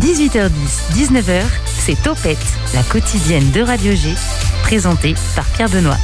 18h10, 0.00 0.48
19h, 0.94 1.42
c'est 1.66 2.02
Topette, 2.02 2.38
la 2.74 2.82
quotidienne 2.82 3.50
de 3.50 3.60
Radio 3.60 3.92
G, 3.92 4.14
présentée 4.62 5.14
par 5.36 5.44
Pierre 5.44 5.68
Benoît. 5.68 5.98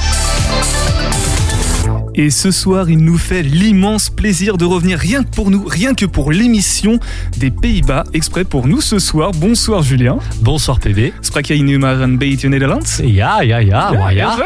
Et 2.15 2.31
ce 2.31 2.51
soir, 2.51 2.91
il 2.91 2.99
nous 2.99 3.17
fait 3.17 3.43
l'immense 3.43 4.11
plaisir 4.11 4.59
de 4.59 4.67
revenir 4.67 4.99
rien 4.99 5.23
que 5.23 5.31
pour 5.31 5.51
nous, 5.51 5.65
rien 5.65 5.95
que 5.95 6.05
pour 6.05 6.31
l'émission 6.31 6.99
des 7.39 7.51
Pays-Bas, 7.51 8.05
exprès 8.13 8.45
pour 8.45 8.67
nous 8.67 8.83
ce 8.83 8.99
soir. 8.99 9.31
Bonsoir 9.33 9.83
Julien. 9.83 10.19
Bonsoir 10.43 10.81
PB. 10.81 11.13
Sprak 11.21 11.47
jij 11.47 11.61
nu 11.61 11.79
maar 11.79 12.01
een 12.01 12.19
beetje 12.19 12.49
Nederlands? 12.49 13.01
Ja, 13.03 13.41
ja, 13.41 13.59
ja, 13.59 14.11
ja. 14.11 14.37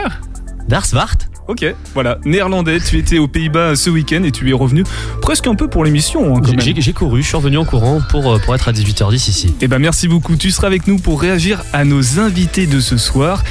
Daar 0.69 0.85
zwart. 0.85 1.32
Ok, 1.49 1.65
voilà, 1.93 2.19
néerlandais, 2.25 2.79
tu 2.79 2.99
étais 2.99 3.19
aux 3.19 3.27
Pays-Bas 3.27 3.75
ce 3.75 3.91
week-end 3.91 4.23
et 4.23 4.31
tu 4.31 4.49
es 4.49 4.53
revenu 4.53 4.85
presque 5.21 5.49
un 5.49 5.57
peu 5.57 5.69
pour 5.69 5.85
l'émission. 5.85 6.37
hein. 6.37 6.41
J'ai 6.79 6.93
couru, 6.93 7.21
je 7.23 7.27
suis 7.27 7.37
revenu 7.37 7.59
en 7.59 7.65
courant 7.65 8.01
pour, 8.11 8.33
euh, 8.33 8.39
pour 8.39 8.55
être 8.55 8.69
à 8.69 8.73
18h10 8.73 9.29
ici. 9.29 9.55
Eh 9.61 9.67
ben 9.67 9.81
merci 9.81 10.07
beaucoup. 10.07 10.37
Tu 10.37 10.53
seras 10.53 10.69
avec 10.69 10.87
nous 10.87 10.99
pour 10.99 11.21
réagir 11.21 11.65
à 11.73 11.85
nos 11.85 12.21
invités 12.21 12.67
de 12.67 12.79
ce 12.79 12.97
soir. 12.97 13.43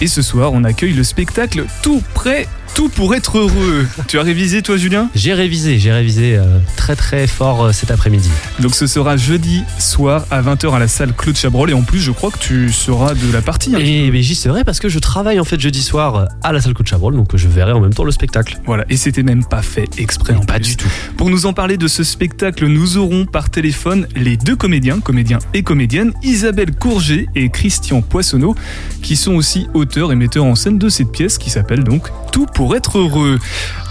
Et 0.00 0.06
ce 0.06 0.22
soir, 0.22 0.52
on 0.52 0.62
accueille 0.62 0.92
le 0.92 1.02
spectacle 1.02 1.64
Tout 1.82 2.02
prêt, 2.14 2.46
tout 2.74 2.88
pour 2.88 3.14
être 3.14 3.38
heureux. 3.38 3.86
tu 4.08 4.18
as 4.18 4.22
révisé 4.22 4.62
toi, 4.62 4.76
Julien 4.76 5.08
J'ai 5.14 5.34
révisé, 5.34 5.78
j'ai 5.78 5.92
révisé 5.92 6.36
euh, 6.36 6.58
très 6.76 6.96
très 6.96 7.26
fort 7.26 7.64
euh, 7.64 7.72
cet 7.72 7.90
après-midi. 7.90 8.30
Donc 8.60 8.74
ce 8.74 8.86
sera 8.86 9.16
jeudi 9.16 9.64
soir 9.78 10.24
à 10.30 10.40
20h 10.42 10.74
à 10.74 10.78
la 10.78 10.88
salle 10.88 11.12
Claude 11.12 11.36
Chabrol. 11.36 11.70
Et 11.70 11.74
en 11.74 11.82
plus, 11.82 12.00
je 12.00 12.10
crois 12.10 12.30
que 12.30 12.38
tu 12.38 12.72
seras 12.72 13.14
de 13.14 13.32
la 13.32 13.42
partie. 13.42 13.74
hein. 13.74 13.78
Et 13.80 14.10
mais 14.10 14.22
j'y 14.22 14.34
serai 14.34 14.64
parce 14.64 14.78
que 14.80 14.88
je 14.88 14.98
travaille 14.98 15.40
en 15.40 15.44
fait 15.44 15.60
jeudi 15.60 15.82
soir 15.82 16.16
euh, 16.16 16.24
à 16.42 16.52
la 16.52 16.60
salle 16.60 16.74
Côte 16.74 16.88
Chabrol, 16.88 17.14
donc 17.14 17.36
je 17.36 17.48
verrai 17.48 17.72
en 17.72 17.80
même 17.80 17.92
temps 17.94 18.04
le 18.04 18.12
spectacle. 18.12 18.58
Voilà, 18.66 18.84
et 18.88 18.96
c'était 18.96 19.22
même 19.22 19.44
pas 19.44 19.62
fait 19.62 19.88
exprès. 19.98 20.34
en 20.34 20.40
Pas 20.40 20.54
plus. 20.54 20.62
du 20.70 20.76
tout. 20.76 20.88
Pour 21.16 21.28
nous 21.30 21.46
en 21.46 21.52
parler 21.52 21.76
de 21.76 21.88
ce 21.88 22.04
spectacle, 22.04 22.66
nous 22.66 22.96
aurons 22.96 23.26
par 23.26 23.50
téléphone 23.50 24.06
les 24.16 24.36
deux 24.36 24.56
comédiens, 24.56 25.00
comédiens 25.00 25.38
et 25.54 25.62
comédiennes, 25.62 26.12
Isabelle 26.22 26.72
Courget 26.72 27.26
et 27.34 27.48
Christian 27.50 28.00
Poissonneau, 28.02 28.54
qui 29.02 29.16
sont 29.16 29.34
aussi 29.34 29.66
auteurs 29.74 30.12
et 30.12 30.16
metteurs 30.16 30.44
en 30.44 30.54
scène 30.54 30.78
de 30.78 30.88
cette 30.88 31.10
pièce 31.12 31.36
qui 31.38 31.50
s'appelle 31.50 31.84
donc 31.84 32.08
Tout 32.32 32.46
pour 32.46 32.59
être 32.68 32.98
heureux. 32.98 33.38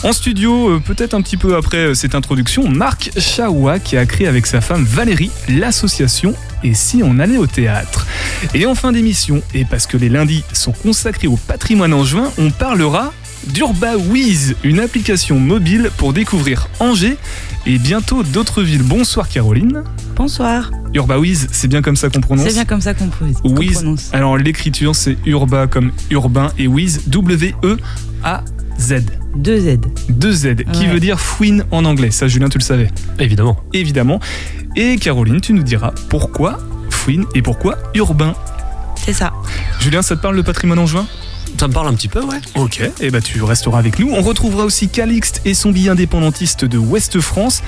En 0.03 0.13
studio, 0.13 0.69
euh, 0.69 0.79
peut-être 0.79 1.13
un 1.13 1.21
petit 1.21 1.37
peu 1.37 1.55
après 1.55 1.77
euh, 1.77 1.93
cette 1.93 2.15
introduction, 2.15 2.69
Marc 2.69 3.11
Chaoua 3.17 3.79
qui 3.79 3.97
a 3.97 4.05
créé 4.05 4.27
avec 4.27 4.45
sa 4.45 4.61
femme 4.61 4.83
Valérie 4.83 5.31
l'association 5.49 6.35
Et 6.63 6.73
si 6.73 7.01
on 7.03 7.19
allait 7.19 7.37
au 7.37 7.47
théâtre? 7.47 8.05
Et 8.53 8.65
en 8.65 8.75
fin 8.75 8.91
d'émission, 8.91 9.41
et 9.53 9.65
parce 9.65 9.87
que 9.87 9.97
les 9.97 10.09
lundis 10.09 10.43
sont 10.53 10.71
consacrés 10.71 11.27
au 11.27 11.35
patrimoine 11.35 11.93
angevin, 11.93 12.31
on 12.37 12.51
parlera 12.51 13.11
d'UrbaWiz, 13.47 14.55
une 14.63 14.79
application 14.79 15.39
mobile 15.39 15.91
pour 15.97 16.13
découvrir 16.13 16.67
Angers 16.79 17.17
et 17.65 17.77
bientôt 17.77 18.23
d'autres 18.23 18.61
villes. 18.61 18.83
Bonsoir 18.83 19.29
Caroline. 19.29 19.83
Bonsoir. 20.15 20.71
UrbaWiz, 20.93 21.47
c'est 21.51 21.67
bien 21.67 21.81
comme 21.81 21.95
ça 21.95 22.09
qu'on 22.09 22.21
prononce? 22.21 22.47
C'est 22.47 22.53
bien 22.53 22.65
comme 22.65 22.81
ça 22.81 22.93
qu'on 22.93 23.07
prononce. 23.07 23.37
Wiz. 23.43 24.09
Alors 24.13 24.37
l'écriture 24.37 24.95
c'est 24.95 25.17
Urba 25.25 25.67
comme 25.67 25.91
urbain 26.09 26.51
et 26.57 26.67
Wiz 26.67 27.01
W-E-A-Z. 27.07 28.58
Deux 29.35 29.59
Z. 29.59 29.79
Deux 30.09 30.31
Z, 30.31 30.55
qui 30.71 30.81
Ouais. 30.81 30.87
veut 30.87 30.99
dire 30.99 31.19
fouine 31.19 31.65
en 31.71 31.85
anglais. 31.85 32.11
Ça 32.11 32.27
Julien 32.27 32.49
tu 32.49 32.57
le 32.57 32.63
savais. 32.63 32.89
Évidemment. 33.19 33.57
Évidemment. 33.73 34.19
Et 34.75 34.95
Caroline, 34.97 35.41
tu 35.41 35.53
nous 35.53 35.63
diras 35.63 35.91
pourquoi 36.09 36.59
fouine 36.89 37.25
et 37.35 37.41
pourquoi 37.41 37.77
urbain. 37.93 38.33
C'est 38.95 39.13
ça. 39.13 39.33
Julien, 39.79 40.01
ça 40.01 40.15
te 40.15 40.21
parle 40.21 40.35
le 40.35 40.43
patrimoine 40.43 40.79
angevin 40.79 41.05
Ça 41.57 41.67
me 41.67 41.73
parle 41.73 41.87
un 41.87 41.93
petit 41.93 42.07
peu, 42.07 42.21
ouais. 42.21 42.37
Ok, 42.55 42.81
et 43.01 43.09
bah 43.09 43.21
tu 43.21 43.41
resteras 43.41 43.79
avec 43.79 43.97
nous. 43.99 44.11
On 44.13 44.21
retrouvera 44.21 44.63
aussi 44.65 44.87
Calixte 44.89 45.41
et 45.45 45.53
son 45.53 45.71
billet 45.71 45.89
indépendantiste 45.89 46.63
de 46.65 46.77
Ouest 46.77 47.19
France 47.19 47.61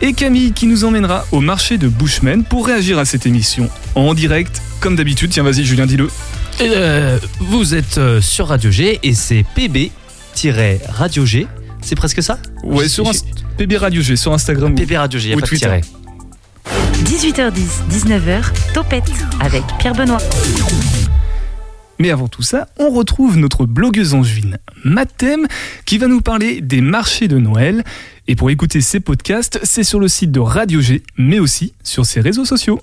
et 0.00 0.12
Camille 0.14 0.52
qui 0.52 0.66
nous 0.66 0.84
emmènera 0.84 1.26
au 1.32 1.40
marché 1.40 1.76
de 1.78 1.88
Bushman 1.88 2.44
pour 2.44 2.66
réagir 2.66 2.98
à 2.98 3.04
cette 3.04 3.26
émission 3.26 3.68
en 3.94 4.14
direct 4.14 4.62
comme 4.80 4.96
d'habitude. 4.96 5.30
Tiens, 5.30 5.42
vas-y 5.42 5.64
Julien, 5.64 5.86
dis-le. 5.86 6.06
Et, 6.60 6.70
euh, 6.74 7.18
vous 7.40 7.74
êtes 7.74 7.98
euh, 7.98 8.20
sur 8.20 8.48
Radio 8.48 8.70
G 8.70 8.98
et 9.02 9.14
c'est 9.14 9.44
PB-Radio 10.46 11.24
G. 11.24 11.46
C'est 11.80 11.94
presque 11.94 12.22
ça 12.22 12.38
Ouais, 12.62 12.88
sur 12.88 13.04
Inst- 13.06 13.24
PB 13.56 13.76
Radio 13.78 14.02
G 14.02 14.16
sur 14.16 14.34
Instagram. 14.34 14.74
PB 14.74 14.92
Radio 14.96 15.18
G, 15.18 15.30
y 15.30 15.32
a 15.32 15.36
Ou 15.36 15.40
pas 15.40 15.46
de 15.46 15.48
Twitter. 15.48 15.64
tiret. 15.66 15.80
18h10, 17.04 17.84
19h, 17.90 18.42
Topette 18.74 19.10
avec 19.40 19.62
Pierre 19.78 19.94
Benoît. 19.94 20.18
Mais 21.98 22.10
avant 22.10 22.28
tout 22.28 22.42
ça, 22.42 22.68
on 22.78 22.90
retrouve 22.90 23.38
notre 23.38 23.64
blogueuse 23.64 24.12
angevine, 24.12 24.58
Mathem, 24.84 25.46
qui 25.86 25.96
va 25.96 26.06
nous 26.06 26.20
parler 26.20 26.60
des 26.60 26.82
marchés 26.82 27.28
de 27.28 27.38
Noël. 27.38 27.82
Et 28.28 28.34
pour 28.36 28.50
écouter 28.50 28.82
ses 28.82 29.00
podcasts, 29.00 29.58
c'est 29.62 29.84
sur 29.84 29.98
le 30.00 30.08
site 30.08 30.32
de 30.32 30.40
Radio 30.40 30.82
G, 30.82 31.02
mais 31.16 31.38
aussi 31.38 31.72
sur 31.82 32.04
ses 32.04 32.20
réseaux 32.20 32.44
sociaux. 32.44 32.80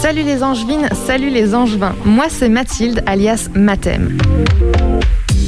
Salut 0.00 0.22
les 0.22 0.42
angevines, 0.42 0.88
salut 1.06 1.28
les 1.28 1.54
angevins. 1.54 1.94
Moi 2.06 2.26
c'est 2.30 2.48
Mathilde 2.48 3.02
alias 3.06 3.48
Mathem. 3.54 4.16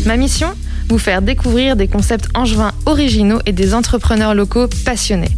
Ma 0.04 0.16
mission 0.18 0.48
Vous 0.88 0.98
faire 0.98 1.20
découvrir 1.20 1.74
des 1.74 1.88
concepts 1.88 2.28
angevins 2.34 2.72
originaux 2.86 3.40
et 3.44 3.52
des 3.52 3.74
entrepreneurs 3.74 4.34
locaux 4.34 4.68
passionnés. 4.84 5.36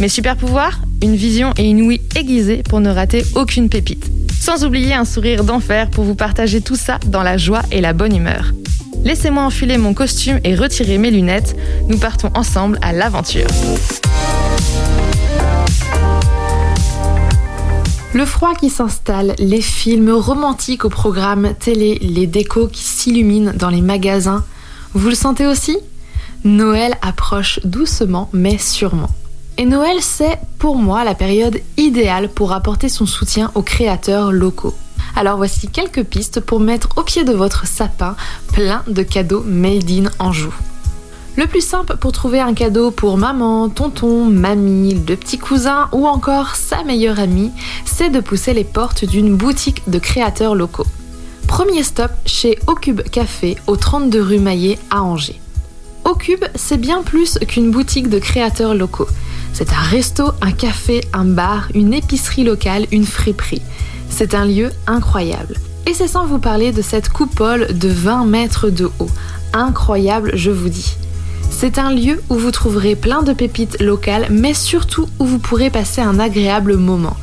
Mes 0.00 0.08
super 0.08 0.36
pouvoirs 0.36 0.80
Une 1.02 1.14
vision 1.14 1.52
et 1.56 1.70
une 1.70 1.82
ouïe 1.82 2.00
aiguisée 2.16 2.62
pour 2.68 2.80
ne 2.80 2.90
rater 2.90 3.24
aucune 3.36 3.68
pépite. 3.68 4.10
Sans 4.40 4.64
oublier 4.64 4.94
un 4.94 5.04
sourire 5.04 5.44
d'enfer 5.44 5.88
pour 5.90 6.02
vous 6.02 6.16
partager 6.16 6.60
tout 6.60 6.76
ça 6.76 6.98
dans 7.06 7.22
la 7.22 7.36
joie 7.36 7.62
et 7.70 7.80
la 7.80 7.92
bonne 7.92 8.16
humeur. 8.16 8.52
Laissez-moi 9.04 9.44
enfiler 9.44 9.78
mon 9.78 9.94
costume 9.94 10.40
et 10.42 10.56
retirer 10.56 10.98
mes 10.98 11.12
lunettes. 11.12 11.56
Nous 11.88 11.98
partons 11.98 12.30
ensemble 12.34 12.78
à 12.82 12.92
l'aventure. 12.92 13.46
Le 18.14 18.24
froid 18.24 18.54
qui 18.54 18.68
s'installe, 18.68 19.34
les 19.38 19.60
films 19.60 20.10
romantiques 20.10 20.84
au 20.84 20.88
programme 20.88 21.54
télé, 21.54 21.98
les 22.00 22.26
décos 22.26 22.66
qui 22.66 22.82
s'illuminent 22.82 23.52
dans 23.54 23.70
les 23.70 23.82
magasins, 23.82 24.44
vous 24.94 25.08
le 25.08 25.14
sentez 25.14 25.46
aussi? 25.46 25.78
Noël 26.44 26.94
approche 27.02 27.60
doucement 27.64 28.28
mais 28.32 28.58
sûrement. 28.58 29.10
Et 29.56 29.64
Noël, 29.64 29.96
c'est 30.00 30.38
pour 30.58 30.76
moi 30.76 31.02
la 31.02 31.16
période 31.16 31.60
idéale 31.76 32.28
pour 32.28 32.52
apporter 32.52 32.88
son 32.88 33.06
soutien 33.06 33.50
aux 33.56 33.62
créateurs 33.62 34.30
locaux. 34.30 34.74
Alors 35.16 35.36
voici 35.36 35.66
quelques 35.66 36.04
pistes 36.04 36.38
pour 36.38 36.60
mettre 36.60 36.90
au 36.96 37.02
pied 37.02 37.24
de 37.24 37.32
votre 37.32 37.66
sapin 37.66 38.14
plein 38.52 38.84
de 38.86 39.02
cadeaux 39.02 39.42
made 39.44 39.90
in 39.90 40.10
Anjou. 40.20 40.54
Le 41.36 41.46
plus 41.46 41.60
simple 41.60 41.96
pour 41.96 42.12
trouver 42.12 42.40
un 42.40 42.54
cadeau 42.54 42.90
pour 42.90 43.16
maman, 43.16 43.68
tonton, 43.68 44.24
mamie, 44.24 44.94
le 44.94 45.16
petit 45.16 45.38
cousin 45.38 45.88
ou 45.92 46.06
encore 46.06 46.54
sa 46.56 46.84
meilleure 46.84 47.18
amie, 47.18 47.52
c'est 47.84 48.10
de 48.10 48.20
pousser 48.20 48.54
les 48.54 48.64
portes 48.64 49.04
d'une 49.04 49.36
boutique 49.36 49.82
de 49.88 49.98
créateurs 49.98 50.54
locaux. 50.54 50.86
Premier 51.48 51.82
stop 51.82 52.12
chez 52.26 52.58
Ocube 52.66 53.00
Café 53.00 53.56
au 53.66 53.74
32 53.74 54.22
rue 54.22 54.38
Maillet 54.38 54.78
à 54.90 55.02
Angers. 55.02 55.40
Ocube, 56.04 56.44
c'est 56.54 56.76
bien 56.76 57.02
plus 57.02 57.38
qu'une 57.48 57.70
boutique 57.70 58.08
de 58.08 58.18
créateurs 58.18 58.74
locaux. 58.74 59.08
C'est 59.54 59.72
un 59.72 59.80
resto, 59.80 60.30
un 60.42 60.52
café, 60.52 61.00
un 61.12 61.24
bar, 61.24 61.68
une 61.74 61.94
épicerie 61.94 62.44
locale, 62.44 62.86
une 62.92 63.06
friperie. 63.06 63.62
C'est 64.10 64.34
un 64.34 64.44
lieu 64.44 64.70
incroyable. 64.86 65.56
Et 65.86 65.94
c'est 65.94 66.06
sans 66.06 66.26
vous 66.26 66.38
parler 66.38 66.70
de 66.70 66.82
cette 66.82 67.08
coupole 67.08 67.76
de 67.76 67.88
20 67.88 68.26
mètres 68.26 68.68
de 68.68 68.90
haut. 68.98 69.10
Incroyable, 69.52 70.32
je 70.34 70.50
vous 70.50 70.68
dis. 70.68 70.96
C'est 71.50 71.78
un 71.78 71.92
lieu 71.92 72.22
où 72.28 72.34
vous 72.34 72.52
trouverez 72.52 72.94
plein 72.94 73.22
de 73.22 73.32
pépites 73.32 73.80
locales, 73.80 74.28
mais 74.30 74.54
surtout 74.54 75.08
où 75.18 75.24
vous 75.24 75.38
pourrez 75.38 75.70
passer 75.70 76.02
un 76.02 76.20
agréable 76.20 76.76
moment. 76.76 77.16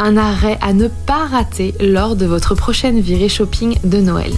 Un 0.00 0.16
arrêt 0.16 0.58
à 0.62 0.72
ne 0.72 0.86
pas 0.86 1.26
rater 1.26 1.74
lors 1.80 2.14
de 2.14 2.24
votre 2.24 2.54
prochaine 2.54 3.00
virée 3.00 3.28
shopping 3.28 3.78
de 3.82 3.98
Noël. 3.98 4.32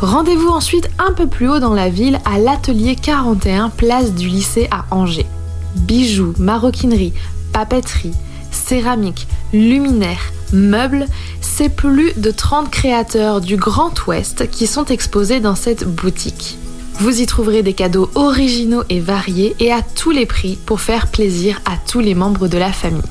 Rendez-vous 0.00 0.48
ensuite 0.48 0.88
un 0.98 1.12
peu 1.12 1.26
plus 1.26 1.50
haut 1.50 1.58
dans 1.58 1.74
la 1.74 1.90
ville 1.90 2.18
à 2.24 2.38
l'atelier 2.38 2.96
41 2.96 3.68
place 3.68 4.14
du 4.14 4.26
lycée 4.26 4.68
à 4.70 4.86
Angers. 4.90 5.26
Bijoux, 5.74 6.32
maroquinerie, 6.38 7.12
papeterie, 7.52 8.14
céramique, 8.50 9.28
luminaires, 9.52 10.32
meubles, 10.54 11.04
c'est 11.42 11.68
plus 11.68 12.14
de 12.16 12.30
30 12.30 12.70
créateurs 12.70 13.42
du 13.42 13.56
Grand 13.56 14.06
Ouest 14.06 14.50
qui 14.50 14.66
sont 14.66 14.86
exposés 14.86 15.40
dans 15.40 15.56
cette 15.56 15.86
boutique. 15.86 16.56
Vous 17.00 17.20
y 17.20 17.26
trouverez 17.26 17.62
des 17.62 17.74
cadeaux 17.74 18.10
originaux 18.14 18.84
et 18.88 19.00
variés 19.00 19.54
et 19.60 19.72
à 19.72 19.82
tous 19.82 20.10
les 20.10 20.24
prix 20.24 20.56
pour 20.64 20.80
faire 20.80 21.08
plaisir 21.08 21.60
à 21.66 21.76
tous 21.76 22.00
les 22.00 22.14
membres 22.14 22.48
de 22.48 22.56
la 22.56 22.72
famille. 22.72 23.02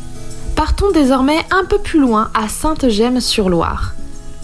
Partons 0.56 0.92
désormais 0.92 1.40
un 1.52 1.66
peu 1.66 1.80
plus 1.80 2.00
loin 2.00 2.30
à 2.34 2.48
Sainte-Gemme-sur-Loire. 2.48 3.94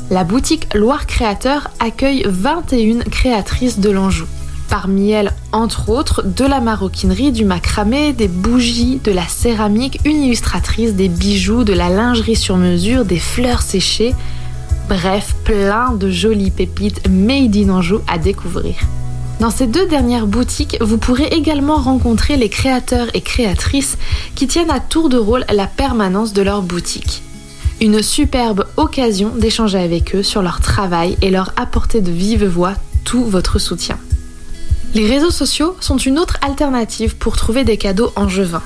La 0.09 0.25
boutique 0.25 0.73
Loire 0.73 1.07
Créateur 1.07 1.69
accueille 1.79 2.25
21 2.27 2.99
créatrices 3.09 3.79
de 3.79 3.89
l'Anjou. 3.89 4.25
Parmi 4.69 5.11
elles, 5.11 5.31
entre 5.53 5.87
autres, 5.89 6.21
de 6.23 6.43
la 6.43 6.59
maroquinerie, 6.59 7.31
du 7.31 7.45
macramé, 7.45 8.11
des 8.11 8.27
bougies, 8.27 8.99
de 9.01 9.11
la 9.11 9.25
céramique, 9.25 10.01
une 10.03 10.21
illustratrice, 10.21 10.95
des 10.95 11.07
bijoux, 11.07 11.63
de 11.63 11.73
la 11.73 11.87
lingerie 11.87 12.35
sur 12.35 12.57
mesure, 12.57 13.05
des 13.05 13.19
fleurs 13.19 13.61
séchées. 13.61 14.13
Bref, 14.89 15.35
plein 15.45 15.93
de 15.93 16.11
jolies 16.11 16.51
pépites 16.51 17.07
made 17.09 17.55
in 17.55 17.69
Anjou 17.69 18.01
à 18.07 18.17
découvrir. 18.17 18.75
Dans 19.41 19.49
ces 19.49 19.65
deux 19.65 19.87
dernières 19.87 20.27
boutiques, 20.27 20.77
vous 20.81 20.99
pourrez 20.99 21.25
également 21.25 21.77
rencontrer 21.77 22.37
les 22.37 22.47
créateurs 22.47 23.07
et 23.15 23.21
créatrices 23.21 23.97
qui 24.35 24.45
tiennent 24.45 24.69
à 24.69 24.79
tour 24.79 25.09
de 25.09 25.17
rôle 25.17 25.45
la 25.51 25.65
permanence 25.65 26.31
de 26.31 26.43
leur 26.43 26.61
boutique. 26.61 27.23
Une 27.81 28.03
superbe 28.03 28.67
occasion 28.77 29.29
d'échanger 29.29 29.79
avec 29.79 30.13
eux 30.13 30.21
sur 30.21 30.43
leur 30.43 30.61
travail 30.61 31.17
et 31.23 31.31
leur 31.31 31.53
apporter 31.55 32.01
de 32.01 32.11
vive 32.11 32.45
voix 32.45 32.75
tout 33.03 33.23
votre 33.23 33.57
soutien. 33.57 33.97
Les 34.93 35.07
réseaux 35.07 35.31
sociaux 35.31 35.75
sont 35.79 35.97
une 35.97 36.19
autre 36.19 36.37
alternative 36.43 37.15
pour 37.15 37.35
trouver 37.35 37.63
des 37.63 37.77
cadeaux 37.77 38.11
angevins. 38.15 38.61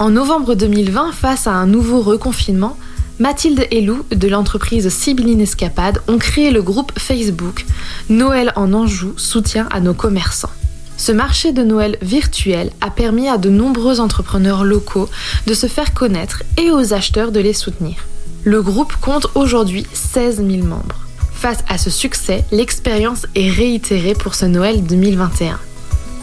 En 0.00 0.10
novembre 0.10 0.56
2020, 0.56 1.12
face 1.12 1.46
à 1.46 1.52
un 1.52 1.68
nouveau 1.68 2.00
reconfinement, 2.00 2.76
Mathilde 3.18 3.66
et 3.70 3.80
Lou 3.80 4.04
de 4.10 4.28
l'entreprise 4.28 4.90
Sibylline 4.90 5.40
Escapade 5.40 6.02
ont 6.06 6.18
créé 6.18 6.50
le 6.50 6.60
groupe 6.60 6.92
Facebook 6.98 7.64
Noël 8.10 8.52
en 8.56 8.74
Anjou 8.74 9.14
soutien 9.16 9.66
à 9.70 9.80
nos 9.80 9.94
commerçants. 9.94 10.50
Ce 10.98 11.12
marché 11.12 11.52
de 11.52 11.62
Noël 11.62 11.96
virtuel 12.02 12.72
a 12.82 12.90
permis 12.90 13.28
à 13.28 13.38
de 13.38 13.48
nombreux 13.48 14.00
entrepreneurs 14.00 14.64
locaux 14.64 15.08
de 15.46 15.54
se 15.54 15.66
faire 15.66 15.94
connaître 15.94 16.42
et 16.58 16.70
aux 16.70 16.92
acheteurs 16.92 17.32
de 17.32 17.40
les 17.40 17.54
soutenir. 17.54 18.06
Le 18.44 18.60
groupe 18.60 18.94
compte 19.00 19.28
aujourd'hui 19.34 19.86
16 19.94 20.44
000 20.46 20.66
membres. 20.66 21.00
Face 21.32 21.64
à 21.70 21.78
ce 21.78 21.88
succès, 21.88 22.44
l'expérience 22.52 23.26
est 23.34 23.50
réitérée 23.50 24.14
pour 24.14 24.34
ce 24.34 24.44
Noël 24.44 24.84
2021. 24.84 25.58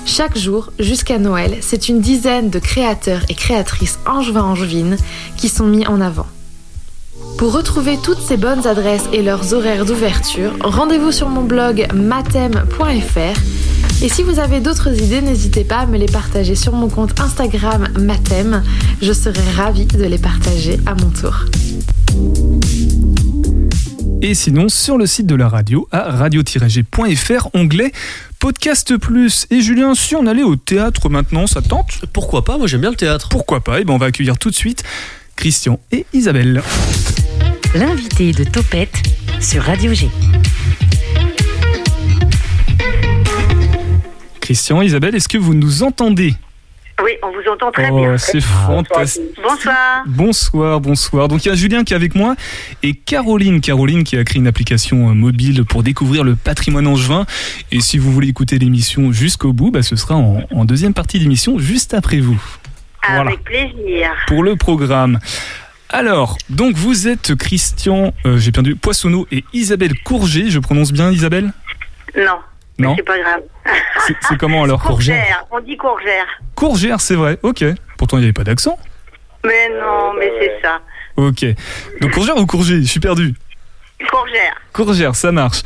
Chaque 0.06 0.38
jour, 0.38 0.72
jusqu'à 0.78 1.18
Noël, 1.18 1.58
c'est 1.62 1.90
une 1.90 2.02
dizaine 2.02 2.52
de 2.52 2.60
créateurs 2.60 3.22
et 3.30 3.36
créatrices 3.36 3.98
angevins-angevines 4.06 4.98
qui 5.38 5.50
sont 5.50 5.66
mis 5.66 5.88
en 5.88 6.00
avant. 6.00 6.28
Pour 7.38 7.54
retrouver 7.54 7.98
toutes 8.02 8.22
ces 8.22 8.38
bonnes 8.38 8.66
adresses 8.68 9.06
et 9.12 9.22
leurs 9.22 9.54
horaires 9.54 9.86
d'ouverture, 9.86 10.52
rendez-vous 10.62 11.12
sur 11.12 11.30
mon 11.30 11.44
blog 11.44 11.88
matem.fr. 11.94 14.04
Et 14.04 14.10
si 14.10 14.24
vous 14.24 14.40
avez 14.40 14.60
d'autres 14.60 15.02
idées, 15.02 15.22
n'hésitez 15.22 15.64
pas 15.64 15.80
à 15.80 15.86
me 15.86 15.98
les 15.98 16.06
partager 16.06 16.56
sur 16.56 16.74
mon 16.74 16.90
compte 16.90 17.20
Instagram 17.20 17.88
Matem. 18.00 18.64
Je 19.02 19.14
serai 19.14 19.42
ravie 19.56 19.86
de 19.86 20.04
les 20.04 20.18
partager 20.18 20.80
à 20.86 20.96
mon 20.96 21.10
tour. 21.10 21.36
Et 24.22 24.36
sinon, 24.36 24.70
sur 24.70 24.98
le 24.98 25.06
site 25.06 25.28
de 25.28 25.36
la 25.36 25.50
radio, 25.50 25.88
à 25.92 26.12
radio-g.fr, 26.12 27.50
onglet 27.54 27.92
Podcast 28.40 28.98
Plus. 28.98 29.48
Et 29.52 29.62
Julien, 29.62 29.96
si 29.96 30.16
on 30.16 30.26
allait 30.28 30.44
au 30.44 30.56
théâtre 30.56 31.10
maintenant, 31.10 31.46
ça 31.46 31.62
te 31.62 31.68
tente? 31.68 32.06
Pourquoi 32.14 32.46
pas? 32.46 32.58
Moi 32.58 32.68
j'aime 32.68 32.82
bien 32.82 32.92
le 32.92 32.96
théâtre. 32.96 33.28
Pourquoi 33.30 33.62
pas? 33.62 33.82
Et 33.82 33.84
ben 33.84 33.94
on 33.94 33.98
va 33.98 34.08
accueillir 34.08 34.38
tout 34.38 34.50
de 34.50 34.56
suite 34.56 34.84
Christian 35.36 35.80
et 35.92 36.06
Isabelle. 36.14 36.62
L'invité 37.76 38.32
de 38.32 38.44
Topette 38.44 39.02
sur 39.40 39.64
Radio 39.64 39.94
G. 39.94 40.08
Christian, 44.42 44.82
Isabelle, 44.82 45.16
est-ce 45.16 45.28
que 45.28 45.38
vous 45.38 45.54
nous 45.54 45.84
entendez? 45.84 46.34
Oui, 47.04 47.12
on 47.24 47.32
vous 47.32 47.50
entend 47.52 47.72
très 47.72 47.90
Oh, 47.90 47.98
bien. 47.98 48.18
c'est 48.18 48.40
fantastique. 48.42 49.24
Bonsoir. 49.42 50.04
Bonsoir, 50.06 50.80
bonsoir. 50.80 51.28
Donc 51.28 51.44
il 51.46 51.50
y 51.50 51.52
a 51.52 51.56
Julien 51.56 51.84
qui 51.84 51.94
est 51.94 51.96
avec 51.96 52.14
moi 52.16 52.36
et 52.84 52.94
Caroline, 52.94 53.60
Caroline 53.62 54.04
qui 54.04 54.16
a 54.18 54.24
créé 54.24 54.40
une 54.40 54.48
application 54.48 55.10
euh, 55.10 55.14
mobile 55.14 55.66
pour 55.66 55.82
découvrir 55.82 56.24
le 56.24 56.36
patrimoine 56.36 56.86
angevin. 56.86 57.26
Et 57.72 57.80
si 57.82 57.98
vous 57.98 58.12
voulez 58.12 58.28
écouter 58.28 58.60
l'émission 58.60 59.12
jusqu'au 59.12 59.54
bout, 59.54 59.72
bah, 59.72 59.82
ce 59.82 59.96
sera 59.96 60.16
en, 60.16 60.44
en 60.52 60.66
deuxième 60.66 60.94
partie 60.94 61.18
d'émission 61.20 61.58
juste 61.58 61.94
après 61.96 62.20
vous. 62.20 62.42
Voilà. 63.06 63.32
Avec 63.32 63.44
plaisir. 63.44 64.10
pour 64.28 64.44
le 64.44 64.56
programme. 64.56 65.20
Alors, 65.94 66.40
donc 66.50 66.76
vous 66.76 67.08
êtes 67.08 67.36
Christian, 67.36 68.16
euh, 68.26 68.40
j'ai 68.40 68.52
perdu, 68.52 68.76
Poissonneau 68.76 69.28
et 69.32 69.44
Isabelle 69.54 69.94
Courget. 70.04 70.50
Je 70.50 70.58
prononce 70.58 70.92
bien 70.92 71.12
Isabelle? 71.12 71.54
Non. 72.18 72.40
Non 72.80 72.96
C'est 72.98 73.04
pas 73.04 73.20
grave. 73.20 73.42
C'est 74.28 74.38
comment 74.40 74.64
alors 74.64 74.82
Courgère. 74.82 75.46
On 75.52 75.60
dit 75.60 75.78
courgère. 75.78 76.26
Courgère, 76.56 77.00
c'est 77.00 77.14
vrai, 77.14 77.38
ok. 77.44 77.64
Pourtant 78.00 78.18
il 78.18 78.22
n'y 78.22 78.26
avait 78.26 78.34
pas 78.34 78.44
d'accent. 78.44 78.80
Mais 79.46 79.70
non, 79.70 80.14
mais 80.18 80.32
c'est 80.40 80.62
ça. 80.64 80.82
Ok. 81.16 81.46
Donc 82.02 82.10
Courgère 82.12 82.38
ou 82.38 82.48
Courget 82.48 82.82
Je 82.82 82.88
suis 82.88 83.00
perdu. 83.00 83.36
Courgère. 84.10 84.54
Courgère, 84.74 85.16
ça 85.16 85.32
marche. 85.32 85.62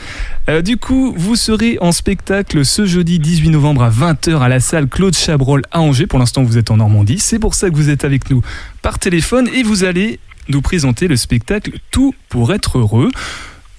Euh, 0.49 0.61
du 0.61 0.77
coup, 0.77 1.13
vous 1.17 1.35
serez 1.35 1.77
en 1.81 1.91
spectacle 1.91 2.65
ce 2.65 2.85
jeudi 2.85 3.19
18 3.19 3.49
novembre 3.49 3.83
à 3.83 3.89
20h 3.89 4.39
à 4.39 4.47
la 4.49 4.59
salle 4.59 4.87
Claude 4.87 5.15
Chabrol 5.15 5.61
à 5.71 5.79
Angers. 5.81 6.07
Pour 6.07 6.19
l'instant, 6.19 6.43
vous 6.43 6.57
êtes 6.57 6.71
en 6.71 6.77
Normandie. 6.77 7.19
C'est 7.19 7.39
pour 7.39 7.55
ça 7.55 7.69
que 7.69 7.75
vous 7.75 7.89
êtes 7.89 8.03
avec 8.05 8.29
nous 8.29 8.41
par 8.81 8.99
téléphone 8.99 9.49
et 9.53 9.63
vous 9.63 9.83
allez 9.83 10.19
nous 10.49 10.61
présenter 10.61 11.07
le 11.07 11.15
spectacle 11.17 11.71
Tout 11.91 12.13
pour 12.29 12.53
être 12.53 12.77
heureux. 12.77 13.09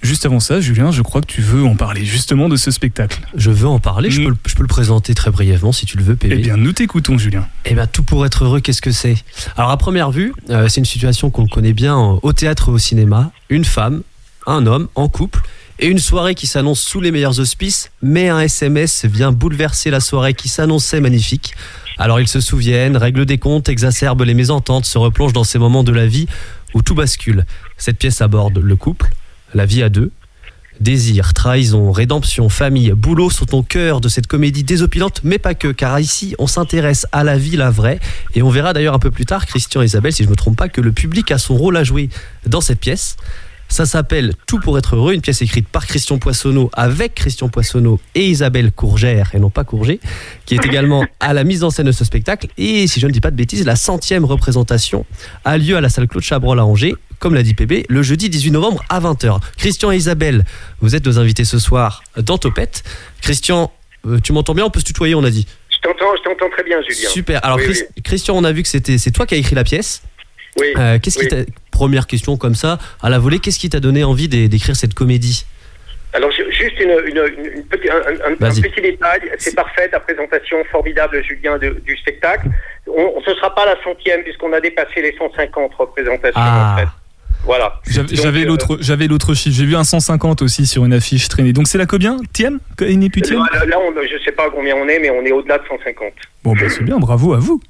Juste 0.01 0.25
avant 0.25 0.39
ça, 0.39 0.61
Julien, 0.61 0.91
je 0.91 1.01
crois 1.01 1.19
que 1.19 1.25
tu 1.27 1.41
veux 1.41 1.65
en 1.65 1.75
parler 1.75 2.05
justement 2.05 2.47
de 2.47 2.55
ce 2.55 2.71
spectacle. 2.71 3.19
Je 3.35 3.51
veux 3.51 3.67
en 3.67 3.79
parler, 3.79 4.09
je, 4.09 4.21
Mm. 4.21 4.23
peux, 4.23 4.29
le- 4.29 4.37
je 4.47 4.55
peux 4.55 4.61
le 4.61 4.67
présenter 4.67 5.13
très 5.13 5.29
brièvement 5.29 5.73
si 5.73 5.85
tu 5.85 5.97
le 5.97 6.03
veux, 6.03 6.15
PV. 6.15 6.35
Eh 6.37 6.41
bien, 6.41 6.55
nous 6.55 6.71
t'écoutons, 6.71 7.17
Julien. 7.17 7.45
Eh 7.65 7.73
bien, 7.73 7.85
tout 7.85 8.03
pour 8.03 8.25
être 8.25 8.45
heureux, 8.45 8.61
qu'est-ce 8.61 8.81
que 8.81 8.91
c'est? 8.91 9.15
Alors, 9.57 9.71
à 9.71 9.77
première 9.77 10.09
vue, 10.11 10.31
euh, 10.51 10.69
c'est 10.69 10.79
une 10.79 10.85
situation 10.85 11.29
qu'on 11.31 11.47
connaît 11.47 11.73
bien 11.73 11.97
au 11.97 12.31
théâtre 12.31 12.69
et 12.69 12.71
au 12.71 12.77
cinéma. 12.77 13.31
Une 13.49 13.65
femme, 13.65 14.03
un 14.49 14.65
homme 14.65 14.87
en 14.95 15.07
couple, 15.07 15.41
et 15.79 15.87
une 15.87 15.99
soirée 15.99 16.35
qui 16.35 16.47
s'annonce 16.47 16.81
sous 16.81 16.99
les 16.99 17.11
meilleurs 17.11 17.39
auspices, 17.39 17.91
mais 18.01 18.27
un 18.29 18.41
SMS 18.41 19.05
vient 19.05 19.31
bouleverser 19.31 19.89
la 19.89 20.01
soirée 20.01 20.33
qui 20.33 20.49
s'annonçait 20.49 20.99
magnifique. 20.99 21.53
Alors, 21.97 22.19
ils 22.19 22.27
se 22.27 22.41
souviennent, 22.41 22.97
règlent 22.97 23.25
des 23.25 23.37
comptes, 23.37 23.69
exacerbent 23.69 24.23
les 24.23 24.33
mésententes, 24.33 24.85
se 24.85 24.97
replongent 24.97 25.33
dans 25.33 25.43
ces 25.45 25.59
moments 25.59 25.83
de 25.83 25.93
la 25.93 26.05
vie 26.05 26.27
où 26.73 26.81
tout 26.81 26.95
bascule. 26.95 27.45
Cette 27.77 27.97
pièce 27.97 28.21
aborde 28.21 28.57
le 28.57 28.75
couple, 28.75 29.09
la 29.53 29.65
vie 29.65 29.83
à 29.83 29.89
deux, 29.89 30.11
Désir, 30.79 31.33
trahison, 31.33 31.91
rédemption, 31.91 32.47
famille, 32.47 32.91
boulot 32.91 33.29
sont 33.29 33.53
au 33.53 33.63
cœur 33.63 33.99
de 33.99 34.07
cette 34.07 34.27
comédie 34.27 34.63
désopilante, 34.63 35.19
mais 35.25 35.37
pas 35.37 35.53
que, 35.53 35.67
car 35.67 35.99
ici, 35.99 36.35
on 36.39 36.47
s'intéresse 36.47 37.05
à 37.11 37.25
la 37.25 37.37
vie, 37.37 37.57
la 37.57 37.69
vraie, 37.69 37.99
et 38.33 38.41
on 38.41 38.49
verra 38.49 38.71
d'ailleurs 38.71 38.93
un 38.93 38.99
peu 38.99 39.11
plus 39.11 39.25
tard, 39.25 39.45
Christian 39.45 39.81
et 39.81 39.85
Isabelle, 39.85 40.13
si 40.13 40.23
je 40.23 40.29
ne 40.29 40.31
me 40.31 40.37
trompe 40.37 40.55
pas, 40.55 40.69
que 40.69 40.79
le 40.79 40.93
public 40.93 41.31
a 41.31 41.37
son 41.37 41.57
rôle 41.57 41.75
à 41.75 41.83
jouer 41.83 42.09
dans 42.45 42.61
cette 42.61 42.79
pièce. 42.79 43.17
Ça 43.69 43.85
s'appelle 43.85 44.33
Tout 44.47 44.59
pour 44.59 44.77
être 44.77 44.95
heureux, 44.95 45.13
une 45.13 45.21
pièce 45.21 45.41
écrite 45.41 45.67
par 45.67 45.85
Christian 45.85 46.17
Poissonneau, 46.17 46.69
avec 46.73 47.13
Christian 47.15 47.49
Poissonneau 47.49 47.99
et 48.15 48.25
Isabelle 48.25 48.71
Courgère, 48.71 49.29
et 49.35 49.39
non 49.39 49.49
pas 49.51 49.63
Courget, 49.63 49.99
qui 50.45 50.55
est 50.55 50.65
également 50.65 51.05
à 51.19 51.33
la 51.33 51.43
mise 51.43 51.63
en 51.63 51.69
scène 51.69 51.85
de 51.85 51.91
ce 51.91 52.03
spectacle. 52.03 52.47
Et 52.57 52.87
si 52.87 52.99
je 52.99 53.05
ne 53.07 53.11
dis 53.11 53.21
pas 53.21 53.31
de 53.31 53.35
bêtises, 53.35 53.65
la 53.65 53.75
centième 53.75 54.25
représentation 54.25 55.05
a 55.45 55.57
lieu 55.57 55.77
à 55.77 55.81
la 55.81 55.89
salle 55.89 56.07
Claude 56.07 56.23
Chabrol 56.23 56.59
à 56.59 56.65
Angers, 56.65 56.95
comme 57.19 57.35
l'a 57.35 57.43
dit 57.43 57.53
PB, 57.53 57.85
le 57.89 58.01
jeudi 58.01 58.29
18 58.29 58.51
novembre 58.51 58.83
à 58.89 58.99
20h. 58.99 59.39
Christian 59.57 59.91
et 59.91 59.97
Isabelle, 59.97 60.45
vous 60.81 60.95
êtes 60.95 61.05
nos 61.05 61.19
invités 61.19 61.45
ce 61.45 61.59
soir 61.59 62.03
dans 62.17 62.37
Topette. 62.37 62.83
Christian, 63.21 63.71
euh, 64.07 64.19
tu 64.23 64.33
m'entends 64.33 64.53
bien? 64.55 64.65
On 64.65 64.69
peut 64.71 64.79
se 64.79 64.85
tutoyer, 64.85 65.13
on 65.15 65.23
a 65.23 65.29
dit. 65.29 65.45
Je 65.69 65.77
t'entends, 65.87 66.15
je 66.17 66.23
t'entends 66.23 66.49
très 66.49 66.63
bien, 66.63 66.77
Julien. 66.89 67.09
Super. 67.09 67.45
Alors, 67.45 67.57
Oui, 67.57 67.65
Chris- 67.65 67.83
Christian, 68.03 68.35
on 68.35 68.43
a 68.45 68.51
vu 68.51 68.63
que 68.63 68.69
c'était 68.69 68.97
c'est 68.97 69.11
toi 69.11 69.25
qui 69.25 69.35
as 69.35 69.37
écrit 69.37 69.55
la 69.55 69.63
pièce. 69.63 70.01
Oui. 70.59 70.67
Euh, 70.77 70.97
qu'est-ce 70.99 71.19
qui 71.19 71.27
t'a 71.27 71.37
première 71.79 72.07
question 72.07 72.35
comme 72.35 72.55
ça 72.55 72.77
à 73.01 73.09
la 73.09 73.19
volée 73.19 73.39
Qu'est-ce 73.39 73.57
qui 73.57 73.69
t'a 73.69 73.79
donné 73.79 74.03
envie 74.03 74.27
d'é- 74.27 74.49
d'écrire 74.49 74.75
cette 74.75 74.93
comédie? 74.93 75.45
Alors, 76.11 76.29
ju- 76.31 76.43
juste 76.51 76.77
une, 76.81 76.91
une, 77.09 77.21
une- 77.37 77.89
un, 77.89 77.95
un- 77.95 78.31
un 78.33 78.35
Vas-y. 78.39 78.61
petit 78.61 78.81
détail. 78.81 79.21
C'est 79.37 79.55
parfait, 79.55 79.87
ta 79.89 79.99
présentation 80.01 80.57
formidable, 80.71 81.23
Julien, 81.23 81.57
de- 81.57 81.79
du 81.85 81.95
spectacle. 81.95 82.47
On, 82.87 83.21
ce 83.23 83.29
ne 83.29 83.35
sera 83.35 83.53
pas 83.55 83.65
la 83.65 83.75
centième, 83.83 84.23
puisqu'on 84.23 84.51
a 84.51 84.59
dépassé 84.59 85.01
les 85.01 85.15
150 85.17 85.71
représentations, 85.75 86.33
Ah. 86.35 86.73
en 86.75 86.79
fait. 86.81 86.87
Voilà. 87.45 87.79
J'avais 88.11 88.41
euh, 88.41 88.45
l'autre, 88.47 88.77
j'avais 88.81 89.07
l'autre 89.07 89.33
chiffre. 89.33 89.55
J'ai 89.55 89.65
vu 89.65 89.75
un 89.77 89.85
150 89.85 90.41
aussi 90.41 90.65
sur 90.67 90.83
une 90.83 90.91
affiche 90.93 91.29
traînée. 91.29 91.53
Donc 91.53 91.67
c'est 91.69 91.77
la 91.77 91.85
combien? 91.85 92.17
Tième 92.33 92.59
tième 92.77 92.99
Là, 93.53 93.65
là, 93.65 93.77
on- 93.79 93.93
je 93.95 94.13
ne 94.15 94.19
sais 94.25 94.33
pas 94.33 94.49
combien 94.49 94.75
on 94.75 94.87
est, 94.89 94.99
mais 94.99 95.09
on 95.11 95.23
est 95.23 95.31
au-delà 95.31 95.57
de 95.59 95.63
150. 95.69 96.11
Bon, 96.43 96.53
bah, 96.53 96.67
c'est 96.67 96.83
bien. 96.83 96.97
Bravo 96.97 97.33
à 97.33 97.37
vous. 97.37 97.61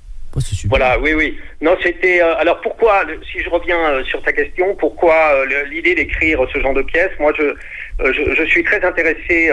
Voilà, 0.70 1.00
oui, 1.00 1.14
oui. 1.14 1.38
Non, 1.62 1.76
c'était. 1.82 2.22
euh, 2.22 2.36
alors 2.38 2.62
pourquoi, 2.62 3.04
si 3.32 3.40
je 3.40 3.50
reviens 3.50 3.80
euh, 3.90 4.04
sur 4.04 4.22
ta 4.22 4.32
question, 4.32 4.76
pourquoi 4.76 5.16
euh, 5.34 5.66
l'idée 5.66 5.96
d'écrire 5.96 6.40
ce 6.54 6.60
genre 6.60 6.74
de 6.74 6.84
pièce? 6.84 7.10
Moi, 7.20 7.34
je, 7.38 7.44
euh, 7.44 8.36
je, 8.36 8.44
suis 8.46 8.64
très 8.64 8.84
intéressé 8.84 9.52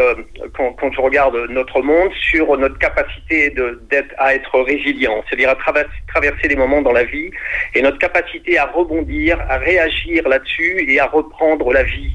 quand, 0.54 0.72
quand 0.74 0.92
je 0.92 1.00
regarde 1.00 1.36
notre 1.48 1.80
monde 1.80 2.12
sur 2.30 2.56
notre 2.58 2.78
capacité 2.78 3.50
de, 3.50 3.80
d'être, 3.90 4.14
à 4.18 4.34
être 4.34 4.60
résilient, 4.60 5.24
c'est-à-dire 5.28 5.50
à 5.50 5.54
traverser, 5.54 5.90
traverser 6.08 6.48
des 6.48 6.56
moments 6.56 6.82
dans 6.82 6.92
la 6.92 7.04
vie 7.04 7.30
et 7.74 7.82
notre 7.82 7.98
capacité 7.98 8.58
à 8.58 8.66
rebondir, 8.66 9.40
à 9.48 9.56
réagir 9.56 10.28
là-dessus 10.28 10.84
et 10.88 11.00
à 11.00 11.06
reprendre 11.06 11.72
la 11.72 11.82
vie 11.82 12.14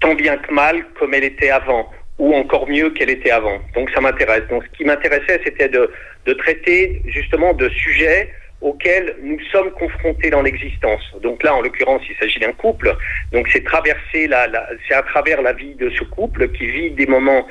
tant 0.00 0.14
bien 0.14 0.36
que 0.36 0.52
mal 0.52 0.84
comme 0.98 1.14
elle 1.14 1.24
était 1.24 1.50
avant 1.50 1.90
ou 2.18 2.34
encore 2.34 2.68
mieux 2.68 2.90
qu'elle 2.90 3.10
était 3.10 3.30
avant. 3.30 3.60
Donc 3.74 3.90
ça 3.90 4.00
m'intéresse. 4.00 4.42
Donc 4.50 4.64
ce 4.64 4.76
qui 4.76 4.84
m'intéressait, 4.84 5.40
c'était 5.44 5.68
de, 5.68 5.90
de 6.26 6.32
traiter 6.34 7.02
justement 7.06 7.52
de 7.54 7.68
sujets 7.68 8.30
auxquels 8.60 9.14
nous 9.22 9.38
sommes 9.52 9.70
confrontés 9.70 10.30
dans 10.30 10.42
l'existence. 10.42 11.02
Donc 11.22 11.42
là, 11.44 11.54
en 11.54 11.60
l'occurrence, 11.60 12.02
il 12.08 12.16
s'agit 12.16 12.40
d'un 12.40 12.52
couple. 12.52 12.96
Donc 13.32 13.48
c'est 13.52 13.64
traverser 13.64 14.26
la, 14.26 14.48
la 14.48 14.68
c'est 14.88 14.94
à 14.94 15.02
travers 15.02 15.42
la 15.42 15.52
vie 15.52 15.74
de 15.76 15.90
ce 15.90 16.02
couple 16.04 16.48
qui 16.50 16.66
vit 16.66 16.90
des 16.90 17.06
moments 17.06 17.46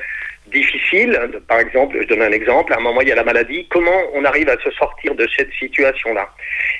difficiles. 0.50 1.18
Par 1.46 1.60
exemple, 1.60 1.98
je 2.00 2.06
donne 2.08 2.22
un 2.22 2.32
exemple. 2.32 2.72
À 2.72 2.76
un 2.76 2.80
moment, 2.80 3.00
il 3.00 3.08
y 3.08 3.12
a 3.12 3.14
la 3.14 3.24
maladie. 3.24 3.66
Comment 3.70 4.00
on 4.14 4.24
arrive 4.24 4.48
à 4.48 4.58
se 4.62 4.70
sortir 4.72 5.14
de 5.14 5.26
cette 5.36 5.52
situation-là? 5.52 6.28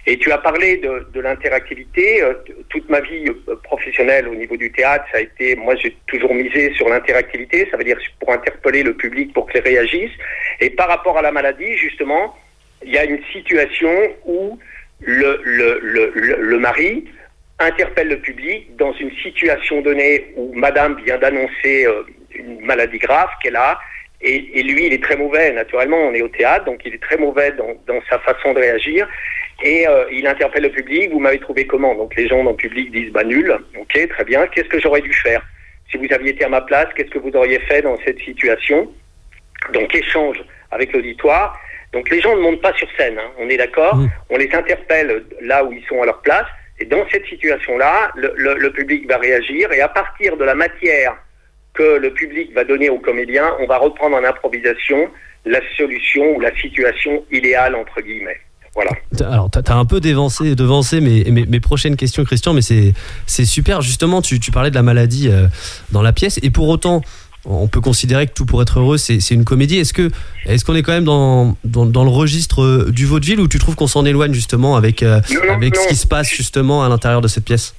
Et 0.07 0.17
tu 0.19 0.31
as 0.33 0.39
parlé 0.39 0.77
de, 0.79 1.21
l'interactivité. 1.21 2.23
Euh, 2.23 2.35
toute 2.69 2.89
ma 2.89 3.01
vie 3.01 3.27
euh, 3.29 3.57
professionnelle 3.63 4.29
au 4.29 4.35
niveau 4.35 4.57
du 4.57 4.71
théâtre, 4.73 5.05
ça 5.13 5.19
a 5.19 5.21
été, 5.21 5.57
moi 5.57 5.75
j'ai 5.77 5.97
toujours 6.07 6.35
misé 6.35 6.73
sur 6.75 6.89
l'interactivité, 6.89 7.69
ça 7.71 7.77
veut 7.77 7.85
dire 7.85 7.99
pour 8.21 8.33
interpeller 8.33 8.83
le 8.83 8.95
public, 8.95 9.33
pour 9.33 9.49
qu'il 9.51 9.61
réagisse. 9.61 10.13
Et 10.61 10.71
par 10.71 10.89
rapport 10.89 11.19
à 11.19 11.23
la 11.23 11.33
maladie, 11.33 11.77
justement, 11.77 12.37
il 12.85 12.93
y 12.93 12.99
a 12.99 13.05
une 13.05 13.21
situation 13.33 13.93
où 14.25 14.59
le 15.01 16.59
mari 16.59 17.05
interpelle 17.59 18.09
le 18.09 18.19
public 18.19 18.77
dans 18.77 18.93
une 18.95 19.11
situation 19.23 19.81
donnée 19.81 20.33
où 20.37 20.53
madame 20.55 21.01
vient 21.05 21.19
d'annoncer 21.19 21.87
euh, 21.87 22.03
une 22.39 22.61
maladie 22.65 22.99
grave 22.99 23.31
qu'elle 23.43 23.57
a, 23.57 23.79
et, 24.21 24.59
et, 24.59 24.63
lui, 24.65 24.87
il 24.87 24.93
est 24.93 25.03
très 25.03 25.17
mauvais, 25.17 25.53
naturellement, 25.53 25.99
on 25.99 26.13
est 26.13 26.23
au 26.23 26.29
théâtre, 26.29 26.65
donc 26.65 26.81
il 26.85 26.95
est 26.95 27.03
très 27.03 27.17
mauvais 27.17 27.53
dans, 27.53 27.75
dans 27.87 28.01
sa 28.11 28.19
façon 28.19 28.53
de 28.53 28.59
réagir. 28.59 29.09
Et 29.63 29.87
euh, 29.87 30.07
il 30.11 30.27
interpelle 30.27 30.65
le 30.65 30.71
public, 30.71 31.11
vous 31.11 31.21
m'avez 31.21 31.39
trouvé 31.39 31.67
comment? 31.67 31.95
Donc 31.95 32.15
les 32.17 32.29
gens 32.29 32.43
dans 32.43 32.51
le 32.51 32.57
public 32.57 32.91
disent, 32.91 33.13
bah 33.13 33.25
nul, 33.25 33.57
ok, 33.79 34.09
très 34.09 34.25
bien, 34.25 34.47
qu'est-ce 34.49 34.69
que 34.69 34.81
j'aurais 34.81 35.01
dû 35.01 35.13
faire? 35.13 35.45
Si 35.91 35.97
vous 35.97 36.13
aviez 36.13 36.31
été 36.31 36.45
à 36.45 36.49
ma 36.49 36.61
place, 36.61 36.87
qu'est-ce 36.95 37.11
que 37.11 37.19
vous 37.19 37.31
auriez 37.35 37.59
fait 37.61 37.83
dans 37.83 37.97
cette 38.05 38.19
situation? 38.19 38.93
Donc 39.73 39.95
échange 39.95 40.43
avec 40.71 40.93
l'auditoire. 40.93 41.59
Donc 41.93 42.11
les 42.11 42.21
gens 42.21 42.37
ne 42.37 42.41
montent 42.41 42.61
pas 42.61 42.75
sur 42.75 42.89
scène, 42.97 43.19
hein, 43.19 43.31
on 43.39 43.49
est 43.49 43.57
d'accord? 43.57 43.97
Mmh. 43.97 44.11
On 44.31 44.37
les 44.37 44.53
interpelle 44.53 45.25
là 45.41 45.65
où 45.65 45.73
ils 45.73 45.85
sont 45.87 46.03
à 46.03 46.07
leur 46.07 46.21
place. 46.23 46.47
Et 46.81 46.85
dans 46.85 47.05
cette 47.11 47.27
situation-là, 47.27 48.13
le, 48.15 48.33
le, 48.37 48.55
le 48.55 48.73
public 48.73 49.09
va 49.09 49.17
réagir. 49.17 49.73
Et 49.73 49.81
à 49.81 49.89
partir 49.89 50.37
de 50.37 50.45
la 50.45 50.55
matière 50.55 51.17
que 51.79 51.99
le 51.99 52.11
public 52.13 52.53
va 52.55 52.65
donner 52.65 52.89
aux 52.91 52.99
comédiens, 52.99 53.49
on 53.61 53.67
va 53.67 53.79
reprendre 53.79 54.17
en 54.17 54.25
improvisation 54.25 55.09
la 55.47 55.61
solution 55.77 56.25
ou 56.37 56.41
la 56.41 56.53
situation 56.61 57.25
idéale, 57.31 57.75
entre 57.77 58.01
guillemets. 58.03 58.41
Voilà. 58.75 58.91
Alors, 59.33 59.51
tu 59.51 59.59
as 59.73 59.77
un 59.77 59.85
peu 59.85 60.01
dévancé, 60.01 60.55
devancé 60.55 61.01
mes, 61.01 61.25
mes, 61.31 61.47
mes 61.47 61.61
prochaines 61.61 61.97
questions, 61.97 62.25
Christian, 62.25 62.53
mais 62.53 62.61
c'est 62.63 63.45
super. 63.45 63.81
Justement, 63.81 64.21
tu, 64.23 64.39
tu 64.41 64.51
parlais 64.51 64.71
de 64.71 64.75
la 64.75 64.83
maladie 64.83 65.29
euh, 65.29 65.47
dans 65.91 66.03
la 66.03 66.13
pièce, 66.13 66.39
et 66.43 66.51
pour 66.51 66.69
autant, 66.69 67.01
on 67.45 67.69
peut 67.69 67.81
considérer 67.81 68.27
que 68.27 68.35
tout 68.35 68.45
pour 68.45 68.61
être 68.61 68.79
heureux, 68.81 68.99
c'est 68.99 69.31
une 69.31 69.45
comédie. 69.45 69.79
Est-ce 69.79 69.93
que 69.93 70.11
est-ce 70.47 70.65
qu'on 70.65 70.75
est 70.75 70.83
quand 70.83 70.93
même 70.93 71.05
dans, 71.05 71.57
dans, 71.65 71.87
dans 71.87 72.05
le 72.05 72.11
registre 72.11 72.63
euh, 72.63 72.91
du 72.91 73.07
vaudeville 73.07 73.41
ou 73.41 73.49
tu 73.49 73.59
trouves 73.59 73.77
qu'on 73.77 73.87
s'en 73.87 74.05
éloigne 74.05 74.35
justement 74.35 74.77
avec, 74.77 75.03
euh, 75.03 75.21
non, 75.31 75.55
avec 75.55 75.75
non. 75.75 75.83
ce 75.83 75.89
qui 75.89 75.97
se 75.97 76.07
passe 76.07 76.29
justement 76.29 76.85
à 76.85 76.89
l'intérieur 76.89 77.21
de 77.21 77.29
cette 77.29 77.45
pièce? 77.45 77.75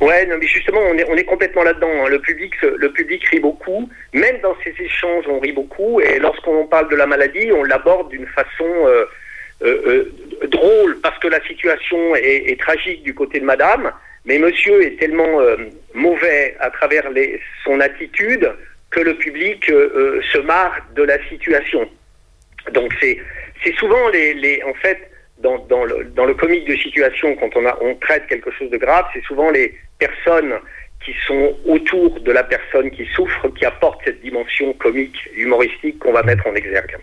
Ouais, 0.00 0.26
non, 0.26 0.36
mais 0.38 0.46
justement, 0.46 0.80
on 0.80 0.98
est, 0.98 1.08
on 1.08 1.16
est 1.16 1.24
complètement 1.24 1.62
là-dedans. 1.62 2.04
hein. 2.04 2.08
Le 2.08 2.20
public, 2.20 2.52
le 2.62 2.92
public 2.92 3.24
rit 3.28 3.40
beaucoup. 3.40 3.88
Même 4.12 4.38
dans 4.42 4.54
ces 4.62 4.74
échanges, 4.78 5.24
on 5.26 5.40
rit 5.40 5.52
beaucoup. 5.52 6.00
Et 6.00 6.18
lorsqu'on 6.18 6.66
parle 6.66 6.90
de 6.90 6.96
la 6.96 7.06
maladie, 7.06 7.50
on 7.52 7.64
l'aborde 7.64 8.10
d'une 8.10 8.26
façon 8.26 8.66
euh, 8.66 9.06
euh, 9.62 10.12
euh, 10.42 10.46
drôle, 10.48 11.00
parce 11.00 11.18
que 11.18 11.28
la 11.28 11.42
situation 11.44 12.14
est, 12.14 12.60
tragique 12.60 13.02
du 13.04 13.14
côté 13.14 13.40
de 13.40 13.44
Madame. 13.46 13.90
Mais 14.26 14.38
Monsieur 14.38 14.82
est 14.84 14.98
tellement 14.98 15.40
mauvais 15.94 16.56
à 16.60 16.68
travers 16.70 17.08
les, 17.10 17.40
son 17.64 17.80
attitude 17.80 18.52
que 18.90 19.00
le 19.00 19.14
public 19.14 19.66
se 19.66 20.38
marre 20.38 20.76
de 20.94 21.04
la 21.04 21.16
situation. 21.28 21.88
Donc 22.72 22.92
c'est 23.00 23.18
c'est 23.62 23.74
souvent 23.76 24.08
les, 24.08 24.34
les 24.34 24.62
en 24.64 24.74
fait 24.74 24.98
dans, 25.42 25.58
dans 25.68 25.84
le 25.84 26.04
dans 26.16 26.24
le 26.24 26.34
comique 26.34 26.66
de 26.68 26.76
situation 26.76 27.36
quand 27.36 27.50
on 27.56 27.66
a 27.66 27.76
on 27.82 27.94
traite 27.96 28.26
quelque 28.28 28.50
chose 28.50 28.70
de 28.70 28.76
grave, 28.78 29.04
c'est 29.12 29.22
souvent 29.24 29.50
les 29.50 29.74
personnes 29.98 30.54
qui 31.04 31.12
sont 31.26 31.54
autour 31.66 32.18
de 32.20 32.32
la 32.32 32.42
personne 32.42 32.90
qui 32.90 33.04
souffre 33.14 33.48
qui 33.56 33.64
apportent 33.64 34.00
cette 34.04 34.20
dimension 34.22 34.72
comique 34.72 35.14
humoristique 35.36 35.98
qu'on 36.00 36.12
va 36.12 36.22
mettre 36.24 36.44
en 36.48 36.54
exergue. 36.54 36.96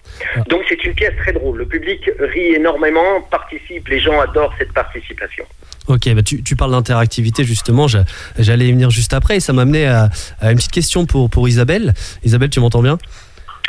Donc 0.49 0.63
c'est 0.67 0.83
une 0.83 0.93
pièce 0.93 1.13
très 1.17 1.31
drôle. 1.31 1.59
Le 1.59 1.65
public 1.65 2.09
rit 2.19 2.55
énormément, 2.55 3.21
participe, 3.21 3.87
les 3.87 3.99
gens 3.99 4.19
adorent 4.19 4.53
cette 4.57 4.73
participation. 4.73 5.45
Ok, 5.87 6.09
bah 6.15 6.23
tu, 6.23 6.43
tu 6.43 6.55
parles 6.55 6.71
d'interactivité 6.71 7.43
justement, 7.43 7.87
j'a- 7.87 8.03
j'allais 8.39 8.67
y 8.67 8.71
venir 8.71 8.89
juste 8.89 9.13
après 9.13 9.37
et 9.37 9.39
ça 9.39 9.53
m'a 9.53 9.61
amené 9.61 9.85
à, 9.85 10.09
à 10.41 10.51
une 10.51 10.57
petite 10.57 10.71
question 10.71 11.05
pour, 11.05 11.29
pour 11.29 11.47
Isabelle. 11.47 11.93
Isabelle, 12.23 12.49
tu 12.49 12.59
m'entends 12.59 12.81
bien? 12.81 12.97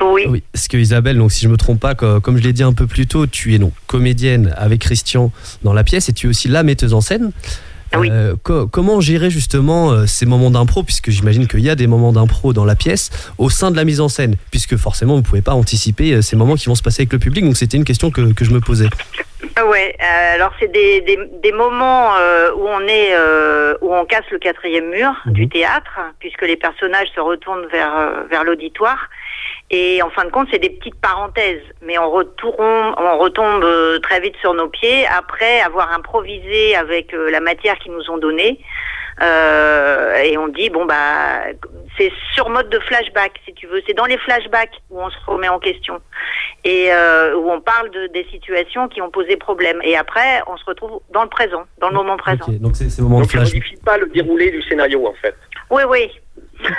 Oui. 0.02 0.22
Oui, 0.28 0.42
parce 0.52 0.66
que 0.68 0.76
Isabelle, 0.76 1.16
donc 1.18 1.30
si 1.32 1.44
je 1.44 1.48
me 1.48 1.56
trompe 1.56 1.78
pas, 1.80 1.94
co- 1.94 2.20
comme 2.20 2.36
je 2.36 2.42
l'ai 2.42 2.52
dit 2.52 2.62
un 2.64 2.72
peu 2.72 2.86
plus 2.86 3.06
tôt, 3.06 3.26
tu 3.26 3.54
es 3.54 3.58
donc 3.58 3.72
comédienne 3.86 4.52
avec 4.56 4.80
Christian 4.80 5.30
dans 5.62 5.72
la 5.72 5.84
pièce 5.84 6.08
et 6.08 6.12
tu 6.12 6.26
es 6.26 6.30
aussi 6.30 6.48
la 6.48 6.62
metteuse 6.62 6.94
en 6.94 7.00
scène. 7.00 7.30
Oui. 7.96 8.08
Euh, 8.10 8.34
co- 8.42 8.66
comment 8.66 9.00
gérer 9.00 9.30
justement 9.30 9.92
euh, 9.92 10.06
ces 10.06 10.26
moments 10.26 10.50
d'impro, 10.50 10.82
puisque 10.82 11.10
j'imagine 11.10 11.46
qu'il 11.46 11.60
y 11.60 11.70
a 11.70 11.76
des 11.76 11.86
moments 11.86 12.12
d'impro 12.12 12.52
dans 12.52 12.64
la 12.64 12.74
pièce, 12.74 13.10
au 13.38 13.50
sein 13.50 13.70
de 13.70 13.76
la 13.76 13.84
mise 13.84 14.00
en 14.00 14.08
scène, 14.08 14.34
puisque 14.50 14.76
forcément 14.76 15.14
vous 15.14 15.22
pouvez 15.22 15.42
pas 15.42 15.54
anticiper 15.54 16.12
euh, 16.14 16.22
ces 16.22 16.34
moments 16.34 16.56
qui 16.56 16.66
vont 16.66 16.74
se 16.74 16.82
passer 16.82 17.02
avec 17.02 17.12
le 17.12 17.20
public, 17.20 17.44
donc 17.44 17.56
c'était 17.56 17.76
une 17.76 17.84
question 17.84 18.10
que, 18.10 18.32
que 18.32 18.44
je 18.44 18.50
me 18.50 18.60
posais. 18.60 18.88
Ah 19.56 19.66
Ouais, 19.66 19.96
euh, 20.00 20.34
alors 20.34 20.52
c'est 20.58 20.70
des, 20.72 21.00
des, 21.02 21.18
des 21.42 21.52
moments 21.52 22.14
euh, 22.16 22.52
où 22.54 22.66
on 22.68 22.80
est 22.86 23.10
euh, 23.14 23.74
où 23.80 23.94
on 23.94 24.04
casse 24.04 24.28
le 24.30 24.38
quatrième 24.38 24.88
mur 24.90 25.12
Mhm. 25.26 25.32
du 25.32 25.48
théâtre, 25.48 25.98
puisque 26.18 26.42
les 26.42 26.56
personnages 26.56 27.08
se 27.14 27.20
retournent 27.20 27.66
vers 27.66 28.24
vers 28.30 28.44
l'auditoire. 28.44 29.08
Et 29.70 30.02
en 30.02 30.10
fin 30.10 30.24
de 30.24 30.30
compte, 30.30 30.48
c'est 30.52 30.58
des 30.58 30.70
petites 30.70 31.00
parenthèses, 31.00 31.62
mais 31.82 31.98
on 31.98 32.10
retourne, 32.10 32.94
on 32.98 33.18
retombe 33.18 33.64
très 34.02 34.20
vite 34.20 34.36
sur 34.40 34.54
nos 34.54 34.68
pieds 34.68 35.06
après 35.06 35.60
avoir 35.62 35.92
improvisé 35.92 36.76
avec 36.76 37.14
euh, 37.14 37.30
la 37.30 37.40
matière 37.40 37.76
qu'ils 37.78 37.92
nous 37.92 38.10
ont 38.10 38.18
donnée. 38.18 38.60
Euh, 39.22 40.14
et 40.16 40.36
on 40.38 40.48
dit 40.48 40.70
bon 40.70 40.86
bah 40.86 41.42
c'est 41.96 42.10
sur 42.34 42.48
mode 42.50 42.68
de 42.70 42.78
flashback 42.80 43.32
si 43.44 43.54
tu 43.54 43.66
veux. 43.66 43.80
C'est 43.86 43.94
dans 43.94 44.06
les 44.06 44.18
flashbacks 44.18 44.80
où 44.90 45.00
on 45.00 45.10
se 45.10 45.16
remet 45.26 45.48
en 45.48 45.58
question 45.58 46.00
et 46.64 46.88
euh, 46.90 47.36
où 47.36 47.50
on 47.50 47.60
parle 47.60 47.90
de, 47.90 48.08
des 48.12 48.26
situations 48.30 48.88
qui 48.88 49.00
ont 49.02 49.10
posé 49.10 49.36
problème. 49.36 49.78
Et 49.84 49.96
après, 49.96 50.42
on 50.46 50.56
se 50.56 50.64
retrouve 50.64 51.00
dans 51.12 51.22
le 51.22 51.28
présent, 51.28 51.64
dans 51.80 51.88
le 51.90 51.94
moment 51.94 52.16
présent. 52.16 52.46
Donc 52.60 52.76
c'est 52.76 52.90
ces 52.90 53.02
moments 53.02 53.18
de 53.18 53.22
Donc 53.22 53.30
ça 53.30 53.40
ne 53.40 53.44
flash. 53.44 53.54
modifie 53.54 53.76
pas 53.84 53.98
le 53.98 54.06
déroulé 54.08 54.50
du 54.50 54.62
scénario 54.62 55.06
en 55.06 55.14
fait. 55.14 55.36
Oui, 55.70 55.82
oui. 55.88 56.10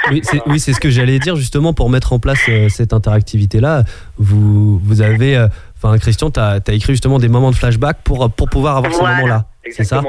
Oui, 0.10 0.22
c'est 0.24 0.42
oui, 0.48 0.60
c'est 0.60 0.74
ce 0.74 0.80
que 0.80 0.90
j'allais 0.90 1.20
dire 1.20 1.36
justement 1.36 1.74
pour 1.74 1.90
mettre 1.90 2.12
en 2.14 2.20
place 2.20 2.40
euh, 2.50 2.70
cette 2.70 2.92
interactivité-là. 2.94 3.84
Vous, 4.18 4.80
vous 4.80 5.02
avez, 5.02 5.38
euh, 5.38 5.48
enfin 5.78 5.98
Christian, 6.00 6.32
tu 6.32 6.40
as, 6.40 6.60
écrit 6.70 6.94
justement 6.94 7.20
des 7.20 7.28
moments 7.28 7.52
de 7.52 7.56
flashback 7.56 7.98
pour, 8.04 8.30
pour 8.32 8.50
pouvoir 8.50 8.78
avoir 8.78 8.92
Voilà. 8.94 9.16
ces 9.16 9.22
moments-là. 9.22 9.46
C'est 9.70 9.84
ça? 9.84 10.04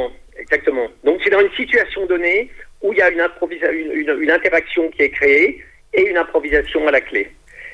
Exactement. 0.50 0.88
Donc 1.04 1.20
c'est 1.22 1.30
dans 1.30 1.40
une 1.40 1.52
situation 1.52 2.06
donnée 2.06 2.50
où 2.82 2.92
il 2.92 2.98
y 2.98 3.02
a 3.02 3.10
une, 3.10 3.20
improvisa- 3.20 3.72
une, 3.72 3.92
une- 3.92 4.16
une 4.22 4.30
interaction 4.30 4.88
qui 4.90 5.02
est 5.02 5.10
créée 5.10 5.62
et 5.94 6.02
une 6.08 6.16
improvisation 6.16 6.86
à 6.86 6.90
la 6.92 7.00
clé. 7.00 7.30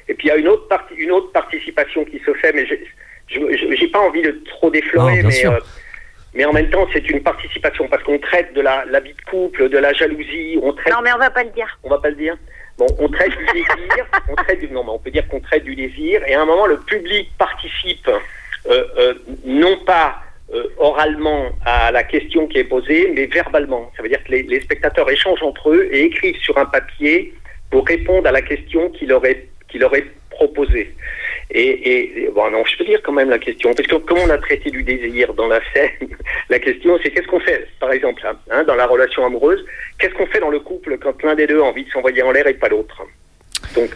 Et 0.09 0.15
puis 0.15 0.29
il 0.29 0.31
y 0.31 0.33
a 0.33 0.37
une 0.37 0.49
autre, 0.49 0.69
une 0.97 1.11
autre 1.13 1.33
participation 1.33 2.05
qui 2.05 2.19
se 2.25 2.33
fait, 2.35 2.53
mais 2.53 2.67
j'ai- 2.67 2.85
je 3.29 3.39
n'ai 3.67 3.89
pas 3.89 4.01
envie 4.01 4.23
de 4.23 4.33
trop 4.47 4.71
déflorer, 4.71 5.23
Non, 5.23 5.29
mais, 5.29 5.47
euh, 5.47 5.59
mais 6.35 6.45
en 6.45 6.53
même 6.53 6.71
temps 6.71 6.87
c'est 6.93 7.09
une 7.09 7.23
participation 7.23 7.89
parce 7.89 8.03
qu'on 8.03 8.19
traite 8.19 8.53
de 8.55 8.61
la, 8.61 8.85
la 8.87 9.01
vie 9.01 9.15
de 9.15 9.23
couple, 9.31 9.69
de 9.69 9.79
la 9.79 9.93
jalousie, 9.93 10.59
on 10.63 10.73
traite 10.73 10.93
Non, 10.93 11.01
mais 11.03 11.13
on 11.13 11.19
va 11.19 11.31
pas 11.31 11.45
le 11.45 11.51
dire. 11.51 11.79
on 11.85 11.91
va 11.91 11.99
pas 11.99 12.11
le 12.11 12.17
dire? 12.17 12.37
Bon, 12.79 12.87
on 12.99 13.09
traite 13.09 13.31
du 13.37 13.45
désir, 13.47 14.07
on 14.31 14.35
traite 14.35 14.61
du, 14.61 14.69
non, 14.69 14.83
mais 14.85 14.91
on 14.91 14.99
peut 14.99 15.11
dire 15.11 15.27
qu'on 15.29 15.41
traite 15.41 15.65
du 15.65 15.77
désir, 15.77 16.23
et 16.27 16.35
à 16.35 16.41
un 16.43 16.47
moment, 16.47 16.67
le 16.67 16.79
public 16.79 17.31
participe, 17.39 18.09
euh, 18.09 18.85
euh, 18.99 19.15
non 19.45 19.77
pas 19.85 20.23
euh, 20.55 20.69
oralement 20.77 21.51
à 21.65 21.91
la 21.91 22.03
question 22.03 22.47
qui 22.47 22.59
est 22.59 22.65
posée, 22.65 23.11
mais 23.15 23.25
verbalement. 23.27 23.91
Ça 23.97 24.03
veut 24.03 24.11
dire 24.11 24.23
que 24.23 24.33
les, 24.33 24.61
spectateurs 24.61 25.11
échangent 25.11 25.43
entre 25.43 25.71
eux 25.71 25.89
et 25.91 26.03
écrivent 26.03 26.39
sur 26.41 26.59
un 26.59 26.67
papier 26.67 27.33
pour 27.71 27.87
répondre 27.87 28.29
à 28.29 28.33
la 28.33 28.43
question 28.43 28.91
qui 28.91 29.07
leur 29.07 29.25
est, 29.25 29.49
proposée. 30.31 30.95
Et, 31.51 32.29
bon, 32.35 32.51
non, 32.51 32.65
je 32.65 32.77
peux 32.77 32.85
dire 32.85 33.01
quand 33.03 33.13
même 33.13 33.31
la 33.31 33.39
question, 33.39 33.73
parce 33.75 33.87
que 33.87 33.97
comme 33.97 34.19
on 34.19 34.31
a 34.31 34.39
traité 34.39 34.71
du 34.71 34.83
désir 34.83 35.33
dans 35.35 35.47
la 35.47 35.61
scène, 35.73 36.09
la 36.51 36.59
question 36.59 36.99
c'est 37.03 37.11
qu'est-ce 37.11 37.29
qu'on 37.29 37.41
fait, 37.41 37.69
par 37.81 37.93
exemple, 37.93 38.23
hein, 38.51 38.65
dans 38.65 38.75
la 38.75 38.87
relation 38.87 39.25
amoureuse, 39.25 39.65
qu'est-ce 39.99 40.15
qu'on 40.15 40.27
fait 40.27 40.41
dans 40.41 40.51
le 40.51 40.61
couple 40.61 40.99
quand 40.99 41.23
l'un 41.23 41.35
des 41.35 41.47
deux 41.47 41.61
a 41.61 41.65
envie 41.65 41.85
de 41.85 41.91
s'envoyer 41.91 42.23
en 42.23 42.33
l'air 42.33 42.47
et 42.47 42.55
pas 42.55 42.69
l'autre? 42.69 43.03
Donc, 43.75 43.91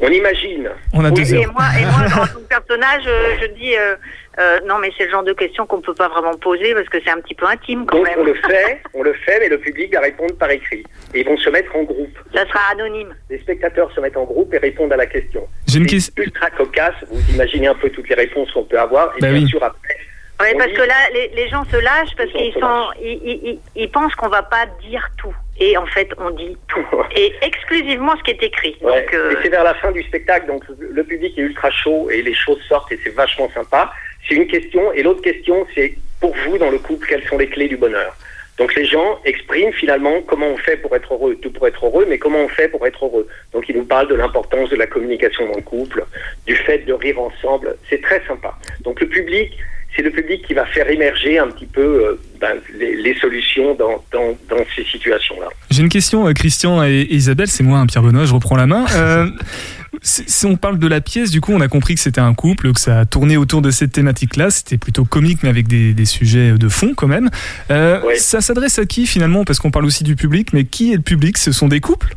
on 0.00 0.08
imagine. 0.08 0.70
On 0.92 1.04
a 1.04 1.10
Oui, 1.10 1.22
deux 1.24 1.34
Et 1.36 1.46
moi, 1.46 1.64
et 1.78 1.84
moi 1.84 2.04
en 2.22 2.26
tant 2.26 2.34
que 2.40 2.48
personnage, 2.48 3.04
euh, 3.06 3.36
je 3.40 3.46
dis 3.46 3.76
euh, 3.76 3.96
euh, 4.38 4.58
non, 4.66 4.78
mais 4.78 4.90
c'est 4.96 5.04
le 5.06 5.10
genre 5.10 5.22
de 5.24 5.32
question 5.32 5.64
qu'on 5.66 5.80
peut 5.80 5.94
pas 5.94 6.08
vraiment 6.08 6.34
poser 6.36 6.74
parce 6.74 6.88
que 6.88 6.98
c'est 7.02 7.10
un 7.10 7.20
petit 7.20 7.34
peu 7.34 7.46
intime 7.46 7.86
quand 7.86 7.96
Donc, 7.98 8.08
on 8.18 8.24
le 8.24 8.34
fait, 8.34 8.80
on 8.92 9.02
le 9.02 9.14
fait, 9.14 9.40
mais 9.40 9.48
le 9.48 9.58
public 9.58 9.92
va 9.94 10.00
répondre 10.00 10.34
par 10.36 10.50
écrit. 10.50 10.84
Et 11.14 11.20
ils 11.20 11.26
vont 11.26 11.38
se 11.38 11.48
mettre 11.48 11.74
en 11.74 11.82
groupe. 11.84 12.18
Ça 12.34 12.46
sera 12.46 12.60
anonyme. 12.72 13.14
Les 13.30 13.38
spectateurs 13.38 13.90
se 13.92 14.00
mettent 14.00 14.16
en 14.18 14.24
groupe 14.24 14.52
et 14.52 14.58
répondent 14.58 14.92
à 14.92 14.96
la 14.96 15.06
question. 15.06 15.46
J'ai 15.66 15.78
une 15.78 15.88
C'est 15.88 15.94
question. 15.96 16.14
ultra 16.22 16.50
cocasse, 16.50 16.94
vous 17.10 17.34
imaginez 17.34 17.68
un 17.68 17.74
peu 17.74 17.88
toutes 17.90 18.08
les 18.08 18.14
réponses 18.14 18.50
qu'on 18.52 18.64
peut 18.64 18.78
avoir. 18.78 19.14
Et 19.16 19.20
Bah 19.22 19.30
bien 19.30 19.40
oui. 19.42 19.48
sûr, 19.48 19.62
après, 19.64 19.96
Oui, 20.40 20.48
parce 20.58 20.72
que 20.72 20.82
là, 20.82 20.94
les, 21.14 21.28
les 21.34 21.48
gens 21.48 21.64
se 21.64 21.76
lâchent 21.76 22.14
parce 22.16 22.30
qu'ils 22.30 22.52
sont, 22.54 22.86
ils, 23.00 23.20
ils, 23.24 23.40
ils- 23.48 23.60
ils 23.74 23.90
pensent 23.90 24.14
qu'on 24.16 24.28
va 24.28 24.42
pas 24.42 24.66
dire 24.86 25.08
tout. 25.16 25.34
Et 25.58 25.76
en 25.78 25.86
fait, 25.86 26.10
on 26.18 26.30
dit 26.30 26.56
tout. 26.68 26.84
Et 27.14 27.32
exclusivement 27.40 28.14
ce 28.18 28.22
qui 28.22 28.32
est 28.32 28.42
écrit. 28.42 28.76
Ouais, 28.82 29.02
Donc, 29.02 29.14
euh, 29.14 29.30
Et 29.32 29.36
c'est 29.42 29.48
vers 29.48 29.64
la 29.64 29.72
fin 29.74 29.90
du 29.92 30.02
spectacle, 30.02 30.46
donc 30.46 30.62
le 30.78 31.02
public 31.04 31.38
est 31.38 31.42
ultra 31.42 31.70
chaud 31.70 32.10
et 32.10 32.20
les 32.20 32.34
choses 32.34 32.60
sortent 32.68 32.92
et 32.92 32.98
c'est 33.02 33.14
vachement 33.14 33.50
sympa. 33.54 33.90
C'est 34.28 34.34
une 34.34 34.46
question. 34.46 34.92
Et 34.92 35.02
l'autre 35.02 35.22
question, 35.22 35.66
c'est 35.74 35.94
pour 36.20 36.34
vous, 36.44 36.58
dans 36.58 36.70
le 36.70 36.78
couple, 36.78 37.06
quelles 37.08 37.24
sont 37.26 37.38
les 37.38 37.48
clés 37.48 37.68
du 37.68 37.76
bonheur? 37.78 38.14
Donc 38.58 38.74
les 38.74 38.86
gens 38.86 39.18
expriment 39.26 39.72
finalement 39.72 40.20
comment 40.22 40.48
on 40.48 40.56
fait 40.56 40.76
pour 40.78 40.94
être 40.96 41.12
heureux. 41.14 41.36
Tout 41.36 41.50
pour 41.50 41.66
être 41.66 41.84
heureux, 41.84 42.06
mais 42.08 42.18
comment 42.18 42.40
on 42.40 42.48
fait 42.48 42.68
pour 42.68 42.86
être 42.86 43.04
heureux? 43.04 43.26
Donc 43.52 43.68
ils 43.68 43.76
nous 43.76 43.84
parlent 43.84 44.08
de 44.08 44.14
l'importance 44.14 44.68
de 44.70 44.76
la 44.76 44.86
communication 44.86 45.46
dans 45.46 45.56
le 45.56 45.62
couple, 45.62 46.04
du 46.46 46.56
fait 46.56 46.78
de 46.78 46.92
rire 46.92 47.20
ensemble. 47.20 47.76
C'est 47.88 48.00
très 48.02 48.22
sympa. 48.26 48.54
Donc 48.80 49.00
le 49.00 49.08
public, 49.08 49.52
c'est 49.96 50.02
le 50.02 50.10
public 50.10 50.46
qui 50.46 50.52
va 50.54 50.66
faire 50.66 50.88
émerger 50.90 51.38
un 51.38 51.48
petit 51.48 51.66
peu 51.66 51.80
euh, 51.80 52.20
ben, 52.40 52.54
les, 52.78 52.96
les 52.96 53.18
solutions 53.18 53.74
dans, 53.74 54.04
dans, 54.12 54.36
dans 54.48 54.62
ces 54.76 54.84
situations-là. 54.84 55.46
J'ai 55.70 55.82
une 55.82 55.88
question, 55.88 56.28
euh, 56.28 56.32
Christian 56.32 56.84
et, 56.84 57.00
et 57.00 57.14
Isabelle, 57.14 57.48
c'est 57.48 57.62
moi, 57.62 57.78
hein, 57.78 57.86
Pierre 57.86 58.02
Benoît, 58.02 58.26
je 58.26 58.34
reprends 58.34 58.56
la 58.56 58.66
main. 58.66 58.84
Euh, 58.94 59.26
si 60.02 60.44
on 60.44 60.56
parle 60.56 60.78
de 60.78 60.86
la 60.86 61.00
pièce, 61.00 61.30
du 61.30 61.40
coup, 61.40 61.52
on 61.52 61.60
a 61.62 61.68
compris 61.68 61.94
que 61.94 62.00
c'était 62.00 62.20
un 62.20 62.34
couple, 62.34 62.72
que 62.72 62.80
ça 62.80 63.00
a 63.00 63.04
tourné 63.06 63.38
autour 63.38 63.62
de 63.62 63.70
cette 63.70 63.92
thématique-là. 63.92 64.50
C'était 64.50 64.78
plutôt 64.78 65.04
comique, 65.04 65.42
mais 65.42 65.48
avec 65.48 65.66
des, 65.66 65.94
des 65.94 66.04
sujets 66.04 66.52
de 66.52 66.68
fond 66.68 66.92
quand 66.94 67.08
même. 67.08 67.30
Ouais. 67.70 68.16
Ça 68.16 68.40
s'adresse 68.40 68.78
à 68.78 68.84
qui 68.84 69.06
finalement? 69.06 69.44
Parce 69.44 69.58
qu'on 69.58 69.70
parle 69.70 69.86
aussi 69.86 70.04
du 70.04 70.14
public, 70.14 70.52
mais 70.52 70.64
qui 70.64 70.92
est 70.92 70.96
le 70.96 71.02
public? 71.02 71.38
Ce 71.38 71.52
sont 71.52 71.68
des 71.68 71.80
couples? 71.80 72.14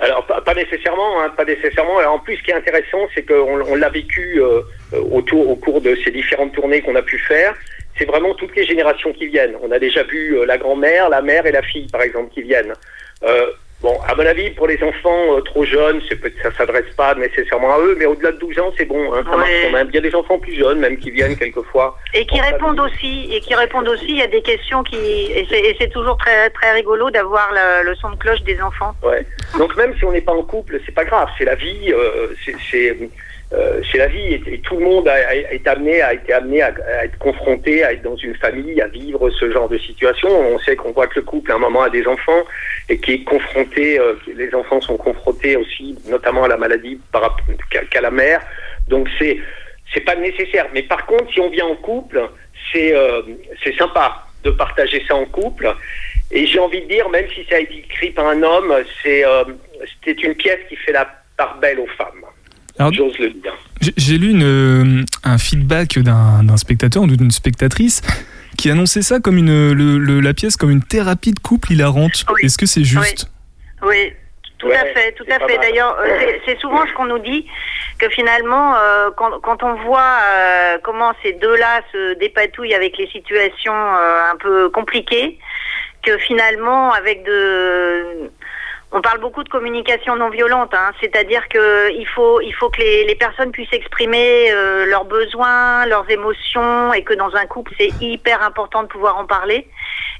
Alors 0.00 0.26
pas, 0.26 0.40
pas 0.40 0.54
nécessairement, 0.54 1.22
hein, 1.22 1.30
pas 1.36 1.44
nécessairement. 1.44 1.98
Alors, 1.98 2.14
en 2.14 2.18
plus, 2.18 2.36
ce 2.36 2.42
qui 2.42 2.50
est 2.50 2.54
intéressant, 2.54 3.08
c'est 3.14 3.22
qu'on 3.22 3.60
on 3.60 3.76
l'a 3.76 3.88
vécu 3.88 4.40
euh, 4.40 4.60
euh, 4.92 5.00
autour, 5.12 5.48
au 5.48 5.56
cours 5.56 5.80
de 5.80 5.96
ces 6.04 6.10
différentes 6.10 6.52
tournées 6.52 6.82
qu'on 6.82 6.96
a 6.96 7.02
pu 7.02 7.18
faire. 7.18 7.54
C'est 7.96 8.04
vraiment 8.04 8.34
toutes 8.34 8.56
les 8.56 8.66
générations 8.66 9.12
qui 9.12 9.28
viennent. 9.28 9.54
On 9.62 9.70
a 9.70 9.78
déjà 9.78 10.02
vu 10.02 10.36
euh, 10.36 10.46
la 10.46 10.58
grand-mère, 10.58 11.08
la 11.10 11.22
mère 11.22 11.46
et 11.46 11.52
la 11.52 11.62
fille, 11.62 11.86
par 11.86 12.02
exemple, 12.02 12.32
qui 12.34 12.42
viennent. 12.42 12.72
Bon, 13.84 13.96
à 14.08 14.14
mon 14.14 14.24
avis, 14.26 14.50
pour 14.50 14.66
les 14.66 14.82
enfants 14.82 15.36
euh, 15.36 15.40
trop 15.42 15.64
jeunes, 15.64 16.00
ça 16.42 16.50
s'adresse 16.56 16.90
pas 16.96 17.14
nécessairement 17.14 17.74
à 17.74 17.78
eux, 17.80 17.94
mais 17.98 18.06
au-delà 18.06 18.32
de 18.32 18.38
12 18.38 18.58
ans, 18.58 18.72
c'est 18.76 18.86
bon. 18.86 19.12
Hein, 19.12 19.22
ça 19.30 19.36
marche 19.36 19.50
Ouais. 19.50 19.60
quand 19.66 19.72
même. 19.78 19.88
Il 19.90 19.94
y 19.94 19.98
a 19.98 20.00
des 20.00 20.14
enfants 20.14 20.38
plus 20.38 20.54
jeunes, 20.56 20.78
même 20.80 20.96
qui 20.96 21.10
viennent 21.10 21.36
quelquefois. 21.36 21.96
Et 22.14 22.24
qui 22.26 22.40
répondent 22.40 22.80
aussi, 22.80 23.28
et 23.30 23.40
qui 23.40 23.54
répondent 23.54 23.88
aussi, 23.88 24.06
il 24.08 24.16
y 24.16 24.22
a 24.22 24.26
des 24.26 24.42
questions 24.42 24.82
qui, 24.82 24.96
et 24.96 25.46
c'est, 25.78 25.90
toujours 25.90 26.16
très, 26.16 26.48
très 26.50 26.72
rigolo 26.72 27.10
d'avoir 27.10 27.52
le, 27.52 27.84
le 27.88 27.94
son 27.96 28.10
de 28.10 28.16
cloche 28.16 28.42
des 28.42 28.60
enfants. 28.62 28.94
Ouais. 29.02 29.24
Donc 29.58 29.76
même 29.76 29.94
si 29.98 30.04
on 30.04 30.12
n'est 30.12 30.22
pas 30.22 30.32
en 30.32 30.42
couple, 30.42 30.80
c'est 30.86 30.94
pas 30.94 31.04
grave, 31.04 31.28
c'est 31.36 31.44
la 31.44 31.54
vie, 31.54 31.92
euh, 31.92 32.28
c'est 32.70 32.96
euh, 33.56 33.80
c'est 33.90 33.98
la 33.98 34.08
vie 34.08 34.34
et, 34.34 34.58
tout 34.60 34.76
le 34.76 34.84
monde 34.84 35.06
a, 35.06 35.34
est 35.34 35.66
amené, 35.68 36.00
été 36.12 36.32
amené 36.32 36.62
à, 36.62 36.72
être 37.04 37.18
confronté, 37.18 37.84
à 37.84 37.92
être 37.92 38.02
dans 38.02 38.16
une 38.16 38.34
famille, 38.34 38.80
à 38.80 38.88
vivre 38.88 39.30
ce 39.30 39.50
genre 39.50 39.68
de 39.68 39.78
situation. 39.78 40.28
On 40.28 40.58
sait 40.58 40.74
qu'on 40.76 40.92
voit 40.92 41.06
que 41.06 41.20
le 41.20 41.22
couple 41.22 41.52
à 41.52 41.56
un 41.56 41.58
moment 41.58 41.82
a 41.82 41.90
des 41.90 42.06
enfants 42.06 42.42
et 42.88 42.98
qui 42.98 43.12
est 43.12 43.24
confronté, 43.24 43.98
euh, 43.98 44.14
les 44.34 44.54
enfants 44.54 44.80
sont 44.80 44.96
confrontés 44.96 45.56
aussi, 45.56 45.96
notamment 46.08 46.44
à 46.44 46.48
la 46.48 46.56
maladie 46.56 46.98
qu'à 47.90 48.00
la 48.00 48.10
mère. 48.10 48.40
Donc 48.88 49.08
c'est 49.18 49.38
c'est 49.92 50.00
pas 50.00 50.16
nécessaire. 50.16 50.66
Mais 50.72 50.82
par 50.82 51.06
contre, 51.06 51.32
si 51.32 51.40
on 51.40 51.50
vient 51.50 51.66
en 51.66 51.76
couple, 51.76 52.28
c'est 52.72 52.94
euh, 52.94 53.22
c'est 53.62 53.76
sympa 53.76 54.26
de 54.42 54.50
partager 54.50 55.04
ça 55.06 55.14
en 55.14 55.26
couple. 55.26 55.72
Et 56.32 56.46
j'ai 56.46 56.58
envie 56.58 56.80
de 56.80 56.88
dire, 56.88 57.08
même 57.10 57.28
si 57.34 57.44
ça 57.44 57.56
a 57.56 57.60
été 57.60 57.78
écrit 57.78 58.10
par 58.10 58.26
un 58.26 58.42
homme, 58.42 58.74
c'est 59.02 59.22
c'est 60.04 60.22
une 60.24 60.34
pièce 60.34 60.60
qui 60.68 60.76
fait 60.76 60.92
la 60.92 61.08
part 61.36 61.58
belle 61.58 61.78
aux 61.78 61.86
femmes. 61.86 62.24
Alors- 62.78 62.92
J'ose 62.92 63.18
le 63.18 63.30
dire. 63.30 63.52
J'ai- 63.96 64.18
lu 64.18 64.30
une, 64.30 64.42
euh, 64.42 65.04
un 65.24 65.38
feedback 65.38 65.98
d'un 65.98 66.42
d'un 66.42 66.56
spectateur 66.56 67.02
ou 67.02 67.06
d'une 67.06 67.30
spectatrice 67.30 68.00
qui 68.56 68.70
annonçait 68.70 69.02
ça 69.02 69.20
comme 69.20 69.36
une, 69.36 69.72
le- 69.72 69.98
le- 69.98 70.20
la 70.20 70.32
pièce 70.32 70.56
comme 70.56 70.70
une 70.70 70.82
thérapie 70.82 71.32
de 71.32 71.38
couple 71.40 71.72
hilarante. 71.72 72.24
Oui. 72.32 72.42
Est-ce 72.44 72.56
que 72.58 72.66
c'est 72.66 72.84
juste? 72.84 73.30
Oui, 73.82 74.12
tout 74.58 74.68
Ouais, 74.68 74.76
à 74.76 74.86
fait, 74.86 75.12
tout 75.12 75.24
à 75.30 75.38
fait. 75.46 75.58
D'ailleurs, 75.58 75.96
euh, 76.00 76.32
c'est- 76.46 76.58
souvent 76.60 76.86
ce 76.86 76.92
qu'on 76.94 77.04
nous 77.06 77.18
dit 77.18 77.46
que 77.98 78.08
finalement, 78.08 78.74
euh, 78.76 79.10
quand, 79.16 79.38
quand 79.42 79.62
on 79.62 79.74
voit 79.84 80.16
euh, 80.36 80.78
comment 80.82 81.12
ces 81.22 81.32
deux-là 81.34 81.82
se 81.92 82.18
dépatouillent 82.18 82.74
avec 82.74 82.96
les 82.96 83.08
situations 83.08 83.74
euh, 83.74 84.32
un 84.32 84.36
peu 84.36 84.70
compliquées, 84.70 85.38
que 86.02 86.16
finalement, 86.18 86.92
avec 86.92 87.24
de 87.24 88.30
on 88.96 89.02
parle 89.02 89.18
beaucoup 89.18 89.42
de 89.42 89.48
communication 89.48 90.14
non 90.14 90.30
violente, 90.30 90.72
hein, 90.72 90.92
c'est-à-dire 91.00 91.48
que 91.48 91.92
il 91.92 92.06
faut 92.06 92.40
il 92.40 92.52
faut 92.54 92.70
que 92.70 92.80
les, 92.80 93.16
personnes 93.16 93.50
puissent 93.50 93.72
exprimer 93.72 94.52
euh, 94.52 94.86
leurs 94.86 95.04
besoins, 95.04 95.84
leurs 95.86 96.08
émotions, 96.08 96.92
et 96.92 97.02
que 97.02 97.12
dans 97.12 97.34
un 97.34 97.44
couple 97.46 97.72
c'est 97.76 97.90
hyper 98.00 98.40
important 98.42 98.84
de 98.84 98.88
pouvoir 98.88 99.16
en 99.16 99.26
parler. 99.26 99.66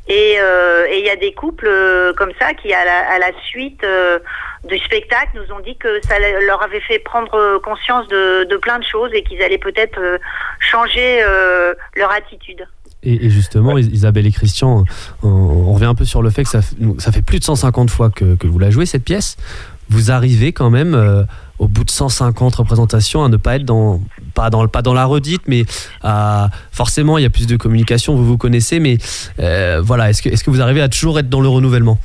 Et 0.09 0.37
euh, 0.41 0.89
il 0.93 1.07
y 1.07 1.09
a 1.09 1.15
des 1.15 1.33
couples 1.33 1.69
euh, 1.69 2.13
comme 2.15 2.33
ça 2.41 2.53
qui 2.53 2.75
à 2.75 2.85
la, 2.85 3.13
à 3.13 3.19
la 3.21 3.33
suite 3.47 3.87
du 4.65 4.79
spectacle 4.79 5.31
nous 5.35 5.55
ont 5.55 5.61
dit 5.61 5.77
que 5.77 6.01
ça 6.03 6.19
leur 6.19 6.61
avait 6.61 6.81
fait 6.81 6.99
prendre 6.99 7.59
conscience 7.59 8.09
de, 8.09 8.57
plein 8.57 8.81
de 8.81 8.85
choses 8.85 9.13
et 9.15 9.23
qu'ils 9.23 9.41
allaient 9.41 9.57
peut-être 9.57 10.01
changer 10.59 11.23
leur 11.95 12.11
attitude. 12.11 12.67
Et, 13.05 13.27
et 13.27 13.31
justement, 13.31 13.77
Is- 13.79 13.91
Isabelle 13.93 14.27
et 14.27 14.33
Christian, 14.33 14.85
on, 15.23 15.29
on 15.29 15.73
revient 15.73 15.85
un 15.87 15.95
peu 15.95 16.05
sur 16.05 16.23
le 16.23 16.31
fait 16.31 16.45
que 16.45 16.49
ça, 16.51 16.63
fait 16.63 17.23
plus 17.23 17.39
de 17.39 17.45
150 17.45 17.91
fois 17.91 18.11
que, 18.11 18.35
que 18.35 18.47
vous 18.47 18.59
la 18.59 18.71
jouez, 18.71 18.87
cette 18.87 19.05
pièce. 19.05 19.37
Vous 19.91 20.11
arrivez 20.11 20.53
quand 20.53 20.71
même, 20.71 20.95
euh, 20.95 21.25
au 21.59 21.69
bout 21.69 21.85
de 21.85 21.91
150 21.91 22.55
représentations, 22.55 23.23
à 23.23 23.29
ne 23.29 23.37
pas 23.37 23.57
être 23.57 23.65
dans, 23.67 24.01
pas 24.35 24.49
dans, 24.49 24.67
pas 24.67 24.81
dans 24.81 24.95
la 24.95 25.05
redite, 25.05 25.43
mais 25.47 25.65
à, 26.03 26.49
forcément, 26.73 27.19
il 27.19 27.23
y 27.23 27.27
a 27.27 27.31
plus 27.31 27.47
de 27.47 27.57
communication, 27.57 28.15
vous 28.17 28.25
vous 28.25 28.39
connaissez, 28.39 28.81
mais 28.81 28.97
euh, 29.41 29.83
voilà, 29.85 30.09
est-ce 30.09 30.23
que, 30.23 30.31
est-ce 30.31 30.43
que 30.43 30.51
vous 30.51 30.63
arrivez 30.63 30.81
à 30.81 30.89
toujours 30.89 31.19
être 31.19 31.29
dans 31.29 31.43
le 31.43 31.49
renouvellement? 31.49 31.99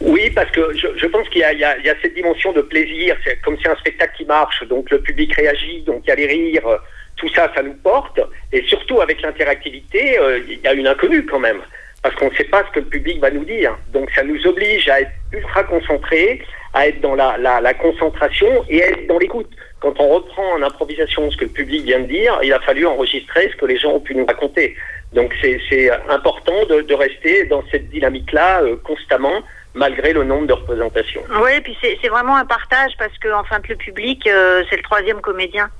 Oui, 0.00 0.30
parce 0.34 0.50
que 0.52 0.60
je, 0.74 0.86
je 1.00 1.06
pense 1.06 1.28
qu'il 1.28 1.38
y, 1.40 1.58
y 1.58 1.64
a- 1.64 1.78
il 1.78 1.84
y 1.84 1.90
a 1.90 1.94
cette 2.00 2.14
dimension 2.14 2.52
de 2.52 2.62
plaisir. 2.62 3.16
Comme 3.44 3.56
c'est 3.62 3.68
un 3.68 3.76
spectacle 3.76 4.12
qui 4.16 4.24
marche, 4.24 4.62
donc 4.68 4.90
le 4.90 5.00
public 5.00 5.34
réagit, 5.34 5.82
donc 5.86 6.02
il 6.04 6.08
y 6.08 6.12
a 6.12 6.14
les 6.16 6.26
rires, 6.26 6.66
euh, 6.66 6.76
tout 7.18 7.28
ça, 7.34 7.50
ça 7.54 7.62
nous 7.62 7.74
porte. 7.74 8.20
Et 8.52 8.62
surtout 8.62 9.00
avec 9.00 9.20
l'interactivité, 9.22 10.18
euh, 10.18 10.40
il 10.48 10.60
y 10.60 10.66
a 10.66 10.72
une 10.72 10.86
inconnue 10.86 11.26
quand 11.26 11.40
même, 11.40 11.60
parce 12.02 12.14
qu'on 12.14 12.30
ne 12.30 12.34
sait 12.34 12.44
pas 12.44 12.64
ce 12.66 12.72
que 12.72 12.80
le 12.80 12.86
public 12.86 13.20
va 13.20 13.30
nous 13.30 13.44
dire. 13.44 13.76
Donc 13.92 14.10
ça 14.14 14.22
nous 14.22 14.46
oblige 14.46 14.88
à 14.88 15.00
être 15.00 15.10
ultra 15.32 15.64
concentrés, 15.64 16.42
à 16.74 16.88
être 16.88 17.00
dans 17.00 17.14
la, 17.14 17.36
la, 17.38 17.60
la 17.60 17.74
concentration 17.74 18.64
et 18.68 18.82
à 18.82 18.88
être 18.88 19.06
dans 19.06 19.18
l'écoute. 19.18 19.50
Quand 19.80 19.94
on 20.00 20.08
reprend 20.08 20.54
en 20.54 20.62
improvisation 20.62 21.30
ce 21.30 21.36
que 21.36 21.44
le 21.44 21.50
public 21.50 21.84
vient 21.84 22.00
de 22.00 22.06
dire, 22.06 22.38
il 22.42 22.52
a 22.52 22.60
fallu 22.60 22.86
enregistrer 22.86 23.48
ce 23.50 23.56
que 23.56 23.66
les 23.66 23.78
gens 23.78 23.92
ont 23.92 24.00
pu 24.00 24.14
nous 24.14 24.26
raconter. 24.26 24.76
Donc 25.12 25.34
c'est 25.40 25.90
important 26.10 26.64
de, 26.66 26.82
de 26.82 26.94
rester 26.94 27.44
dans 27.46 27.62
cette 27.70 27.88
dynamique-là 27.88 28.62
euh, 28.62 28.76
constamment 28.84 29.42
malgré 29.74 30.12
le 30.12 30.24
nombre 30.24 30.46
de 30.46 30.52
représentations. 30.52 31.22
Oui, 31.42 31.60
puis 31.62 31.76
c'est 31.80 32.08
vraiment 32.08 32.36
un 32.36 32.44
partage 32.44 32.92
parce 32.98 33.16
que 33.18 33.32
en 33.32 33.44
fin 33.44 33.60
le 33.68 33.76
public, 33.76 34.26
euh, 34.26 34.64
c'est 34.68 34.76
le 34.76 34.82
troisième 34.82 35.20
comédien, 35.20 35.70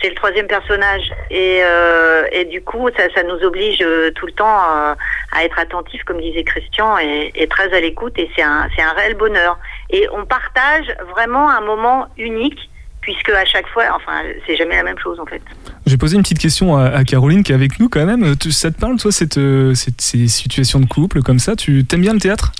c'est 0.00 0.08
le 0.08 0.14
troisième 0.14 0.46
personnage, 0.46 1.12
et, 1.30 1.60
euh, 1.62 2.44
du 2.50 2.62
coup, 2.62 2.88
ça, 2.96 3.22
nous 3.24 3.44
oblige 3.44 3.80
euh, 3.82 4.10
tout 4.12 4.26
le 4.26 4.32
temps 4.32 4.46
euh, 4.46 4.94
à 5.32 5.44
être 5.44 5.58
attentif, 5.58 6.02
comme 6.04 6.20
disait 6.20 6.44
Christian, 6.44 6.96
et, 6.98 7.46
très 7.48 7.72
à 7.74 7.80
l'écoute, 7.80 8.18
et 8.18 8.30
c'est 8.36 8.42
un, 8.42 8.68
un 8.78 8.92
réel 8.96 9.14
bonheur. 9.14 9.58
Et 9.90 10.08
on 10.12 10.24
partage 10.24 10.86
vraiment 11.10 11.50
un 11.50 11.60
moment 11.60 12.06
unique, 12.16 12.70
puisque 13.00 13.30
à 13.30 13.44
chaque 13.44 13.66
fois, 13.68 13.84
enfin, 13.94 14.22
c'est 14.46 14.56
jamais 14.56 14.76
la 14.76 14.82
même 14.82 14.98
chose 14.98 15.18
en 15.18 15.26
fait. 15.26 15.40
J'ai 15.86 15.96
posé 15.96 16.16
une 16.16 16.22
petite 16.22 16.38
question 16.38 16.76
à, 16.76 17.04
Caroline 17.04 17.42
qui 17.42 17.52
est 17.52 17.54
avec 17.54 17.80
nous 17.80 17.88
quand 17.88 18.04
même. 18.04 18.34
Ça 18.50 18.70
te 18.70 18.78
parle, 18.78 18.98
toi, 18.98 19.10
ces 19.10 20.28
situations 20.28 20.80
de 20.80 20.86
couple 20.86 21.22
comme 21.22 21.38
ça? 21.38 21.56
Tu 21.56 21.84
t'aimes 21.84 22.02
bien 22.02 22.12
le 22.12 22.20
théâtre? 22.20 22.52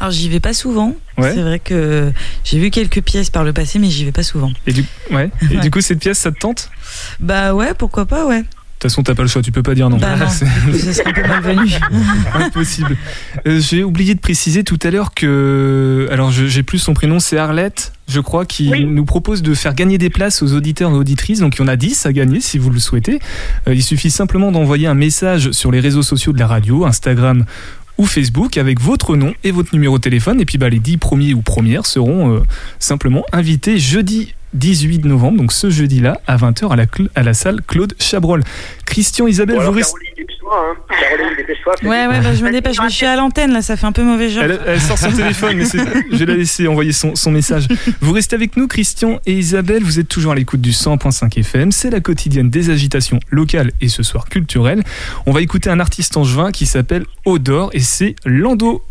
Alors 0.00 0.10
j'y 0.12 0.28
vais 0.28 0.40
pas 0.40 0.54
souvent. 0.54 0.94
Ouais. 1.18 1.32
C'est 1.34 1.42
vrai 1.42 1.58
que 1.58 2.10
j'ai 2.44 2.58
vu 2.58 2.70
quelques 2.70 3.02
pièces 3.02 3.30
par 3.30 3.44
le 3.44 3.52
passé, 3.52 3.78
mais 3.78 3.90
j'y 3.90 4.04
vais 4.06 4.12
pas 4.12 4.22
souvent. 4.22 4.50
Et 4.66 4.72
du, 4.72 4.84
ouais. 5.10 5.30
Et 5.50 5.54
Ouais. 5.56 5.60
du 5.60 5.70
coup, 5.70 5.80
cette 5.82 5.98
pièce, 6.00 6.18
ça 6.18 6.32
te 6.32 6.38
tente? 6.38 6.70
Bah 7.20 7.54
ouais, 7.54 7.74
pourquoi 7.76 8.06
pas, 8.06 8.26
ouais. 8.26 8.40
De 8.42 8.84
toute 8.84 8.92
façon, 8.92 9.02
t'as 9.02 9.14
pas 9.14 9.20
le 9.20 9.28
choix, 9.28 9.42
tu 9.42 9.52
peux 9.52 9.62
pas 9.62 9.74
dire 9.74 9.90
non. 9.90 9.98
Bah 9.98 10.16
non, 10.16 10.26
C'est 10.72 10.94
serait 10.94 11.10
un 11.10 11.12
peu 11.12 11.28
malvenu. 11.28 11.70
impossible. 12.34 12.96
Euh, 13.46 13.60
J'ai 13.60 13.84
oublié 13.84 14.14
de 14.14 14.20
préciser 14.20 14.64
tout 14.64 14.78
à 14.82 14.90
l'heure 14.90 15.12
que. 15.12 16.08
Alors, 16.10 16.30
je- 16.30 16.46
j'ai 16.46 16.62
plus 16.62 16.78
son 16.78 16.94
prénom, 16.94 17.18
c'est 17.20 17.36
Arlette, 17.36 17.92
je 18.08 18.20
crois, 18.20 18.46
qui 18.46 18.70
Oui. 18.70 18.86
nous 18.86 19.04
propose 19.04 19.42
de 19.42 19.52
faire 19.52 19.74
gagner 19.74 19.98
des 19.98 20.08
places 20.08 20.42
aux 20.42 20.54
auditeurs 20.54 20.90
et 20.92 20.94
auditrices. 20.94 21.40
Donc, 21.40 21.56
il 21.56 21.60
y 21.60 21.62
en 21.62 21.68
a 21.68 21.76
10 21.76 22.06
à 22.06 22.12
gagner 22.14 22.40
si 22.40 22.56
vous 22.56 22.70
le 22.70 22.78
souhaitez. 22.78 23.18
Euh, 23.68 23.74
il 23.74 23.82
suffit 23.82 24.10
simplement 24.10 24.50
d'envoyer 24.50 24.86
un 24.86 24.94
message 24.94 25.50
sur 25.50 25.70
les 25.70 25.80
réseaux 25.80 26.02
sociaux 26.02 26.32
de 26.32 26.38
la 26.38 26.46
radio, 26.46 26.86
Instagram 26.86 27.44
Facebook 28.06 28.56
avec 28.56 28.80
votre 28.80 29.16
nom 29.16 29.34
et 29.44 29.50
votre 29.50 29.74
numéro 29.74 29.98
de 29.98 30.02
téléphone. 30.02 30.40
Et 30.40 30.44
puis 30.44 30.58
bah, 30.58 30.68
les 30.68 30.78
10 30.78 30.98
premiers 30.98 31.34
ou 31.34 31.42
premières 31.42 31.86
seront 31.86 32.34
euh, 32.34 32.40
simplement 32.78 33.24
invités 33.32 33.78
jeudi 33.78 34.34
18 34.54 35.04
novembre, 35.04 35.38
donc 35.38 35.52
ce 35.52 35.70
jeudi-là, 35.70 36.20
à 36.26 36.36
20h 36.36 36.72
à 36.72 36.76
la, 36.76 36.84
à 37.14 37.22
la 37.22 37.34
salle 37.34 37.60
Claude 37.66 37.94
Chabrol. 37.98 38.42
Christian, 38.86 39.26
Isabelle, 39.26 39.56
Bon, 39.56 39.60
alors, 39.62 39.72
vous 39.72 39.78
restez... 39.78 39.98
Hein. 40.52 40.74
Ouais, 41.84 42.06
ouais, 42.08 42.20
bah, 42.20 42.34
je 42.34 42.42
me 42.44 42.50
dépêche, 42.50 42.76
mais 42.82 42.88
je 42.88 42.94
suis 42.94 43.06
à 43.06 43.14
l'antenne 43.14 43.52
là, 43.52 43.62
ça 43.62 43.76
fait 43.76 43.86
un 43.86 43.92
peu 43.92 44.02
mauvais 44.02 44.28
genre. 44.28 44.42
Elle, 44.42 44.58
elle 44.66 44.80
sort 44.80 44.98
son 44.98 45.12
téléphone, 45.12 45.56
mais 45.58 45.64
c'est- 45.64 45.78
je 46.10 46.16
vais 46.16 46.26
la 46.26 46.34
laisser 46.34 46.66
envoyer 46.66 46.90
son, 46.92 47.14
son 47.14 47.30
message. 47.30 47.68
Vous 48.00 48.12
restez 48.12 48.34
avec 48.34 48.56
nous, 48.56 48.66
Christian 48.66 49.20
et 49.26 49.32
Isabelle. 49.34 49.84
Vous 49.84 50.00
êtes 50.00 50.08
toujours 50.08 50.32
à 50.32 50.34
l'écoute 50.34 50.60
du 50.60 50.72
100.5 50.72 51.38
FM. 51.38 51.70
C'est 51.70 51.90
la 51.90 52.00
quotidienne 52.00 52.50
des 52.50 52.70
agitations 52.70 53.20
locales 53.30 53.70
et 53.80 53.88
ce 53.88 54.02
soir 54.02 54.24
culturelles. 54.28 54.82
On 55.26 55.30
va 55.32 55.40
écouter 55.40 55.70
un 55.70 55.78
artiste 55.78 56.16
angevin 56.16 56.50
qui 56.50 56.66
s'appelle 56.66 57.04
Odor 57.24 57.70
et 57.72 57.80
c'est 57.80 58.16
Lando. 58.24 58.82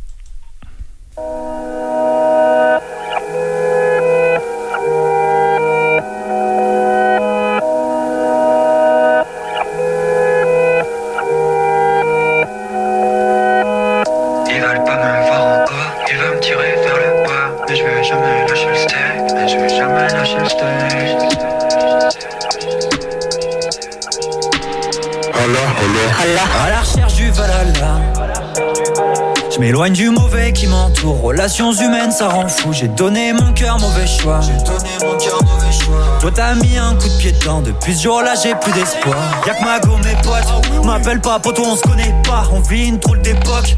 Je 29.59 29.65
m'éloigne 29.65 29.91
du 29.91 30.09
mauvais 30.09 30.53
qui 30.53 30.67
m'entoure. 30.67 31.21
Relations 31.21 31.73
humaines, 31.73 32.11
ça 32.11 32.29
rend 32.29 32.47
fou. 32.47 32.71
J'ai 32.71 32.87
donné 32.87 33.33
mon 33.33 33.51
cœur, 33.51 33.77
mauvais 33.77 34.07
choix. 34.07 34.39
J'ai 34.39 34.53
donné 34.63 34.89
mon 35.01 35.17
cœur, 35.17 35.37
mauvais 35.43 35.71
choix. 35.73 36.17
Toi, 36.21 36.31
t'as 36.33 36.55
mis 36.55 36.77
un 36.77 36.95
coup 36.95 37.09
de 37.09 37.17
pied 37.17 37.33
dedans. 37.33 37.59
Depuis 37.59 37.93
ce 37.93 38.03
jour-là, 38.03 38.35
j'ai 38.41 38.55
plus 38.55 38.71
d'espoir. 38.71 39.17
Y'a 39.45 39.55
que 39.55 39.65
ma 39.65 39.81
go, 39.81 39.97
mes 39.97 40.15
potes. 40.23 40.85
M'appelle 40.85 41.19
pas, 41.19 41.39
poteau, 41.39 41.63
on 41.65 41.75
se 41.75 41.81
connaît 41.81 42.15
pas. 42.25 42.45
On 42.53 42.61
vit 42.61 42.87
une 42.87 42.99
drôle 42.99 43.21
d'époque. 43.21 43.75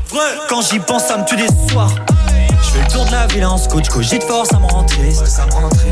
Quand 0.50 0.62
j'y 0.62 0.78
pense, 0.78 1.06
ça 1.06 1.18
me 1.18 1.26
tue 1.26 1.36
des 1.36 1.48
soirs. 1.72 1.96
Je 2.28 2.70
fais 2.70 2.84
le 2.84 2.94
tour 2.94 3.06
de 3.06 3.12
la 3.12 3.26
ville 3.26 3.46
en 3.46 3.58
scout, 3.58 3.90
cogite 3.90 4.24
fort, 4.26 4.46
ça 4.46 4.60
me 4.60 4.68
rend 4.68 4.84
triste. 4.84 5.42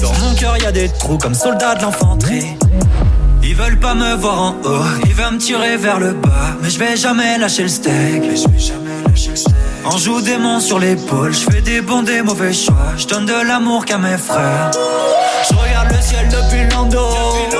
Dans 0.03 0.13
mon 0.23 0.35
cœur, 0.35 0.55
y 0.61 0.67
a 0.67 0.71
des 0.71 0.89
trous 0.89 1.17
comme 1.17 1.33
soldats 1.33 1.73
de 1.73 1.81
l'infanterie. 1.81 2.45
Ils 3.41 3.55
veulent 3.55 3.79
pas 3.79 3.95
me 3.95 4.13
voir 4.13 4.39
en 4.39 4.49
haut, 4.51 4.85
ils 5.05 5.15
veulent 5.15 5.33
me 5.33 5.37
tirer 5.39 5.77
vers 5.77 5.99
le 5.99 6.13
bas. 6.13 6.29
Mais 6.61 6.69
je 6.69 6.77
vais 6.77 6.95
jamais 6.95 7.39
lâcher 7.39 7.63
le 7.63 7.69
steak. 7.69 8.21
Mais 8.21 8.35
je 8.35 8.47
vais 8.47 8.59
jamais 8.59 9.01
lâcher 9.07 9.31
le 9.31 9.35
steak. 9.35 9.55
On 9.85 9.97
joue 9.97 10.21
des 10.21 10.37
mains 10.37 10.59
sur 10.59 10.79
l'épaule, 10.79 11.33
je 11.33 11.49
fais 11.51 11.61
des 11.61 11.81
bons, 11.81 12.03
des 12.03 12.21
mauvais 12.21 12.53
choix. 12.53 12.75
Je 12.97 13.07
donne 13.07 13.25
de 13.25 13.47
l'amour 13.47 13.85
qu'à 13.85 13.97
mes 13.97 14.17
frères. 14.17 14.71
Je 15.49 15.55
regarde 15.55 15.91
le 15.91 16.01
ciel 16.01 16.27
depuis 16.27 16.69
l'ando, 16.69 17.09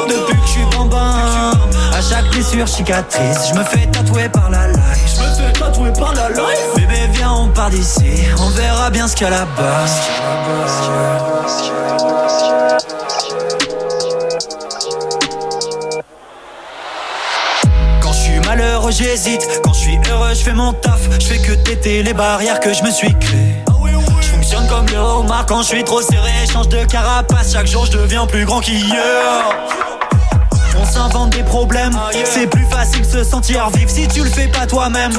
depuis 0.07 0.35
que 0.35 0.45
je 0.45 0.51
suis 0.51 0.65
bambin. 0.77 1.51
À 1.93 2.01
chaque 2.01 2.29
blessure, 2.31 2.67
cicatrice, 2.67 3.49
je 3.49 3.57
me 3.57 3.63
fais 3.63 3.87
tatouer 3.87 4.29
par 4.29 4.49
la 4.49 4.67
life. 4.67 5.15
Je 5.15 5.21
me 5.21 5.27
fais 5.33 5.53
tatouer 5.53 5.93
par 5.93 6.13
la 6.13 6.29
life. 6.29 6.75
Bébé, 6.75 7.09
viens, 7.13 7.31
on 7.31 7.47
part 7.47 7.69
d'ici, 7.69 8.27
on 8.37 8.49
verra 8.49 8.89
bien 8.89 9.07
ce 9.07 9.15
qu'il 9.15 9.25
y 9.25 9.27
a 9.27 9.31
là-bas. 9.31 9.85
J'hésite. 18.91 19.61
Quand 19.63 19.73
je 19.73 19.79
suis 19.79 19.99
heureux, 20.09 20.33
je 20.33 20.43
fais 20.43 20.53
mon 20.53 20.73
taf. 20.73 20.99
Je 21.19 21.25
fais 21.25 21.37
que 21.39 21.53
téter 21.53 22.03
les 22.03 22.13
barrières 22.13 22.59
que 22.59 22.73
je 22.73 22.83
me 22.83 22.91
suis 22.91 23.13
créées. 23.19 23.55
Je 24.21 24.27
fonctionne 24.27 24.67
comme 24.67 24.85
le 24.87 24.97
homard 24.97 25.45
quand 25.45 25.61
je 25.61 25.67
suis 25.67 25.83
trop 25.83 26.01
serré. 26.01 26.31
Change 26.51 26.69
de 26.69 26.83
carapace, 26.85 27.53
chaque 27.53 27.67
jour 27.67 27.85
je 27.85 27.97
deviens 27.97 28.25
plus 28.25 28.45
grand 28.45 28.59
qu'hier. 28.59 29.55
On 30.81 30.85
s'invente 30.85 31.31
des 31.31 31.43
problèmes, 31.43 31.91
c'est 32.23 32.47
plus 32.47 32.65
facile 32.65 33.01
de 33.01 33.07
se 33.07 33.23
sentir 33.23 33.69
vivre 33.69 33.89
si 33.89 34.07
tu 34.07 34.23
le 34.23 34.29
fais 34.29 34.47
pas 34.47 34.65
toi-même. 34.65 35.11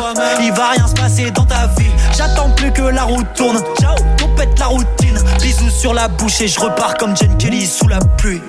Il 0.42 0.52
va 0.52 0.70
rien 0.70 0.86
se 0.86 0.94
passer 0.94 1.30
dans 1.30 1.44
ta 1.44 1.66
vie. 1.78 1.90
J'attends 2.16 2.50
plus 2.50 2.72
que 2.72 2.82
la 2.82 3.04
route 3.04 3.26
tourne. 3.34 3.60
Ciao, 3.80 3.94
on 4.24 4.28
pète 4.36 4.58
la 4.58 4.66
routine. 4.66 5.18
Bisous 5.42 5.70
sur 5.70 5.92
la 5.92 6.08
bouche 6.08 6.40
et 6.40 6.48
je 6.48 6.58
repars 6.58 6.94
comme 6.94 7.16
Jen 7.16 7.36
Kelly 7.36 7.66
sous 7.66 7.88
la 7.88 7.98
pluie. 8.16 8.40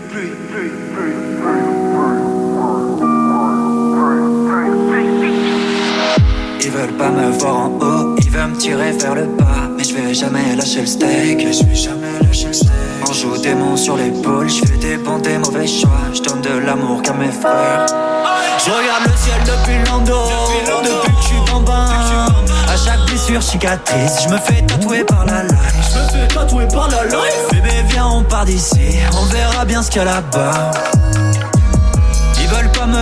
Ils 6.63 6.69
veulent 6.69 6.93
pas 6.93 7.09
me 7.09 7.31
voir 7.31 7.55
en 7.55 7.67
haut, 7.81 8.15
ils 8.19 8.29
veulent 8.29 8.51
me 8.51 8.55
tirer 8.55 8.91
vers 8.91 9.15
le 9.15 9.25
bas. 9.25 9.67
Mais 9.75 9.83
je 9.83 9.95
vais 9.95 10.13
jamais 10.13 10.55
lâcher 10.55 10.81
le 10.81 10.85
steak. 10.85 11.37
Mais 11.43 11.53
je 11.53 11.63
vais 11.65 11.75
jamais 11.75 12.19
lâcher 12.21 12.47
le 12.47 12.53
steak. 12.53 12.71
On 13.09 13.13
joue 13.13 13.37
des 13.37 13.55
mots 13.55 13.75
sur 13.75 13.97
l'épaule, 13.97 14.47
je 14.47 14.59
fais 14.65 14.77
des 14.77 14.97
bons, 14.97 15.17
des 15.19 15.37
mauvais 15.39 15.65
choix. 15.65 15.89
Je 16.13 16.21
donne 16.21 16.41
de 16.41 16.59
l'amour 16.65 17.01
qu'à 17.01 17.13
mes 17.13 17.31
frères. 17.31 17.85
Je 18.63 18.69
regarde 18.69 19.05
le 19.05 19.17
ciel 19.17 19.41
depuis 19.43 19.89
l'ando, 19.89 20.23
depuis 20.83 21.11
que 21.11 21.21
je 21.21 21.27
suis 21.27 21.51
bambin. 21.51 21.87
À 22.71 22.77
chaque 22.77 23.05
blessure, 23.07 23.41
cicatrice, 23.41 24.23
je 24.23 24.29
me 24.29 24.37
fais 24.37 24.61
tatouer 24.61 25.03
par 25.03 25.25
la 25.25 25.43
life. 25.43 25.55
Je 25.91 25.97
me 25.97 26.07
fais 26.09 26.27
tatouer 26.33 26.67
par 26.67 26.89
la 26.89 27.05
life. 27.05 27.49
Bébé, 27.51 27.83
viens, 27.89 28.07
on 28.07 28.23
part 28.23 28.45
d'ici, 28.45 28.99
on 29.19 29.25
verra 29.25 29.65
bien 29.65 29.81
ce 29.81 29.89
qu'il 29.89 30.03
y 30.03 30.03
a 30.03 30.05
là-bas. 30.05 30.71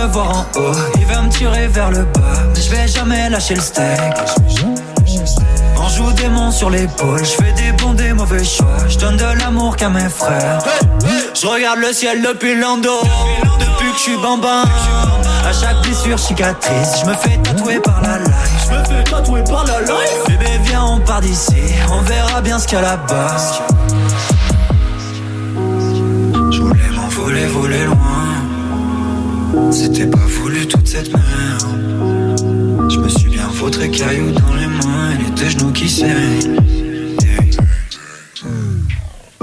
pas 0.00 0.06
me 0.06 0.12
voir 0.12 0.30
en 0.30 0.58
haut, 0.58 0.72
ils 0.96 1.06
veulent 1.06 1.24
me 1.24 1.28
tirer 1.28 1.66
vers 1.68 1.90
le 1.90 2.04
bas. 2.04 2.20
Mais 2.54 2.60
je 2.60 2.70
vais 2.70 2.88
jamais 2.88 3.28
lâcher 3.28 3.54
le 3.54 3.60
steak. 3.60 4.00
On 5.76 5.88
joue 5.88 6.12
des 6.12 6.28
monts 6.28 6.50
sur 6.50 6.70
l'épaule, 6.70 7.18
je 7.18 7.42
fais 7.42 7.52
des 7.52 7.72
bons, 7.72 7.94
des 7.94 8.12
mauvais 8.12 8.44
choix. 8.44 8.76
Je 8.88 8.98
donne 8.98 9.16
de 9.16 9.38
l'amour 9.38 9.76
qu'à 9.76 9.88
mes 9.88 10.08
frères. 10.08 10.62
Je 11.34 11.46
regarde 11.46 11.80
le 11.80 11.92
ciel 11.92 12.22
depuis 12.22 12.58
l'ando, 12.58 13.00
depuis 13.58 13.90
que 13.90 13.96
je 13.96 14.02
suis 14.02 14.16
bambin. 14.16 14.64
À 15.46 15.52
chaque 15.52 15.82
blessure, 15.82 16.18
cicatrice, 16.18 17.00
je 17.02 17.06
me 17.06 17.14
fais 17.14 17.38
tatouer 17.38 17.80
par 17.80 18.00
la 18.02 18.18
life. 18.18 18.68
Je 18.68 18.74
me 18.74 18.84
fais 18.84 19.04
tatouer 19.04 19.44
par 19.44 19.64
la 19.64 19.80
life. 19.80 20.24
Bébé, 20.28 20.60
viens, 20.64 20.84
on 20.84 21.00
part 21.00 21.20
d'ici, 21.20 21.62
on 21.92 22.00
verra 22.02 22.40
bien 22.40 22.58
ce 22.58 22.66
qu'il 22.66 22.78
y 22.78 22.80
a 22.80 22.84
là-bas. 22.84 23.36
Je 26.52 26.60
voulais 26.60 26.90
m'envoler, 26.94 27.46
voler 27.46 27.84
loin. 27.84 28.09
C'était 29.70 30.06
pas 30.06 30.18
voulu 30.18 30.66
toute 30.66 30.86
cette 30.86 31.12
merde. 31.12 32.38
Je 32.88 32.98
me 32.98 33.08
suis 33.08 33.30
bien 33.30 33.48
vautré 33.48 33.90
cailloux 33.90 34.32
dans 34.32 34.54
les 34.54 34.66
mains 34.66 35.10
et 35.12 35.24
les 35.24 35.30
deux 35.30 35.48
genoux 35.48 35.72
qui 35.72 35.88
serrent. 35.88 36.40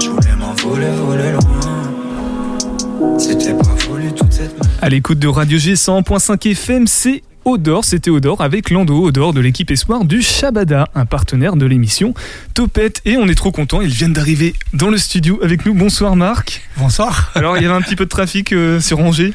Je 0.00 0.08
voulais 0.08 0.36
m'envoler, 0.36 0.90
voler 0.90 1.32
loin. 1.32 3.18
C'était 3.18 3.54
pas 3.54 3.74
voulu 3.86 4.12
toute 4.12 4.32
cette 4.32 4.52
merde. 4.54 4.70
À 4.80 4.88
l'écoute 4.88 5.18
de 5.18 5.28
Radio 5.28 5.58
G 5.58 5.74
100.5 5.74 6.52
FM, 6.52 6.86
c'est 6.86 7.22
Odor, 7.44 7.84
c'était 7.84 8.10
Odor 8.10 8.42
avec 8.42 8.70
Lando 8.70 9.02
Odor 9.02 9.32
de 9.32 9.40
l'équipe 9.40 9.70
Espoir 9.70 10.04
du 10.04 10.20
Shabada, 10.22 10.88
un 10.94 11.06
partenaire 11.06 11.56
de 11.56 11.64
l'émission 11.66 12.12
Topette. 12.54 13.00
Et 13.04 13.16
on 13.16 13.26
est 13.26 13.34
trop 13.34 13.52
content, 13.52 13.80
ils 13.80 13.88
viennent 13.88 14.12
d'arriver 14.12 14.54
dans 14.74 14.90
le 14.90 14.98
studio 14.98 15.38
avec 15.42 15.64
nous. 15.64 15.74
Bonsoir 15.74 16.14
Marc. 16.14 16.62
Bonsoir. 16.76 17.30
Alors 17.34 17.56
il 17.56 17.62
y 17.62 17.66
avait 17.66 17.74
un 17.74 17.80
petit 17.80 17.96
peu 17.96 18.04
de 18.04 18.10
trafic 18.10 18.52
euh, 18.52 18.80
sur 18.80 19.00
Angers 19.00 19.32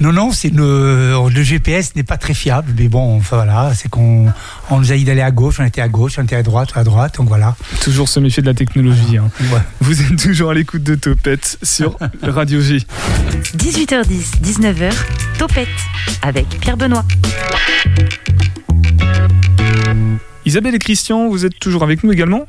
Non, 0.00 0.12
non, 0.12 0.32
c'est 0.32 0.50
le, 0.50 1.14
le 1.32 1.42
GPS 1.42 1.94
n'est 1.96 2.02
pas 2.02 2.16
très 2.16 2.34
fiable, 2.34 2.72
mais 2.76 2.88
bon, 2.88 3.16
enfin, 3.16 3.36
voilà, 3.36 3.72
c'est 3.74 3.88
qu'on 3.88 4.26
on 4.70 4.78
nous 4.80 4.92
a 4.92 4.96
dit 4.96 5.04
d'aller 5.04 5.20
à 5.22 5.30
gauche, 5.30 5.56
on 5.60 5.64
était 5.64 5.80
à 5.80 5.88
gauche, 5.88 6.14
on 6.18 6.24
était 6.24 6.36
à 6.36 6.42
droite, 6.42 6.70
à 6.74 6.84
droite, 6.84 7.16
donc 7.18 7.28
voilà. 7.28 7.54
Toujours 7.82 8.08
se 8.08 8.18
méfier 8.20 8.42
de 8.42 8.48
la 8.48 8.54
technologie. 8.54 9.18
hein. 9.18 9.30
Ouais. 9.52 9.60
Vous 9.80 10.00
êtes 10.02 10.16
toujours 10.22 10.50
à 10.50 10.54
l'écoute 10.54 10.82
de 10.82 10.94
Topette 10.94 11.58
sur 11.62 11.96
Radio 12.22 12.60
G. 12.60 12.78
18h10, 13.56 14.40
19h, 14.42 14.92
Topette 15.38 15.68
avec 16.22 16.48
Pierre 16.60 16.76
Benoît. 16.76 17.04
Isabelle 20.46 20.74
et 20.74 20.78
Christian, 20.78 21.28
vous 21.28 21.46
êtes 21.46 21.58
toujours 21.58 21.82
avec 21.82 22.04
nous 22.04 22.12
également 22.12 22.46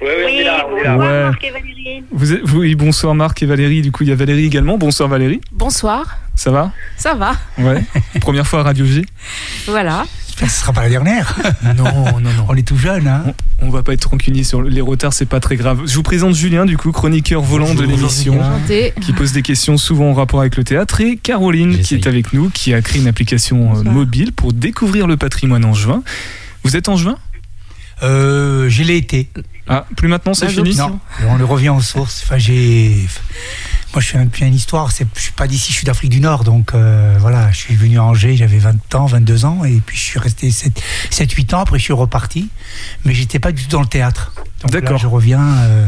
Oui, 0.00 0.08
oui, 0.18 0.24
on 0.24 0.28
est 0.28 0.44
là, 0.44 0.66
on 0.67 0.67
est 0.67 0.67
là. 0.67 0.67
Bonsoir 0.84 0.98
Ouais. 0.98 1.22
Marc 1.24 1.44
et 1.44 1.50
Valérie. 1.50 2.04
vous 2.10 2.32
êtes, 2.32 2.42
Oui, 2.52 2.74
bonsoir 2.74 3.14
Marc 3.14 3.42
et 3.42 3.46
Valérie. 3.46 3.82
Du 3.82 3.92
coup, 3.92 4.02
il 4.04 4.08
y 4.08 4.12
a 4.12 4.16
Valérie 4.16 4.44
également. 4.46 4.78
Bonsoir 4.78 5.08
Valérie. 5.08 5.40
Bonsoir, 5.52 6.18
Ça 6.34 6.50
va? 6.50 6.72
Ça 6.96 7.14
va 7.14 7.32
Ouais. 7.58 7.84
Première 8.20 8.46
fois 8.46 8.60
à 8.60 8.62
Radio 8.64 8.84
G 8.86 9.04
Voilà. 9.66 10.04
J'espère 10.26 10.46
que 10.48 10.54
ce 10.54 10.60
sera 10.60 10.72
pas 10.72 10.82
la 10.82 10.88
dernière. 10.88 11.36
Non, 11.76 11.84
non, 11.84 12.20
non. 12.20 12.46
On 12.48 12.54
est 12.54 12.62
tout 12.66 12.76
jeune, 12.78 13.08
hein. 13.08 13.24
On 13.60 13.70
va 13.70 13.82
pas 13.82 13.92
être 13.92 14.04
rancunier 14.04 14.44
sur 14.44 14.62
les 14.62 14.80
retards, 14.80 15.12
c'est 15.12 15.26
pas 15.26 15.40
très 15.40 15.56
grave. 15.56 15.82
Je 15.86 15.94
vous 15.94 16.04
présente 16.04 16.34
Julien, 16.34 16.64
du 16.64 16.76
coup, 16.76 16.92
chroniqueur 16.92 17.42
volant 17.42 17.74
de 17.74 17.82
l'émission, 17.82 18.38
qui 19.00 19.12
pose 19.12 19.32
des 19.32 19.42
questions 19.42 19.76
souvent 19.76 20.10
en 20.10 20.14
rapport 20.14 20.40
avec 20.40 20.56
le 20.56 20.62
théâtre, 20.62 21.00
et 21.00 21.16
Caroline, 21.16 21.78
qui 21.80 21.96
est 21.96 22.06
avec 22.06 22.32
nous, 22.32 22.50
qui 22.50 22.72
a 22.72 22.80
créé 22.82 23.00
une 23.02 23.08
application 23.08 23.70
euh, 23.72 23.74
Bonsoir. 23.78 23.92
mobile 23.94 24.32
pour 24.32 24.52
découvrir 24.52 25.08
le 25.08 25.16
patrimoine 25.16 25.64
en 25.64 25.74
juin. 25.74 26.02
Vous 26.62 26.76
êtes 26.76 26.88
en 26.88 26.96
juin? 26.96 27.16
Euh, 28.04 28.68
je 28.68 28.84
l'ai 28.84 28.96
été. 28.96 29.28
Ah, 29.68 29.86
plus 29.96 30.08
maintenant, 30.08 30.34
c'est 30.34 30.48
fini 30.48 30.74
Non, 30.76 30.98
on 31.28 31.36
le 31.36 31.44
revient 31.44 31.68
aux 31.70 31.80
sources. 31.80 32.22
Enfin, 32.24 32.38
j'ai. 32.38 33.06
Moi, 33.92 34.02
je 34.02 34.06
suis 34.06 34.18
un 34.18 34.26
peu 34.26 34.44
une 34.44 34.54
histoire. 34.54 34.92
C'est, 34.92 35.06
je 35.14 35.20
suis 35.20 35.32
pas 35.32 35.46
d'ici, 35.46 35.72
je 35.72 35.76
suis 35.76 35.86
d'Afrique 35.86 36.10
du 36.10 36.20
Nord. 36.20 36.44
Donc, 36.44 36.74
euh, 36.74 37.16
voilà, 37.18 37.50
je 37.52 37.56
suis 37.56 37.74
venu 37.74 37.98
à 37.98 38.04
Angers, 38.04 38.36
j'avais 38.36 38.58
20 38.58 38.94
ans, 38.94 39.06
22 39.06 39.44
ans. 39.44 39.64
Et 39.64 39.80
puis, 39.84 39.96
je 39.96 40.02
suis 40.02 40.18
resté 40.18 40.50
7-8 40.50 41.54
ans. 41.54 41.60
Après, 41.60 41.78
je 41.78 41.84
suis 41.84 41.92
reparti. 41.92 42.48
Mais 43.04 43.14
j'étais 43.14 43.38
pas 43.38 43.52
du 43.52 43.64
tout 43.64 43.70
dans 43.70 43.80
le 43.80 43.86
théâtre. 43.86 44.32
D'accord. 44.70 44.98
je 44.98 45.06
reviens 45.06 45.40
euh, 45.40 45.86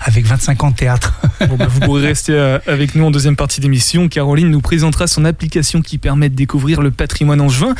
avec 0.00 0.24
25 0.24 0.64
ans 0.64 0.70
de 0.70 0.76
théâtre. 0.76 1.20
Bon, 1.48 1.56
bah, 1.56 1.66
vous 1.68 1.80
pourrez 1.80 2.06
rester 2.06 2.32
euh, 2.32 2.58
avec 2.66 2.94
nous 2.94 3.04
en 3.04 3.10
deuxième 3.10 3.36
partie 3.36 3.60
d'émission. 3.60 4.08
Caroline 4.08 4.50
nous 4.50 4.60
présentera 4.60 5.06
son 5.06 5.24
application 5.24 5.82
qui 5.82 5.98
permet 5.98 6.30
de 6.30 6.34
découvrir 6.34 6.80
le 6.80 6.90
patrimoine 6.90 7.46
juin. 7.48 7.74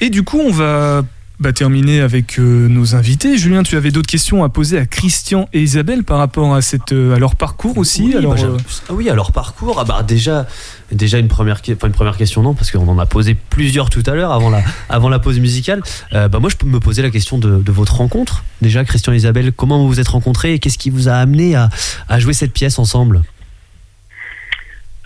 Et 0.00 0.08
du 0.08 0.22
coup, 0.22 0.38
on 0.38 0.50
va 0.50 1.02
bah, 1.40 1.52
terminer 1.54 2.00
avec 2.00 2.38
euh, 2.38 2.68
nos 2.68 2.94
invités. 2.94 3.38
Julien, 3.38 3.62
tu 3.62 3.76
avais 3.76 3.90
d'autres 3.90 4.10
questions 4.10 4.44
à 4.44 4.48
poser 4.50 4.78
à 4.78 4.84
Christian 4.86 5.48
et 5.54 5.62
Isabelle 5.62 6.04
par 6.04 6.18
rapport 6.18 6.54
à, 6.54 6.60
cette, 6.62 6.92
euh, 6.92 7.14
à 7.14 7.18
leur 7.18 7.34
parcours 7.34 7.78
aussi. 7.78 8.02
Oui, 8.02 8.14
alors, 8.16 8.34
bah, 8.34 8.40
euh, 8.42 8.58
j'ai- 8.58 8.64
ah 8.88 8.92
oui, 8.92 9.08
alors 9.08 9.32
parcours, 9.32 9.78
ah 9.80 9.84
bah 9.84 10.02
déjà, 10.06 10.46
déjà 10.92 11.18
une 11.18 11.28
première, 11.28 11.60
enfin, 11.72 11.86
une 11.86 11.92
première 11.94 12.16
question 12.18 12.42
non, 12.42 12.52
parce 12.54 12.70
qu'on 12.70 12.86
en 12.86 12.98
a 12.98 13.06
posé 13.06 13.34
plusieurs 13.34 13.88
tout 13.90 14.02
à 14.06 14.14
l'heure 14.14 14.32
avant 14.32 14.50
la, 14.50 14.62
avant 14.90 15.08
la 15.08 15.18
pause 15.18 15.40
musicale. 15.40 15.82
Bah 16.12 16.28
moi, 16.40 16.50
je 16.50 16.56
peux 16.56 16.66
me 16.66 16.78
poser 16.80 17.02
la 17.02 17.10
question 17.10 17.38
de, 17.38 17.62
de 17.62 17.72
votre 17.72 17.96
rencontre. 17.96 18.44
Déjà, 18.62 18.84
Christian 18.84 19.12
et 19.12 19.16
Isabelle, 19.16 19.52
comment 19.52 19.78
vous 19.78 19.88
vous 19.88 20.00
êtes 20.00 20.08
rencontrés 20.08 20.54
et 20.54 20.58
qu'est-ce 20.58 20.78
qui 20.78 20.90
vous 20.90 21.08
a 21.08 21.14
amené 21.14 21.54
à, 21.54 21.70
à 22.08 22.20
jouer 22.20 22.34
cette 22.34 22.52
pièce 22.52 22.78
ensemble? 22.78 23.22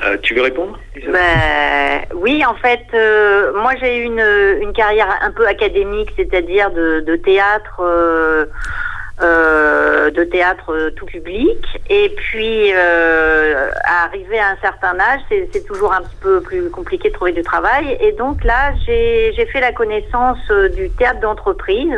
Euh, 0.05 0.17
tu 0.23 0.35
veux 0.35 0.43
répondre 0.43 0.79
Ben, 1.13 2.03
oui, 2.15 2.45
en 2.45 2.55
fait, 2.57 2.85
euh, 2.93 3.53
moi 3.55 3.73
j'ai 3.81 3.99
eu 3.99 4.03
une, 4.05 4.59
une 4.63 4.73
carrière 4.73 5.09
un 5.23 5.31
peu 5.31 5.47
académique, 5.47 6.11
c'est-à-dire 6.17 6.71
de, 6.71 7.01
de 7.01 7.17
théâtre. 7.17 7.81
euh, 7.81 8.47
euh, 9.23 10.11
de 10.11 10.25
théâtre 10.25 10.73
euh, 10.73 10.91
tout 10.91 11.07
public. 11.07 11.65
Et 11.89 12.09
puis, 12.17 12.73
arrivé 12.73 14.41
à 14.41 14.49
un 14.49 14.57
certain 14.61 14.99
âge, 14.99 15.21
c'est 15.29 15.65
toujours 15.65 15.93
un 15.93 16.03
petit 16.03 16.17
peu 16.21 16.41
plus 16.41 16.69
compliqué 16.69 17.11
de 17.11 17.15
trouver 17.15 17.31
du 17.31 17.43
travail. 17.45 17.97
Et 18.01 18.11
donc 18.11 18.43
là, 18.43 18.73
j'ai 18.85 19.47
fait 19.53 19.61
la 19.61 19.71
connaissance 19.71 20.51
du 20.75 20.91
théâtre 20.91 21.21
d'entreprise. 21.21 21.97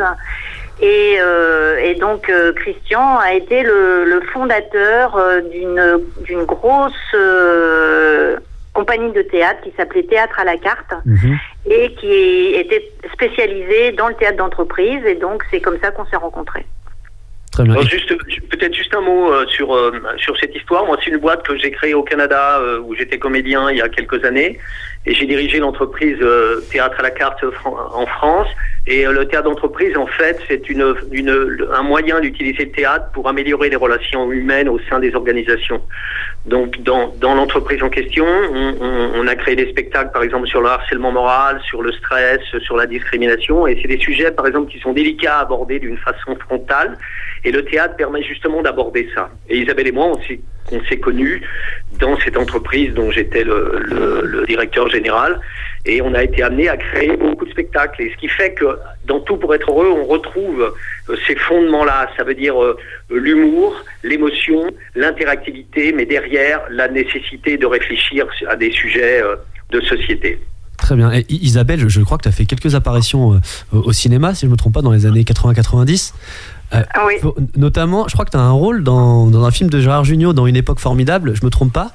Et, 0.79 1.17
euh, 1.19 1.77
et 1.79 1.95
donc 1.95 2.29
euh, 2.29 2.53
Christian 2.53 3.17
a 3.17 3.33
été 3.33 3.63
le, 3.63 4.05
le 4.05 4.21
fondateur 4.21 5.15
euh, 5.15 5.41
d'une 5.41 6.01
d'une 6.23 6.43
grosse 6.43 6.93
euh, 7.15 8.37
compagnie 8.73 9.11
de 9.11 9.23
théâtre 9.23 9.61
qui 9.63 9.73
s'appelait 9.75 10.03
Théâtre 10.03 10.39
à 10.39 10.43
la 10.43 10.57
carte 10.57 10.93
et 11.65 11.93
qui 11.95 12.53
était 12.53 12.91
spécialisée 13.11 13.93
dans 13.93 14.07
le 14.07 14.13
théâtre 14.13 14.37
d'entreprise. 14.37 15.03
Et 15.05 15.15
donc 15.15 15.43
c'est 15.49 15.61
comme 15.61 15.79
ça 15.81 15.89
qu'on 15.89 16.05
s'est 16.05 16.15
rencontrés. 16.15 16.65
Très 17.51 17.63
peut-être 18.51 18.75
juste 18.75 18.93
un 18.93 19.01
mot 19.01 19.31
euh, 19.31 19.45
sur 19.47 19.73
euh, 19.75 19.91
sur 20.17 20.37
cette 20.37 20.55
histoire. 20.55 20.85
Moi, 20.85 20.97
c'est 21.03 21.09
une 21.09 21.17
boîte 21.17 21.43
que 21.47 21.57
j'ai 21.57 21.71
créée 21.71 21.93
au 21.93 22.03
Canada 22.03 22.59
euh, 22.59 22.79
où 22.79 22.93
j'étais 22.95 23.17
comédien 23.17 23.71
il 23.71 23.77
y 23.77 23.81
a 23.81 23.89
quelques 23.89 24.23
années 24.25 24.59
et 25.05 25.13
j'ai 25.13 25.25
dirigé 25.25 25.59
l'entreprise 25.59 26.17
Théâtre 26.69 26.97
à 26.99 27.03
la 27.03 27.11
carte 27.11 27.43
en 27.65 28.05
France. 28.05 28.47
Et 28.89 29.03
le 29.05 29.25
théâtre 29.27 29.49
d'entreprise, 29.49 29.97
en 29.97 30.07
fait, 30.07 30.39
c'est 30.47 30.69
une, 30.69 30.95
une 31.11 31.67
un 31.73 31.81
moyen 31.83 32.21
d'utiliser 32.21 32.65
le 32.65 32.71
théâtre 32.71 33.07
pour 33.13 33.27
améliorer 33.27 33.69
les 33.69 33.75
relations 33.75 34.31
humaines 34.31 34.69
au 34.69 34.79
sein 34.89 34.99
des 34.99 35.13
organisations. 35.13 35.81
Donc, 36.45 36.81
dans, 36.83 37.13
dans 37.19 37.35
l'entreprise 37.35 37.83
en 37.83 37.89
question, 37.89 38.25
on, 38.25 38.75
on- 38.79 39.11
on 39.15 39.27
a 39.27 39.35
créé 39.35 39.57
des 39.57 39.69
spectacles, 39.71 40.11
par 40.13 40.23
exemple, 40.23 40.47
sur 40.47 40.61
le 40.61 40.69
harcèlement 40.69 41.11
moral, 41.11 41.59
sur 41.65 41.81
le 41.81 41.91
stress, 41.91 42.39
sur 42.61 42.77
la 42.77 42.85
discrimination. 42.85 43.67
Et 43.67 43.77
c'est 43.81 43.89
des 43.89 43.97
sujets, 43.99 44.31
par 44.31 44.47
exemple, 44.47 44.71
qui 44.71 44.79
sont 44.79 44.93
délicats 44.93 45.37
à 45.37 45.41
aborder 45.41 45.79
d'une 45.79 45.97
façon 45.97 46.37
frontale. 46.45 46.97
Et 47.47 47.51
le 47.51 47.63
théâtre 47.63 47.95
permet 47.95 48.21
justement 48.23 48.61
d'aborder 48.61 49.07
ça. 49.15 49.29
Et 49.47 49.59
Isabelle 49.59 49.87
et 49.87 49.91
moi, 49.93 50.07
on 50.07 50.21
s'est, 50.23 50.41
on 50.73 50.83
s'est 50.83 50.99
connus 50.99 51.41
dans 51.97 52.19
cette 52.19 52.35
entreprise 52.35 52.93
dont 52.93 53.09
j'étais 53.09 53.45
le 53.45 54.43
directeur 54.45 54.89
général. 54.89 55.39
Et 55.87 56.01
on 56.01 56.13
a 56.13 56.23
été 56.23 56.43
amené 56.43 56.67
à 56.67 56.75
créer 56.75 57.15
beaucoup 57.15 57.45
de 57.45 57.51
spectacles. 57.51 58.01
Et 58.01 58.11
ce 58.11 58.17
qui 58.17 58.27
fait 58.27 58.53
que 58.53 58.77
dans 59.05 59.21
Tout 59.21 59.37
pour 59.37 59.55
être 59.55 59.71
heureux, 59.71 59.89
on 59.89 60.03
retrouve 60.03 60.73
euh, 61.09 61.15
ces 61.25 61.35
fondements-là. 61.35 62.09
Ça 62.17 62.25
veut 62.25 62.35
dire 62.35 62.61
euh, 62.61 62.77
l'humour, 63.09 63.73
l'émotion, 64.03 64.69
l'interactivité, 64.95 65.93
mais 65.93 66.05
derrière, 66.05 66.61
la 66.69 66.89
nécessité 66.89 67.57
de 67.57 67.65
réfléchir 67.65 68.27
à 68.47 68.57
des 68.57 68.71
sujets 68.71 69.23
euh, 69.23 69.37
de 69.71 69.79
société. 69.79 70.39
Très 70.87 70.95
bien. 70.95 71.11
Et 71.11 71.25
Isabelle, 71.29 71.81
je- 71.81 71.89
je 71.89 71.99
crois 71.99 72.17
que 72.17 72.23
tu 72.23 72.29
as 72.29 72.31
fait 72.31 72.45
quelques 72.45 72.73
apparitions 72.73 73.33
euh, 73.33 73.39
au 73.73 73.91
cinéma, 73.91 74.33
si 74.33 74.43
je 74.43 74.45
ne 74.45 74.51
me 74.51 74.55
trompe 74.55 74.73
pas, 74.73 74.81
dans 74.81 74.93
les 74.93 75.05
années 75.05 75.25
80-90. 75.25 76.13
Euh, 76.73 76.81
faut- 77.19 77.35
Notamment, 77.57 78.07
je 78.07 78.13
crois 78.13 78.23
que 78.23 78.31
tu 78.31 78.37
as 78.37 78.41
un 78.41 78.51
rôle 78.51 78.85
dans, 78.85 79.27
dans 79.27 79.43
un 79.43 79.51
film 79.51 79.69
de 79.69 79.81
Gérard 79.81 80.05
Jugnot, 80.05 80.31
dans 80.31 80.47
Une 80.47 80.55
époque 80.55 80.79
formidable, 80.79 81.33
je 81.35 81.43
me 81.43 81.49
trompe 81.49 81.73
pas 81.73 81.91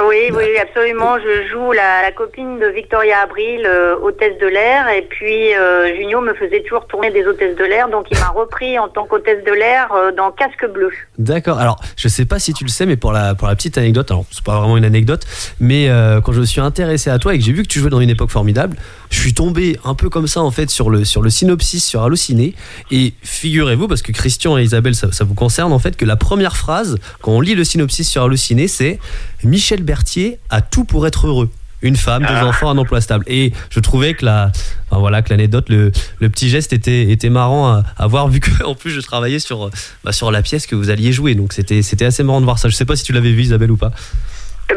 Oui, 0.00 0.30
oui, 0.32 0.44
absolument. 0.60 1.18
Je 1.18 1.48
joue 1.48 1.72
la, 1.72 2.10
copine 2.12 2.58
de 2.58 2.66
Victoria 2.66 3.20
Abril, 3.22 3.62
euh, 3.64 3.96
hôtesse 4.02 4.38
de 4.40 4.46
l'air. 4.46 4.88
Et 4.88 5.02
puis, 5.02 5.54
euh, 5.54 5.94
Junio 5.96 6.20
me 6.20 6.34
faisait 6.34 6.62
toujours 6.62 6.86
tourner 6.86 7.10
des 7.10 7.24
hôtesses 7.26 7.56
de 7.56 7.64
l'air. 7.64 7.88
Donc, 7.88 8.06
il 8.10 8.18
m'a 8.18 8.28
repris 8.28 8.78
en 8.78 8.88
tant 8.88 9.06
qu'hôtesse 9.06 9.44
de 9.44 9.52
l'air 9.52 9.92
euh, 9.92 10.12
dans 10.12 10.30
Casque 10.30 10.66
Bleu. 10.66 10.90
D'accord. 11.18 11.58
Alors, 11.58 11.80
je 11.96 12.08
sais 12.08 12.24
pas 12.24 12.38
si 12.38 12.52
tu 12.52 12.64
le 12.64 12.70
sais, 12.70 12.86
mais 12.86 12.96
pour 12.96 13.12
la, 13.12 13.34
pour 13.34 13.48
la 13.48 13.54
petite 13.54 13.78
anecdote, 13.78 14.10
alors 14.10 14.24
c'est 14.30 14.44
pas 14.44 14.58
vraiment 14.58 14.76
une 14.76 14.84
anecdote, 14.84 15.22
mais 15.60 15.88
quand 16.24 16.32
je 16.32 16.40
me 16.40 16.44
suis 16.46 16.60
intéressé 16.60 17.10
à 17.10 17.18
toi 17.18 17.34
et 17.34 17.38
que 17.38 17.44
j'ai 17.44 17.52
vu 17.52 17.62
que 17.62 17.68
tu 17.68 17.78
jouais 17.78 17.90
dans 17.90 18.00
une 18.00 18.10
époque 18.10 18.30
formidable, 18.30 18.76
je 19.12 19.18
suis 19.18 19.34
tombé 19.34 19.78
un 19.84 19.94
peu 19.94 20.08
comme 20.08 20.26
ça 20.26 20.40
en 20.40 20.50
fait 20.50 20.70
sur 20.70 20.88
le, 20.88 21.04
sur 21.04 21.20
le 21.22 21.30
synopsis 21.30 21.84
sur 21.84 22.02
Allociné. 22.02 22.54
Et 22.90 23.12
figurez-vous, 23.22 23.86
parce 23.86 24.02
que 24.02 24.10
Christian 24.10 24.56
et 24.56 24.64
Isabelle, 24.64 24.94
ça, 24.94 25.12
ça 25.12 25.24
vous 25.24 25.34
concerne 25.34 25.72
en 25.72 25.78
fait, 25.78 25.96
que 25.96 26.06
la 26.06 26.16
première 26.16 26.56
phrase, 26.56 26.98
quand 27.20 27.32
on 27.32 27.40
lit 27.40 27.54
le 27.54 27.62
synopsis 27.62 28.08
sur 28.08 28.22
Allociné, 28.22 28.68
c'est 28.68 28.98
Michel 29.44 29.82
Berthier 29.82 30.38
a 30.48 30.62
tout 30.62 30.84
pour 30.84 31.06
être 31.06 31.26
heureux. 31.26 31.50
Une 31.82 31.96
femme, 31.96 32.24
deux 32.24 32.46
enfants, 32.46 32.70
un 32.70 32.78
emploi 32.78 33.00
stable. 33.00 33.24
Et 33.26 33.52
je 33.68 33.80
trouvais 33.80 34.14
que 34.14 34.24
la, 34.24 34.52
enfin 34.88 35.00
voilà, 35.00 35.20
que 35.20 35.30
l'anecdote, 35.30 35.68
le, 35.68 35.90
le 36.20 36.28
petit 36.30 36.48
geste 36.48 36.72
était, 36.72 37.10
était 37.10 37.28
marrant 37.28 37.68
à, 37.68 37.84
à 37.98 38.06
voir 38.06 38.28
vu 38.28 38.38
que 38.40 38.62
en 38.64 38.74
plus 38.74 38.92
je 38.92 39.00
travaillais 39.00 39.40
sur, 39.40 39.68
bah, 40.04 40.12
sur 40.12 40.30
la 40.30 40.42
pièce 40.42 40.66
que 40.66 40.76
vous 40.76 40.90
alliez 40.90 41.12
jouer. 41.12 41.34
Donc 41.34 41.52
c'était, 41.52 41.82
c'était 41.82 42.04
assez 42.04 42.22
marrant 42.22 42.40
de 42.40 42.46
voir 42.46 42.58
ça. 42.58 42.68
Je 42.68 42.76
sais 42.76 42.84
pas 42.84 42.96
si 42.96 43.02
tu 43.02 43.12
l'avais 43.12 43.32
vu 43.32 43.42
Isabelle 43.42 43.72
ou 43.72 43.76
pas. 43.76 43.92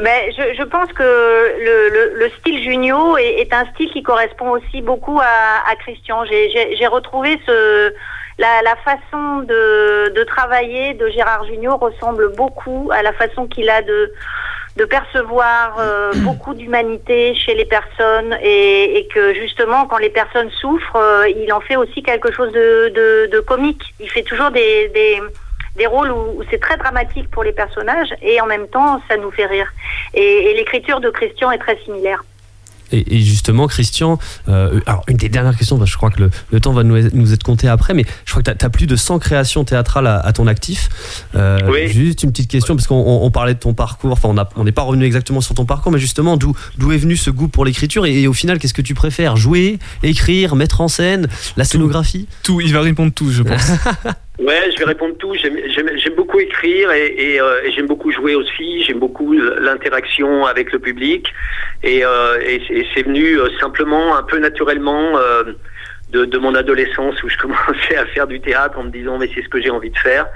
Mais 0.02 0.32
je, 0.38 0.54
je 0.58 0.64
pense 0.64 0.92
que 0.92 1.04
le, 1.04 1.90
le, 1.90 2.20
le 2.20 2.30
style 2.40 2.62
Junio 2.64 3.18
est, 3.18 3.40
est 3.42 3.54
un 3.54 3.66
style 3.74 3.90
qui 3.92 4.04
correspond 4.04 4.50
aussi 4.52 4.82
beaucoup 4.82 5.20
à, 5.22 5.70
à 5.72 5.76
Christian. 5.78 6.26
J'ai- 6.26 6.50
J'ai 6.50 6.76
j'ai 6.76 6.88
retrouvé 6.88 7.40
ce, 7.46 7.94
la, 8.38 8.62
la 8.64 8.76
façon 8.78 9.40
de, 9.44 10.10
de 10.10 10.24
travailler 10.26 10.94
de 10.96 11.08
Gérard 11.10 11.46
Junio 11.46 11.78
ressemble 11.78 12.36
beaucoup 12.36 12.90
à 12.94 13.04
la 13.04 13.14
façon 13.14 13.48
qu'il 13.48 13.70
a 13.70 13.82
de, 13.82 14.12
de 14.76 14.84
percevoir 14.84 15.78
euh, 15.80 16.12
beaucoup 16.26 16.54
d'humanité 16.54 17.34
chez 17.34 17.54
les 17.54 17.64
personnes 17.66 18.38
et, 18.42 18.98
et 18.98 19.08
que 19.08 19.34
justement 19.34 19.86
quand 19.86 19.98
les 20.00 20.10
personnes 20.10 20.52
souffrent, 20.52 20.98
euh, 20.98 21.30
il 21.30 21.54
en 21.54 21.62
fait 21.62 21.78
aussi 21.78 22.04
quelque 22.04 22.34
chose 22.34 22.52
de, 22.52 22.90
de, 22.90 23.30
de 23.32 23.40
comique. 23.40 23.94
Il 24.02 24.10
fait 24.10 24.24
toujours 24.24 24.52
des, 24.52 24.90
des, 24.90 25.22
des 25.78 25.88
rôles 25.88 26.12
où, 26.12 26.40
où 26.40 26.44
c'est 26.50 26.60
très 26.60 26.78
dramatique 26.78 27.30
pour 27.30 27.44
les 27.44 27.52
personnages 27.54 28.10
et 28.22 28.40
en 28.42 28.46
même 28.48 28.68
temps 28.68 29.02
ça 29.08 29.18
nous 29.18 29.32
fait 29.32 29.46
rire. 29.46 29.68
Et, 30.14 30.22
et 30.22 30.56
l'écriture 30.56 31.00
de 31.02 31.10
Christian 31.10 31.52
est 31.52 31.58
très 31.60 31.78
similaire. 31.86 32.24
Et, 32.92 33.16
et 33.16 33.20
justement, 33.22 33.66
Christian, 33.66 34.20
euh, 34.48 34.80
alors 34.86 35.02
une 35.08 35.18
des 35.18 35.28
dernières 35.28 35.58
questions, 35.58 35.80
parce 35.80 35.90
que 35.90 35.94
je 35.94 35.98
crois 35.98 36.12
que 36.12 36.22
le, 36.22 36.30
le 36.52 36.60
temps 36.60 36.72
va 36.72 36.84
nous, 36.84 36.96
nous 37.14 37.34
être 37.34 37.42
compté 37.42 37.68
après, 37.68 37.96
mais 37.96 38.06
je 38.26 38.32
crois 38.32 38.44
que 38.44 38.52
tu 38.52 38.64
as, 38.64 38.70
plus 38.70 38.86
de 38.86 38.96
100 38.96 39.18
créations 39.18 39.64
théâtrales 39.64 40.06
à, 40.06 40.20
à 40.20 40.32
ton 40.34 40.46
actif. 40.46 40.90
Euh, 41.34 41.58
Oui. 41.68 41.88
Juste 41.88 42.22
une 42.22 42.30
petite 42.32 42.50
question, 42.50 42.76
parce 42.76 42.86
qu'on 42.86 42.96
on- 42.96 43.26
on 43.26 43.32
parlait 43.32 43.56
de 43.56 43.60
ton 43.60 43.74
parcours, 43.74 44.12
enfin 44.12 44.30
on 44.56 44.64
n'est 44.64 44.72
pas 44.72 44.84
revenu 44.84 45.04
exactement 45.04 45.42
sur 45.42 45.56
ton 45.56 45.66
parcours, 45.66 45.92
mais 45.92 45.98
justement, 46.00 46.38
d'où 46.38 46.54
est 46.92 46.98
venu 46.98 47.18
ce 47.18 47.32
goût 47.32 47.48
pour 47.48 47.66
l'écriture 47.66 48.06
et, 48.06 48.22
et 48.22 48.28
au 48.28 48.34
final, 48.34 48.60
qu'est-ce 48.60 48.76
que 48.76 48.84
tu 48.84 48.94
préfères? 48.94 49.36
Jouer, 49.36 49.80
écrire, 50.04 50.56
mettre 50.56 50.80
en 50.82 50.88
scène, 50.88 51.28
la 51.58 51.64
scénographie? 51.66 52.28
Tout, 52.44 52.62
il 52.62 52.72
va 52.72 52.82
répondre 52.82 53.12
tout, 53.12 53.32
je 53.32 53.42
pense. 53.42 53.72
Ouais, 54.40 54.70
je 54.72 54.78
vais 54.80 54.86
répondre 54.86 55.16
tout. 55.18 55.34
J'aime- 55.36 55.58
beaucoup 56.16 56.40
écrire 56.40 56.92
et, 56.92 57.08
et, 57.08 57.42
euh, 57.42 57.70
j'aime 57.72 57.88
beaucoup 57.88 58.12
jouer 58.12 58.36
aussi. 58.36 58.84
J'aime 58.84 59.00
beaucoup 59.00 59.34
l'interaction 59.34 60.46
avec 60.46 60.72
le 60.74 60.80
public 60.80 61.28
et, 61.84 62.04
euh, 62.06 62.38
et 62.42 62.62
c'est- 62.94 63.04
venu 63.04 63.40
euh, 63.40 63.48
simplement, 63.60 64.16
un 64.18 64.24
peu 64.24 64.38
naturellement. 64.40 65.18
euh, 65.18 65.44
de, 66.12 66.24
de 66.24 66.38
mon 66.38 66.54
adolescence 66.54 67.22
où 67.24 67.30
je 67.30 67.38
commençais 67.44 67.98
à 67.98 68.06
faire 68.06 68.28
du 68.28 68.40
théâtre 68.40 68.78
en 68.78 68.84
me 68.84 68.90
disant 68.92 69.18
mais 69.18 69.28
c'est 69.34 69.42
ce 69.42 69.50
que 69.50 69.60
j'ai 69.60 69.72
envie 69.72 69.90
de 69.90 69.98
faire 69.98 70.28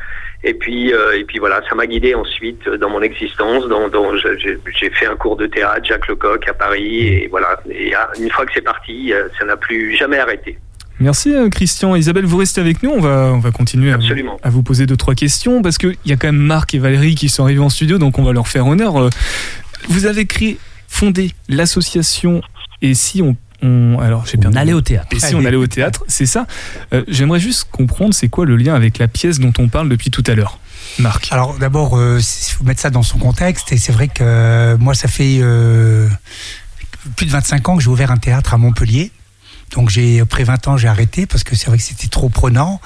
et 0.44 0.56
puis 0.56 0.92
euh, 0.92 1.16
et 1.16 1.24
puis 1.24 1.38
voilà 1.38 1.62
ça 1.70 1.76
m'a 1.76 1.86
guidé 1.86 2.16
ensuite 2.16 2.68
dans 2.68 2.90
mon 2.90 3.04
existence 3.04 3.68
dans, 3.68 3.88
dans 3.88 4.16
j'ai 4.18 4.90
fait 4.90 5.06
un 5.06 5.16
cours 5.16 5.38
de 5.38 5.46
théâtre 5.46 5.86
Jacques 5.86 6.08
Lecoq 6.08 6.44
à 6.50 6.54
Paris 6.56 7.08
et 7.24 7.28
voilà 7.30 7.62
et 7.70 7.94
ah, 7.94 8.10
une 8.20 8.32
fois 8.32 8.48
que 8.48 8.52
c'est 8.56 8.64
parti 8.64 9.14
euh, 9.14 9.28
ça 9.38 9.46
n'a 9.46 9.58
plus 9.58 9.96
jamais 9.96 10.18
arrêté 10.18 10.58
Merci 11.00 11.34
euh, 11.34 11.50
Christian. 11.50 11.96
Isabelle, 11.96 12.26
vous 12.26 12.38
restez 12.38 12.60
avec 12.62 12.84
nous. 12.84 12.90
On 12.92 13.00
va, 13.00 13.32
on 13.34 13.40
va 13.40 13.52
continuer 13.52 13.92
à 13.92 13.98
vous, 13.98 14.04
Absolument. 14.04 14.38
à 14.44 14.50
vous 14.50 14.64
poser 14.64 14.86
deux, 14.86 14.98
trois 14.98 15.16
questions 15.16 15.62
parce 15.62 15.78
qu'il 15.78 15.96
y 16.06 16.12
a 16.12 16.18
quand 16.18 16.28
même 16.28 16.38
Marc 16.42 16.74
et 16.74 16.80
Valérie 16.80 17.16
qui 17.16 17.30
sont 17.30 17.44
arrivés 17.44 17.62
en 17.62 17.70
studio, 17.70 17.98
donc 17.98 18.20
on 18.20 18.24
va 18.24 18.34
leur 18.34 18.48
faire 18.48 18.68
honneur. 18.68 19.00
Euh, 19.00 19.10
Vous 19.88 20.06
avez 20.06 20.26
créé, 20.26 20.58
fondé 20.88 21.34
l'association 21.48 22.42
Et 22.82 22.94
si 22.96 23.22
on. 23.22 23.36
on- 23.64 23.98
alors, 24.00 24.26
j'ai 24.26 24.38
perdu. 24.38 24.58
On 24.58 24.60
allait 24.60 24.74
au 24.74 24.82
théâtre. 24.82 25.08
Et 25.16 25.20
si 25.20 25.36
on 25.36 25.46
allait 25.46 25.56
au 25.58 25.68
théâtre, 25.68 26.04
c'est 26.08 26.26
ça. 26.26 26.48
Euh, 26.94 27.04
J'aimerais 27.08 27.40
juste 27.40 27.68
comprendre 27.72 28.14
c'est 28.14 28.28
quoi 28.30 28.46
le 28.46 28.58
lien 28.58 28.74
avec 28.76 28.98
la 28.98 29.08
pièce 29.08 29.40
dont 29.40 29.54
on 29.58 29.70
parle 29.70 29.88
depuis 29.90 30.12
tout 30.12 30.24
à 30.28 30.36
l'heure. 30.36 30.60
Marc? 30.98 31.28
Alors 31.32 31.58
d'abord, 31.60 31.98
il 32.18 32.22
faut 32.54 32.64
mettre 32.66 32.82
ça 32.82 32.90
dans 32.90 33.04
son 33.04 33.20
contexte. 33.20 33.72
Et 33.72 33.78
c'est 33.78 33.92
vrai 33.94 34.08
que 34.10 34.22
euh, 34.24 34.78
moi, 34.78 34.94
ça 34.94 35.08
fait 35.08 35.38
euh, 35.40 36.10
plus 37.16 37.26
de 37.26 37.32
25 37.32 37.70
ans 37.70 37.78
que 37.78 37.84
j'ai 37.84 37.90
ouvert 37.90 38.12
un 38.12 38.18
théâtre 38.18 38.54
à 38.54 38.58
Montpellier. 38.58 39.12
Donc 39.72 39.90
j'ai 39.90 40.20
après 40.20 40.44
20 40.44 40.68
ans 40.68 40.78
j'ai 40.78 40.88
arrêté 40.88 41.26
parce 41.26 41.44
que 41.44 41.56
c'est 41.56 41.68
vrai 41.68 41.78
que 41.78 41.84
c'était 41.84 42.08
trop 42.08 42.30
prenant. 42.30 42.82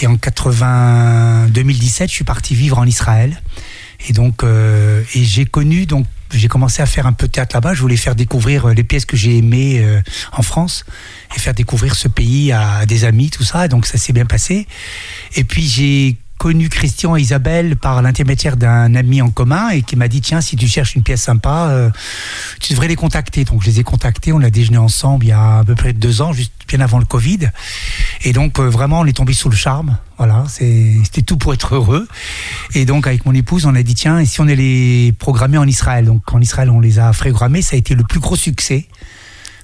Et 0.00 0.06
en 0.06 0.16
80 0.16 1.48
2017 1.48 2.08
je 2.08 2.14
suis 2.14 2.24
parti 2.24 2.54
vivre 2.54 2.78
en 2.78 2.86
Israël. 2.86 3.40
Et 4.08 4.12
donc 4.12 4.42
euh, 4.42 5.02
et 5.14 5.24
j'ai 5.24 5.46
connu 5.46 5.86
donc 5.86 6.06
j'ai 6.32 6.48
commencé 6.48 6.82
à 6.82 6.86
faire 6.86 7.06
un 7.06 7.12
peu 7.12 7.26
de 7.28 7.32
théâtre 7.32 7.56
là-bas. 7.56 7.74
Je 7.74 7.80
voulais 7.80 7.96
faire 7.96 8.16
découvrir 8.16 8.66
euh, 8.66 8.74
les 8.74 8.84
pièces 8.84 9.04
que 9.04 9.16
j'ai 9.16 9.38
aimées 9.38 9.78
euh, 9.80 10.00
en 10.32 10.42
France 10.42 10.84
et 11.34 11.38
faire 11.38 11.54
découvrir 11.54 11.94
ce 11.94 12.08
pays 12.08 12.52
à 12.52 12.84
des 12.86 13.04
amis 13.04 13.30
tout 13.30 13.44
ça. 13.44 13.66
Et 13.66 13.68
donc 13.68 13.86
ça 13.86 13.98
s'est 13.98 14.12
bien 14.12 14.26
passé. 14.26 14.66
Et 15.34 15.44
puis 15.44 15.66
j'ai 15.66 16.16
connu 16.38 16.68
Christian 16.68 17.16
et 17.16 17.20
Isabelle 17.20 17.76
par 17.76 18.02
l'intermédiaire 18.02 18.56
d'un 18.56 18.94
ami 18.94 19.22
en 19.22 19.30
commun 19.30 19.70
et 19.70 19.82
qui 19.82 19.96
m'a 19.96 20.08
dit 20.08 20.20
tiens 20.20 20.40
si 20.40 20.56
tu 20.56 20.68
cherches 20.68 20.94
une 20.94 21.02
pièce 21.02 21.22
sympa 21.22 21.68
euh, 21.70 21.90
tu 22.60 22.72
devrais 22.72 22.88
les 22.88 22.96
contacter. 22.96 23.44
Donc 23.44 23.62
je 23.62 23.66
les 23.66 23.80
ai 23.80 23.84
contactés. 23.84 24.32
On 24.32 24.42
a 24.42 24.50
déjeuné 24.50 24.78
ensemble 24.78 25.24
il 25.24 25.28
y 25.28 25.32
a 25.32 25.58
à 25.58 25.64
peu 25.64 25.74
près 25.74 25.92
deux 25.92 26.22
ans 26.22 26.32
juste 26.32 26.52
bien 26.68 26.80
avant 26.80 26.98
le 26.98 27.04
Covid. 27.04 27.50
Et 28.22 28.32
donc 28.32 28.58
euh, 28.58 28.68
vraiment 28.68 29.00
on 29.00 29.06
est 29.06 29.16
tombé 29.16 29.32
sous 29.32 29.48
le 29.48 29.56
charme. 29.56 29.98
Voilà 30.18 30.44
c'était 30.48 31.22
tout 31.22 31.36
pour 31.36 31.54
être 31.54 31.74
heureux. 31.74 32.08
Et 32.74 32.84
donc 32.84 33.06
avec 33.06 33.26
mon 33.26 33.34
épouse 33.34 33.66
on 33.66 33.74
a 33.74 33.82
dit 33.82 33.94
tiens 33.94 34.18
et 34.18 34.26
si 34.26 34.40
on 34.40 34.44
allait 34.44 34.56
les 34.56 35.12
programmer 35.12 35.58
en 35.58 35.66
Israël? 35.66 36.04
Donc 36.04 36.32
en 36.32 36.40
Israël 36.40 36.70
on 36.70 36.80
les 36.80 36.98
a 36.98 37.12
programmés 37.12 37.62
ça 37.62 37.76
a 37.76 37.78
été 37.78 37.94
le 37.94 38.04
plus 38.04 38.20
gros 38.20 38.36
succès 38.36 38.86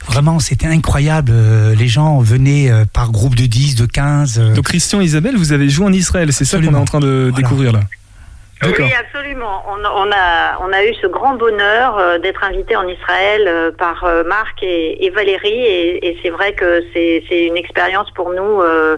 Vraiment, 0.06 0.38
c'était 0.40 0.66
incroyable. 0.66 1.30
Euh, 1.32 1.74
Les 1.74 1.88
gens 1.88 2.18
venaient 2.20 2.70
euh, 2.70 2.84
par 2.92 3.10
groupe 3.12 3.34
de 3.34 3.46
10, 3.46 3.76
de 3.76 3.86
15. 3.86 4.38
euh, 4.38 4.54
Donc 4.54 4.64
Christian 4.64 5.00
Isabelle, 5.00 5.36
vous 5.36 5.52
avez 5.52 5.68
joué 5.68 5.86
en 5.86 5.92
Israël, 5.92 6.32
c'est 6.32 6.44
ça 6.44 6.58
qu'on 6.58 6.64
est 6.74 6.76
en 6.76 6.84
train 6.84 7.00
de 7.00 7.28
Voilà. 7.30 7.36
découvrir 7.36 7.72
là. 7.72 7.80
Oui, 8.64 8.92
absolument. 8.96 9.64
On, 9.68 9.78
on 9.84 10.12
a, 10.12 10.58
on 10.60 10.72
a 10.72 10.84
eu 10.84 10.94
ce 11.02 11.08
grand 11.08 11.34
bonheur 11.34 11.98
euh, 11.98 12.18
d'être 12.20 12.44
invité 12.44 12.76
en 12.76 12.86
Israël 12.86 13.42
euh, 13.48 13.72
par 13.76 14.04
euh, 14.04 14.22
Marc 14.22 14.62
et, 14.62 15.04
et 15.04 15.10
Valérie, 15.10 15.48
et, 15.48 16.06
et 16.06 16.18
c'est 16.22 16.30
vrai 16.30 16.52
que 16.52 16.84
c'est 16.92 17.46
une 17.46 17.56
expérience 17.56 18.08
pour 18.12 18.30
nous 18.30 18.60
euh, 18.60 18.96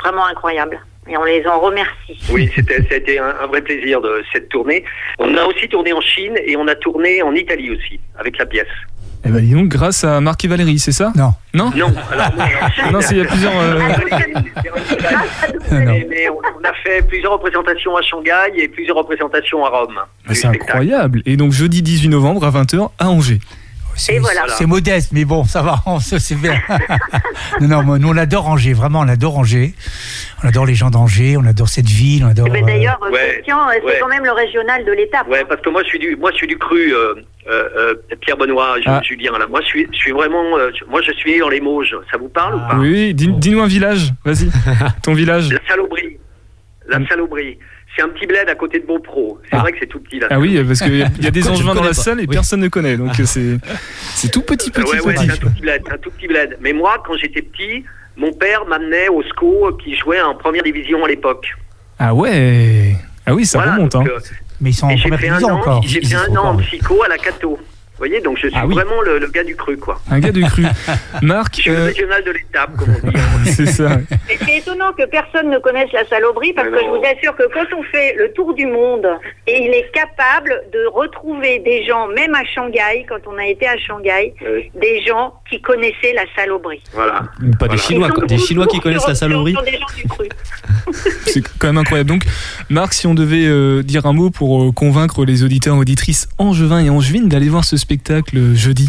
vraiment 0.00 0.24
incroyable. 0.26 0.78
Et 1.08 1.16
on 1.16 1.24
les 1.24 1.44
en 1.48 1.58
remercie. 1.58 2.16
Oui, 2.30 2.48
c'était, 2.54 2.76
ça 2.82 2.94
a 2.94 2.96
été 2.98 3.18
un, 3.18 3.34
un 3.42 3.46
vrai 3.48 3.60
plaisir 3.60 4.00
de 4.00 4.22
cette 4.32 4.48
tournée. 4.50 4.84
On 5.18 5.36
a 5.36 5.44
aussi 5.46 5.68
tourné 5.68 5.92
en 5.92 6.00
Chine 6.00 6.34
et 6.46 6.56
on 6.56 6.68
a 6.68 6.76
tourné 6.76 7.22
en 7.22 7.34
Italie 7.34 7.72
aussi, 7.72 7.98
avec 8.16 8.38
la 8.38 8.46
pièce. 8.46 8.68
Eh 9.24 9.28
ben 9.30 9.40
dis 9.40 9.52
donc, 9.52 9.68
grâce 9.68 10.02
à 10.04 10.20
Marc 10.20 10.44
et 10.44 10.48
Valérie, 10.48 10.78
c'est 10.80 10.90
ça? 10.92 11.12
Non. 11.14 11.32
Non? 11.54 11.70
Non, 11.76 11.92
alors, 12.10 12.92
Non, 12.92 13.00
c'est- 13.00 13.14
il 13.14 13.18
y 13.18 13.20
a 13.20 13.24
plusieurs. 13.26 13.52
euh, 13.56 13.78
mais, 15.70 16.06
mais 16.08 16.28
on, 16.28 16.34
on 16.38 16.64
a 16.68 16.72
fait 16.82 17.06
plusieurs 17.06 17.32
représentations 17.32 17.96
à 17.96 18.02
Shanghai 18.02 18.52
et 18.56 18.68
plusieurs 18.68 18.96
représentations 18.96 19.64
à 19.64 19.68
Rome. 19.70 19.94
mais 20.28 20.34
c'est 20.34 20.48
incroyable. 20.48 21.22
Et 21.26 21.36
donc 21.36 21.52
jeudi 21.52 21.82
18 21.82 22.08
novembre 22.08 22.44
à 22.44 22.50
20h 22.50 22.90
à 22.98 23.08
Angers. 23.10 23.40
C'est 23.96 24.18
voilà. 24.18 24.42
modeste, 24.66 25.10
mais 25.12 25.24
bon, 25.24 25.44
ça 25.44 25.62
va, 25.62 25.76
on 25.86 26.00
se- 26.00 26.18
c'est 26.18 26.34
bien. 26.34 26.60
non, 27.60 27.68
non, 27.68 27.82
moi, 27.82 27.98
nous 27.98 28.08
on 28.08 28.16
adore 28.16 28.48
Angers, 28.48 28.72
vraiment, 28.72 29.00
on 29.00 29.08
adore 29.08 29.38
Angers. 29.38 29.74
On 30.42 30.48
adore 30.48 30.66
les 30.66 30.74
gens 30.74 30.90
d'Angers, 30.90 31.36
on 31.36 31.44
adore 31.44 31.68
cette 31.68 31.86
ville, 31.88 32.24
on 32.24 32.28
adore. 32.28 32.48
Mais 32.50 32.62
euh, 32.62 32.66
D'ailleurs, 32.66 32.98
Ouais, 33.12 33.34
Christian, 33.34 33.58
euh, 33.68 33.72
c'est 33.78 33.84
ouais. 33.84 33.98
quand 34.00 34.08
même 34.08 34.24
le 34.24 34.32
régional 34.32 34.84
de 34.84 34.92
l'étape. 34.92 35.28
Ouais, 35.28 35.44
parce 35.48 35.60
que 35.60 35.68
moi 35.70 35.82
je 35.84 35.88
suis 35.88 35.98
du, 35.98 36.16
moi 36.16 36.30
je 36.32 36.36
suis 36.38 36.46
du 36.46 36.58
cru, 36.58 36.92
euh, 36.94 37.14
euh, 37.48 37.68
euh, 37.76 37.94
Pierre 38.20 38.36
Benoît, 38.36 38.76
Ju- 38.78 38.84
Ah. 38.86 39.00
Julien. 39.04 39.32
Là, 39.38 39.46
moi 39.46 39.60
je 39.62 39.66
suis, 39.66 39.86
je 39.92 39.96
suis 39.96 40.12
vraiment, 40.12 40.58
euh, 40.58 40.70
moi 40.88 41.00
je 41.06 41.12
suis 41.12 41.38
dans 41.38 41.48
les 41.48 41.60
Mauges. 41.60 41.94
Ça 42.10 42.18
vous 42.18 42.28
parle 42.28 42.56
ou 42.56 42.58
pas? 42.58 42.76
Oui, 42.78 43.14
dis- 43.14 43.28
dis-nous 43.28 43.60
un 43.60 43.66
village, 43.66 44.12
vas-y. 44.24 44.48
Ton 45.02 45.14
village. 45.14 45.50
La 45.50 45.58
Salobrie. 45.68 46.16
La 46.88 47.06
Salobrie. 47.06 47.58
C'est 47.94 48.02
un 48.02 48.08
petit 48.08 48.26
bled 48.26 48.48
à 48.48 48.54
côté 48.54 48.78
de 48.78 48.86
Beaupro. 48.86 49.38
C'est 49.50 49.56
Ah. 49.56 49.60
vrai 49.60 49.72
que 49.72 49.78
c'est 49.80 49.86
tout 49.86 50.00
petit 50.00 50.18
là. 50.18 50.28
Ah 50.30 50.38
oui, 50.38 50.62
parce 50.66 50.80
qu'il 50.80 50.96
y, 50.96 51.02
a- 51.02 51.08
il 51.18 51.24
y 51.24 51.26
a 51.26 51.30
des 51.38 51.46
angevins 51.48 51.74
dans 51.74 51.82
la 51.84 51.92
salle 51.92 52.20
et 52.20 52.22
Oui. 52.26 52.34
personne 52.34 52.60
ne 52.60 52.68
connaît. 52.68 52.96
Donc 52.96 53.18
euh, 53.20 53.24
c'est 53.26 53.58
c'est 54.14 54.30
tout 54.30 54.42
petit, 54.42 54.70
petit, 54.70 54.90
ouais, 54.92 55.00
ouais, 55.02 55.14
petit. 55.14 55.26
c'est 55.26 55.32
un 55.32 55.36
tout 55.36 55.50
petit 55.50 55.60
bled, 55.62 55.82
c'est 55.86 55.92
un 55.92 55.98
tout 55.98 56.10
petit 56.10 56.26
bled. 56.26 56.56
Mais 56.60 56.72
moi, 56.72 57.02
quand 57.06 57.16
j'étais 57.18 57.42
petit, 57.42 57.84
mon 58.16 58.32
père 58.32 58.64
m'amenait 58.66 59.08
au 59.08 59.22
SCO 59.22 59.72
qui 59.82 59.94
jouait 59.96 60.20
en 60.22 60.34
première 60.34 60.62
division 60.62 61.04
à 61.04 61.08
l'époque. 61.08 61.46
Ah 61.98 62.14
ouais. 62.14 62.96
Ah 63.26 63.34
oui, 63.34 63.44
ça 63.44 63.58
Voilà, 63.58 63.74
remonte. 63.76 63.94
Hein. 63.94 64.04
euh, 64.08 64.18
Mais 64.60 64.70
ils 64.70 64.74
sont 64.74 64.86
en 64.86 64.96
première 64.96 65.18
division 65.18 65.48
an, 65.48 65.52
encore. 65.58 65.82
j'ai 65.84 66.02
fait 66.02 66.14
un 66.16 66.34
an 66.36 66.44
en 66.52 66.56
psycho 66.56 67.02
à 67.04 67.08
la 67.08 67.18
Cato. 67.18 67.58
Voyez, 68.02 68.20
donc 68.20 68.36
je 68.36 68.48
suis 68.48 68.56
Ah 68.58 68.66
oui. 68.66 68.74
vraiment 68.74 69.00
le, 69.02 69.20
le 69.20 69.28
gars 69.28 69.44
du 69.44 69.54
cru, 69.54 69.76
quoi. 69.76 70.00
Un 70.10 70.18
gars 70.18 70.32
de 70.32 70.40
cru. 70.42 70.64
Marc, 71.22 71.54
Je 71.56 71.60
suis 71.62 71.70
le 71.70 71.76
euh, 71.76 71.84
régional 71.86 72.24
de 72.24 72.32
l'étape, 72.32 72.76
comme 72.76 72.88
on 73.00 73.08
dit. 73.08 73.16
c'est 73.52 73.66
ça. 73.66 73.90
C'est 74.26 74.56
étonnant 74.58 74.92
que 74.92 75.04
personne 75.06 75.48
ne 75.50 75.58
connaisse 75.60 75.92
la 75.92 76.04
salobrie 76.08 76.52
parce 76.52 76.66
Mais 76.68 76.78
que 76.78 76.82
je 76.84 76.88
vous 76.90 77.02
assure 77.04 77.36
que 77.36 77.44
quand 77.54 77.64
on 77.78 77.82
fait 77.84 78.16
le 78.18 78.32
tour 78.32 78.54
du 78.54 78.66
monde 78.66 79.06
et 79.46 79.64
il 79.66 79.70
est 79.72 79.88
capable 79.92 80.62
de 80.72 80.84
retrouver 80.92 81.60
des 81.60 81.84
gens, 81.86 82.08
même 82.08 82.34
à 82.34 82.42
Shanghai, 82.44 83.06
quand 83.08 83.20
on 83.28 83.38
a 83.38 83.46
été 83.46 83.68
à 83.68 83.78
Shanghai, 83.78 84.34
Oui. 84.44 84.72
des 84.80 85.00
gens 85.06 85.34
qui 85.48 85.60
connaissaient 85.62 86.12
la 86.16 86.24
salobrie. 86.34 86.82
Voilà. 86.94 87.22
Pas 87.60 87.68
des. 87.68 87.78
Chinois, 87.78 88.10
quoi. 88.10 88.26
Des 88.26 88.38
Chinois 88.38 88.66
qui 88.66 88.80
connaissent 88.80 89.06
la 89.06 89.14
saloperie. 89.14 89.52
du. 89.54 89.78
C'est 91.26 91.42
quand 91.58 91.68
même 91.68 91.78
incroyable. 91.78 92.10
Donc, 92.10 92.24
Marc, 92.68 92.94
si 92.94 93.06
on 93.06 93.14
devait 93.14 93.46
euh, 93.46 93.84
dire 93.84 94.06
un 94.06 94.12
mot 94.12 94.30
pour 94.30 94.64
euh, 94.64 94.72
convaincre 94.72 95.24
les 95.24 95.44
auditeurs 95.44 95.76
et 95.76 95.78
auditrices 95.78 96.28
angevins 96.38 96.80
et 96.80 96.90
angevines 96.90 97.28
d'aller 97.28 97.48
voir 97.48 97.64
ce 97.64 97.76
spectacle 97.76 97.91
euh, 98.34 98.54
jeudi. 98.54 98.88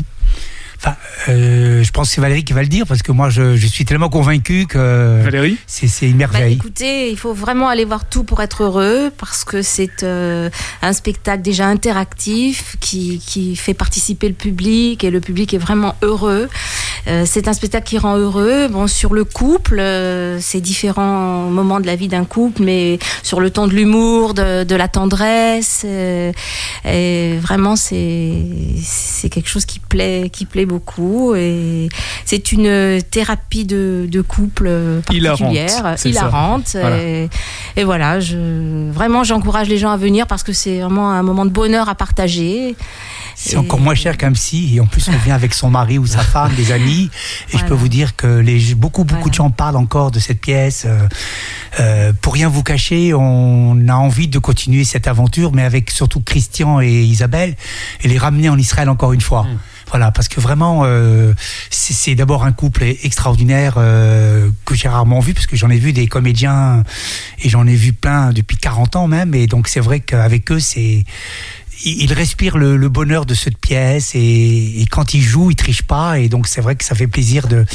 Enfin, 0.86 0.98
euh, 1.30 1.82
je 1.82 1.92
pense 1.92 2.10
que 2.10 2.16
c'est 2.16 2.20
Valérie 2.22 2.44
qui 2.44 2.52
va 2.52 2.62
le 2.62 2.68
dire 2.68 2.86
parce 2.86 3.02
que 3.04 3.14
moi 3.14 3.30
je, 3.30 3.56
je 3.56 3.68
suis 3.68 3.86
tellement 3.86 4.10
convaincu 4.10 4.66
que 4.68 5.22
Valérie 5.24 5.58
c'est 5.66 5.88
c'est 5.88 6.08
une 6.08 6.18
Bah, 6.18 6.28
merveille. 6.30 6.56
écoutez, 6.56 7.10
il 7.10 7.18
faut 7.18 7.34
vraiment 7.34 7.70
aller 7.70 7.86
voir 7.86 8.04
tout 8.10 8.26
pour 8.26 8.42
être 8.42 8.64
heureux 8.64 9.10
parce 9.18 9.46
que 9.46 9.62
c'est 9.62 10.04
euh, 10.04 10.50
un 10.82 10.92
spectacle 10.92 11.42
déjà 11.42 11.68
interactif 11.68 12.76
qui, 12.82 13.20
qui 13.26 13.56
fait 13.56 13.74
participer 13.74 14.28
le 14.28 14.34
public 14.34 15.06
et 15.06 15.10
le 15.10 15.22
public 15.22 15.54
est 15.54 15.58
vraiment 15.58 15.96
heureux. 16.02 16.50
Euh, 17.08 17.24
c'est 17.26 17.48
un 17.48 17.54
spectacle 17.54 17.86
qui 17.88 17.98
rend 17.98 18.18
heureux. 18.18 18.68
Bon, 18.70 18.88
sur 18.88 19.14
le 19.14 19.24
couple, 19.24 19.80
euh, 19.80 20.40
c'est 20.42 20.60
différents 20.62 21.50
moments 21.50 21.80
de 21.80 21.86
la 21.86 21.96
vie 21.96 22.08
d'un 22.10 22.26
couple, 22.26 22.62
mais 22.64 23.00
sur 23.24 23.40
le 23.40 23.50
ton 23.52 23.68
de 23.68 23.74
l'humour, 23.74 24.34
de, 24.34 24.64
de 24.66 24.76
la 24.76 24.88
tendresse, 24.90 25.84
euh, 25.86 26.32
et 26.86 27.38
vraiment 27.42 27.76
c'est 27.78 28.34
c'est 28.82 29.30
quelque 29.30 29.48
chose 29.50 29.66
qui 29.66 29.80
plaît 29.80 30.30
qui 30.32 30.46
plaît 30.46 30.66
beaucoup 30.66 30.73
et 31.36 31.90
c'est 32.26 32.52
une 32.52 33.02
thérapie 33.10 33.66
de, 33.66 34.08
de 34.10 34.22
couple 34.22 35.02
Hilarante, 35.12 35.40
particulière, 35.40 35.96
hilarante. 36.06 36.70
Voilà. 36.74 37.04
Et, 37.04 37.30
et 37.76 37.84
voilà, 37.84 38.20
je, 38.20 38.92
vraiment 38.92 39.24
j'encourage 39.24 39.68
les 39.68 39.78
gens 39.78 39.92
à 39.92 39.98
venir 39.98 40.28
parce 40.28 40.44
que 40.44 40.54
c'est 40.54 40.80
vraiment 40.80 41.12
un 41.12 41.24
moment 41.24 41.46
de 41.46 41.52
bonheur 41.52 41.90
à 41.90 41.96
partager. 41.96 42.76
C'est 43.36 43.58
encore 43.58 43.80
moins 43.80 43.96
cher 43.96 44.18
qu'un 44.18 44.32
psy 44.34 44.76
et 44.76 44.80
en 44.80 44.86
plus 44.86 45.08
on 45.10 45.18
vient 45.26 45.36
avec 45.36 45.54
son 45.54 45.70
mari 45.70 45.98
ou 45.98 46.06
sa 46.06 46.20
femme, 46.24 46.54
des 46.56 46.72
amis 46.72 47.10
et 47.52 47.58
je 47.58 47.66
peux 47.66 47.74
vous 47.74 47.88
dire 47.88 48.16
que 48.16 48.28
les, 48.28 48.76
beaucoup 48.76 49.04
beaucoup 49.04 49.30
de 49.30 49.34
gens 49.34 49.50
parlent 49.50 49.76
encore 49.76 50.12
de 50.12 50.20
cette 50.20 50.40
pièce. 50.40 50.84
Euh, 50.86 51.08
euh, 51.80 52.14
pour 52.22 52.34
rien 52.34 52.50
vous 52.50 52.64
cacher, 52.64 53.14
on 53.14 53.88
a 53.88 53.96
envie 53.96 54.28
de 54.28 54.40
continuer 54.40 54.84
cette 54.84 55.08
aventure 55.08 55.52
mais 55.52 55.64
avec 55.64 55.92
surtout 55.92 56.22
Christian 56.22 56.82
et 56.82 57.04
Isabelle 57.04 57.56
et 58.02 58.08
les 58.08 58.18
ramener 58.18 58.50
en 58.50 58.58
Israël 58.58 58.90
encore 58.90 59.14
une 59.14 59.22
fois. 59.22 59.46
Voilà, 59.90 60.12
parce 60.12 60.28
que 60.28 60.40
vraiment, 60.40 60.82
euh, 60.84 61.34
c'est 61.70 62.16
d'abord 62.16 62.44
un 62.44 62.52
couple 62.52 62.84
extraordinaire 62.84 63.76
euh, 63.78 64.50
que 64.66 64.76
j'ai 64.76 64.88
rarement 64.88 65.20
vu, 65.20 65.34
parce 65.34 65.48
que 65.48 65.56
j'en 65.56 65.70
ai 65.70 65.78
vu 65.78 65.94
des 65.94 66.08
comédiens 66.08 66.84
et 67.42 67.50
j'en 67.50 67.68
ai 67.68 67.76
vu 67.76 67.94
plein 67.94 68.32
depuis 68.32 68.58
40 68.58 68.96
ans 68.96 69.08
même, 69.08 69.36
et 69.36 69.48
donc 69.48 69.68
c'est 69.68 69.80
vrai 69.80 70.00
qu'avec 70.00 70.52
eux, 70.52 70.60
c'est 70.60 71.04
ils 71.86 72.14
respirent 72.14 72.58
le, 72.58 72.78
le 72.78 72.90
bonheur 72.90 73.26
de 73.26 73.34
cette 73.34 73.58
pièce 73.58 74.12
et, 74.16 74.86
quand 74.90 75.14
ils 75.14 75.22
jouent, 75.22 75.52
ils 75.52 75.56
trichent 75.56 75.84
pas 75.84 76.20
et 76.20 76.30
donc 76.30 76.48
c'est 76.48 76.62
vrai 76.62 76.76
que 76.76 76.84
ça 76.84 76.96
fait 76.96 77.08
plaisir 77.08 77.48
de, 77.48 77.66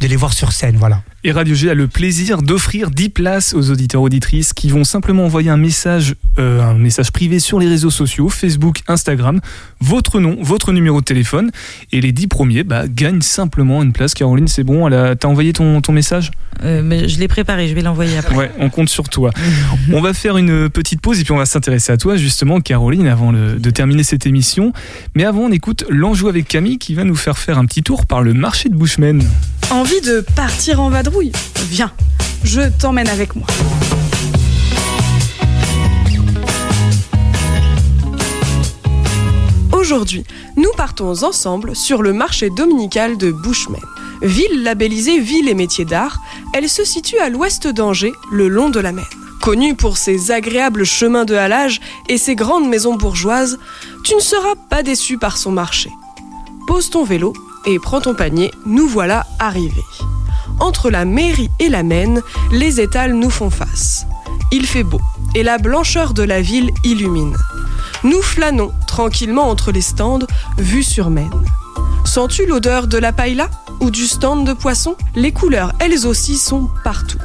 de 0.00 0.06
les 0.06 0.16
voir 0.16 0.32
sur 0.32 0.52
scène, 0.52 0.76
voilà. 0.76 1.02
Et 1.24 1.32
Radio 1.32 1.52
G 1.56 1.68
a 1.68 1.74
le 1.74 1.88
plaisir 1.88 2.42
d'offrir 2.42 2.92
10 2.92 3.08
places 3.08 3.52
aux 3.52 3.72
auditeurs 3.72 4.02
auditrices 4.02 4.52
qui 4.52 4.68
vont 4.70 4.84
simplement 4.84 5.24
envoyer 5.24 5.50
un 5.50 5.56
message, 5.56 6.14
euh, 6.38 6.60
un 6.62 6.74
message 6.74 7.10
privé 7.10 7.40
sur 7.40 7.58
les 7.58 7.66
réseaux 7.68 7.90
sociaux, 7.90 8.28
Facebook, 8.28 8.82
Instagram, 8.86 9.40
votre 9.80 10.20
nom, 10.20 10.36
votre 10.40 10.70
numéro 10.72 11.00
de 11.00 11.04
téléphone. 11.04 11.50
Et 11.90 12.00
les 12.00 12.12
10 12.12 12.28
premiers 12.28 12.62
bah, 12.62 12.84
gagnent 12.86 13.20
simplement 13.20 13.82
une 13.82 13.92
place. 13.92 14.14
Caroline, 14.14 14.46
c'est 14.46 14.62
bon 14.62 14.86
elle 14.86 14.94
a- 14.94 15.16
T'as 15.16 15.26
envoyé 15.26 15.52
ton, 15.52 15.80
ton 15.80 15.90
message? 15.92 16.30
Euh, 16.62 16.82
mais 16.84 17.08
je 17.08 17.18
l'ai 17.18 17.26
préparé, 17.26 17.66
je 17.66 17.74
vais 17.74 17.82
l'envoyer 17.82 18.16
après. 18.16 18.36
Ouais, 18.36 18.52
on 18.60 18.70
compte 18.70 18.88
sur 18.88 19.08
toi. 19.08 19.32
on 19.92 20.00
va 20.00 20.14
faire 20.14 20.36
une 20.36 20.70
petite 20.70 21.00
pause 21.00 21.18
et 21.18 21.24
puis 21.24 21.32
on 21.32 21.36
va 21.38 21.46
s'intéresser 21.46 21.90
à 21.90 21.96
toi 21.96 22.16
justement, 22.16 22.60
Caroline, 22.60 23.08
avant 23.08 23.32
le- 23.32 23.56
de 23.58 23.70
terminer 23.70 24.04
cette 24.04 24.24
émission. 24.24 24.72
Mais 25.16 25.24
avant, 25.24 25.40
on 25.46 25.50
écoute 25.50 25.84
l'enjou 25.90 26.28
avec 26.28 26.46
Camille 26.46 26.78
qui 26.78 26.94
va 26.94 27.02
nous 27.02 27.16
faire 27.16 27.38
faire 27.38 27.58
un 27.58 27.66
petit 27.66 27.82
tour 27.82 28.06
par 28.06 28.22
le 28.22 28.34
marché 28.34 28.68
de 28.68 28.76
Bushman. 28.76 29.20
Envie 29.70 30.00
de 30.00 30.24
partir 30.34 30.80
en 30.80 30.88
vadrouille 30.88 31.30
Viens, 31.68 31.92
je 32.42 32.62
t'emmène 32.80 33.08
avec 33.08 33.36
moi. 33.36 33.46
Aujourd'hui, 39.72 40.24
nous 40.56 40.70
partons 40.74 41.22
ensemble 41.22 41.76
sur 41.76 42.00
le 42.00 42.14
marché 42.14 42.48
dominical 42.48 43.18
de 43.18 43.30
Bushman. 43.30 43.82
Ville 44.22 44.62
labellisée 44.62 45.20
Ville 45.20 45.50
et 45.50 45.54
métiers 45.54 45.84
d'art, 45.84 46.18
elle 46.54 46.70
se 46.70 46.84
situe 46.84 47.18
à 47.18 47.28
l'ouest 47.28 47.68
d'Angers, 47.68 48.14
le 48.32 48.48
long 48.48 48.70
de 48.70 48.80
la 48.80 48.92
Maine. 48.92 49.04
Connue 49.42 49.74
pour 49.74 49.98
ses 49.98 50.30
agréables 50.30 50.86
chemins 50.86 51.26
de 51.26 51.34
halage 51.34 51.82
et 52.08 52.16
ses 52.16 52.36
grandes 52.36 52.68
maisons 52.68 52.94
bourgeoises, 52.94 53.58
tu 54.02 54.14
ne 54.14 54.20
seras 54.20 54.54
pas 54.70 54.82
déçu 54.82 55.18
par 55.18 55.36
son 55.36 55.52
marché. 55.52 55.90
Pose 56.66 56.88
ton 56.88 57.04
vélo 57.04 57.34
et 57.66 57.78
prends 57.78 58.00
ton 58.00 58.14
panier, 58.14 58.50
nous 58.66 58.86
voilà 58.86 59.26
arrivés. 59.38 59.84
Entre 60.60 60.90
la 60.90 61.04
mairie 61.04 61.50
et 61.60 61.68
la 61.68 61.82
Maine, 61.82 62.22
les 62.50 62.80
étals 62.80 63.14
nous 63.14 63.30
font 63.30 63.50
face. 63.50 64.06
Il 64.50 64.66
fait 64.66 64.82
beau 64.82 65.00
et 65.34 65.42
la 65.42 65.58
blancheur 65.58 66.14
de 66.14 66.22
la 66.22 66.40
ville 66.40 66.70
illumine. 66.84 67.36
Nous 68.04 68.22
flânons 68.22 68.72
tranquillement 68.86 69.48
entre 69.48 69.72
les 69.72 69.80
stands, 69.80 70.26
vus 70.56 70.84
sur 70.84 71.10
Maine. 71.10 71.44
Sens-tu 72.04 72.46
l'odeur 72.46 72.86
de 72.86 72.98
la 72.98 73.12
paella 73.12 73.50
ou 73.80 73.90
du 73.90 74.06
stand 74.06 74.46
de 74.46 74.52
poisson? 74.52 74.96
Les 75.14 75.32
couleurs, 75.32 75.72
elles 75.78 76.06
aussi, 76.06 76.38
sont 76.38 76.70
partout. 76.82 77.18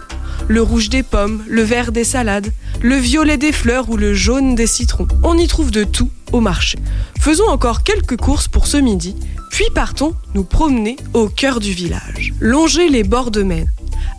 Le 0.48 0.62
rouge 0.62 0.89
des 0.89 1.04
pommes, 1.04 1.41
le 1.48 1.62
vert 1.62 1.91
des 1.91 2.04
salades, 2.04 2.52
le 2.82 2.96
violet 2.96 3.38
des 3.38 3.54
fleurs 3.54 3.89
ou 3.89 3.98
le 3.98 4.13
jaune 4.13 4.56
des 4.56 4.67
citrons. 4.67 5.08
On 5.24 5.38
y 5.38 5.48
trouve 5.48 5.72
de 5.72 5.86
tout 5.86 6.10
marché. 6.42 6.78
Faisons 7.20 7.48
encore 7.48 7.84
quelques 7.84 8.18
courses 8.18 8.48
pour 8.48 8.68
ce 8.68 8.78
midi, 8.78 9.16
puis 9.52 9.66
partons 9.74 10.14
nous 10.34 10.44
promener 10.44 10.96
au 11.14 11.28
cœur 11.28 11.60
du 11.60 11.72
village. 11.72 12.34
Longer 12.40 12.90
les 12.90 13.04
bords 13.04 13.32
de 13.32 13.44
Maine, 13.44 13.70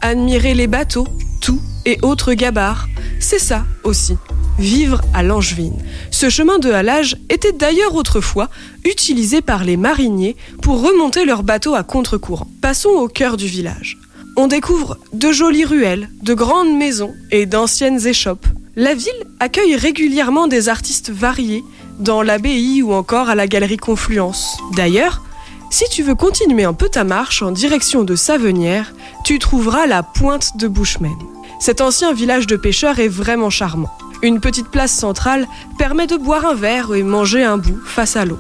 admirer 0.01 0.55
les 0.55 0.67
bateaux, 0.67 1.09
tout 1.41 1.61
et 1.87 1.99
autres 2.03 2.35
gabarres, 2.35 2.89
c'est 3.21 3.39
ça 3.39 3.65
aussi, 3.83 4.17
vivre 4.59 5.01
à 5.13 5.23
Langevin. 5.23 5.73
Ce 6.11 6.31
chemin 6.31 6.59
de 6.59 6.71
halage 6.71 7.17
était 7.29 7.53
d'ailleurs 7.53 7.95
autrefois 7.95 8.49
utilisé 8.85 9.43
par 9.43 9.65
les 9.65 9.77
mariniers 9.77 10.37
pour 10.63 10.83
remonter 10.83 11.25
leurs 11.25 11.43
bateaux 11.43 11.75
à 11.75 11.83
contre-courant. 11.83 12.49
Passons 12.61 12.91
au 12.91 13.09
cœur 13.09 13.37
du 13.37 13.47
village. 13.47 13.99
On 14.37 14.47
découvre 14.47 14.99
de 15.13 15.31
jolies 15.31 15.65
ruelles, 15.65 16.09
de 16.23 16.35
grandes 16.35 16.77
maisons 16.77 17.15
et 17.31 17.47
d'anciennes 17.47 18.05
échoppes. 18.07 18.47
La 18.77 18.95
ville 18.95 19.13
accueille 19.39 19.77
régulièrement 19.77 20.49
des 20.49 20.69
artistes 20.69 21.11
variés 21.11 21.63
dans 21.99 22.23
l'abbaye 22.23 22.83
ou 22.83 22.93
encore 22.93 23.29
à 23.29 23.35
la 23.35 23.47
galerie 23.47 23.77
Confluence. 23.77 24.59
D'ailleurs, 24.75 25.23
si 25.71 25.85
tu 25.91 26.03
veux 26.03 26.15
continuer 26.15 26.65
un 26.65 26.73
peu 26.73 26.89
ta 26.89 27.05
marche 27.05 27.43
en 27.43 27.51
direction 27.51 28.05
de 28.05 28.15
Savenière, 28.15 28.93
tu 29.25 29.39
trouveras 29.39 29.87
la 29.87 30.03
pointe 30.03 30.57
de 30.57 30.69
Bushman. 30.69 31.17
Cet 31.59 31.81
ancien 31.81 32.13
village 32.13 32.47
de 32.47 32.57
pêcheurs 32.57 32.99
est 32.99 33.09
vraiment 33.09 33.51
charmant. 33.51 33.91
Une 34.23 34.41
petite 34.41 34.69
place 34.69 34.93
centrale 34.93 35.47
permet 35.79 36.07
de 36.07 36.17
boire 36.17 36.47
un 36.47 36.55
verre 36.55 36.95
et 36.95 37.03
manger 37.03 37.43
un 37.43 37.59
bout 37.59 37.81
face 37.85 38.17
à 38.17 38.25
l'eau. 38.25 38.39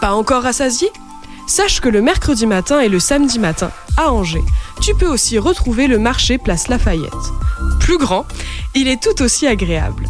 Pas 0.00 0.12
encore 0.12 0.42
rassasié? 0.42 0.88
Sache 1.46 1.80
que 1.80 1.88
le 1.88 2.02
mercredi 2.02 2.46
matin 2.46 2.80
et 2.80 2.88
le 2.88 2.98
samedi 2.98 3.38
matin, 3.38 3.70
à 3.96 4.10
Angers, 4.10 4.44
tu 4.80 4.94
peux 4.94 5.06
aussi 5.06 5.38
retrouver 5.38 5.86
le 5.86 5.98
marché 5.98 6.38
Place 6.38 6.68
Lafayette. 6.68 7.12
Plus 7.78 7.98
grand, 7.98 8.26
il 8.74 8.88
est 8.88 9.00
tout 9.00 9.22
aussi 9.22 9.46
agréable. 9.46 10.08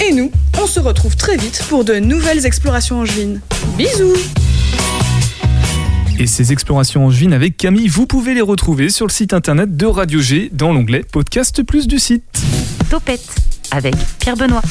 Et 0.00 0.12
nous, 0.12 0.30
on 0.60 0.66
se 0.66 0.80
retrouve 0.80 1.16
très 1.16 1.36
vite 1.36 1.62
pour 1.68 1.84
de 1.84 1.94
nouvelles 1.94 2.46
explorations 2.46 3.00
angevines. 3.00 3.40
Bisous 3.76 4.16
Et 6.18 6.26
ces 6.26 6.52
explorations 6.52 7.06
angevines 7.06 7.32
avec 7.32 7.56
Camille, 7.56 7.88
vous 7.88 8.06
pouvez 8.06 8.34
les 8.34 8.40
retrouver 8.40 8.88
sur 8.88 9.06
le 9.06 9.12
site 9.12 9.32
internet 9.32 9.76
de 9.76 9.86
Radio 9.86 10.20
G 10.20 10.50
dans 10.52 10.72
l'onglet 10.72 11.02
Podcast 11.10 11.62
Plus 11.62 11.86
du 11.86 11.98
site. 11.98 12.24
Topette 12.90 13.34
avec 13.70 13.94
Pierre 14.18 14.36
Benoît. 14.36 14.62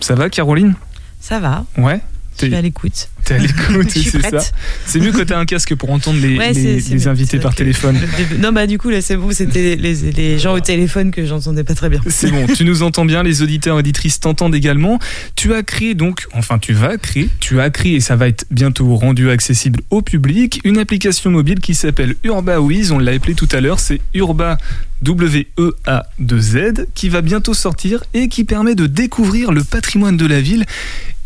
Ça 0.00 0.14
va 0.14 0.28
Caroline? 0.28 0.74
Ça 1.20 1.40
va. 1.40 1.64
Ouais 1.76 2.00
Suis 2.46 2.54
à 2.54 2.62
l'écoute. 2.62 3.08
T'es 3.24 3.34
à 3.34 3.38
l'écoute, 3.38 3.90
c'est 3.92 4.22
ça. 4.30 4.38
C'est 4.86 5.00
mieux 5.00 5.12
que 5.12 5.22
t'as 5.22 5.38
un 5.38 5.44
casque 5.44 5.74
pour 5.74 5.90
entendre 5.90 6.18
les, 6.20 6.38
Ouais, 6.38 6.52
les- 6.52 6.54
c'est- 6.54 6.80
c'est 6.80 6.94
les 6.94 7.00
mieux. 7.04 7.08
invités 7.08 7.38
par 7.38 7.54
téléphone. 7.54 7.98
le 8.30 8.38
Non, 8.38 8.52
bah 8.52 8.66
du 8.66 8.78
coup, 8.78 8.90
là, 8.90 9.00
c'est 9.02 9.16
bon, 9.16 9.30
c'était 9.32 9.76
les, 9.76 9.94
les 9.94 10.38
gens 10.38 10.54
au 10.54 10.60
téléphone 10.60 11.10
que 11.10 11.26
j'entendais 11.26 11.64
pas 11.64 11.74
très 11.74 11.88
bien. 11.90 12.00
C'est 12.08 12.30
bon, 12.30 12.46
tu 12.46 12.64
nous 12.64 12.82
entends 12.82 13.04
bien, 13.04 13.22
les 13.22 13.42
auditeurs 13.42 13.76
et 13.76 13.80
auditrices 13.80 14.20
t'entendent 14.20 14.54
également. 14.54 14.98
Tu 15.36 15.52
as 15.54 15.62
créé 15.62 15.94
donc, 15.94 16.26
enfin 16.32 16.58
tu 16.58 16.72
vas 16.72 16.96
créer, 16.96 17.28
tu 17.40 17.60
as 17.60 17.70
créé 17.70 17.96
et 17.96 18.00
ça 18.00 18.16
va 18.16 18.28
être 18.28 18.46
bientôt 18.50 18.94
rendu 18.96 19.30
accessible 19.30 19.80
au 19.90 20.00
public, 20.02 20.60
une 20.64 20.78
application 20.78 21.30
mobile 21.30 21.60
qui 21.60 21.74
s'appelle 21.74 22.14
UrbaWiz, 22.24 22.92
on 22.92 22.98
l'a 22.98 23.12
appelé 23.12 23.34
tout 23.34 23.48
à 23.52 23.60
l'heure, 23.60 23.78
c'est 23.80 24.00
Urba 24.14 24.56
W-E-A-2-Z, 25.02 26.86
qui 26.94 27.08
va 27.08 27.20
bientôt 27.20 27.54
sortir 27.54 28.02
et 28.14 28.28
qui 28.28 28.44
permet 28.44 28.74
de 28.74 28.86
découvrir 28.86 29.52
le 29.52 29.62
patrimoine 29.64 30.16
de 30.16 30.26
la 30.26 30.40
ville. 30.40 30.64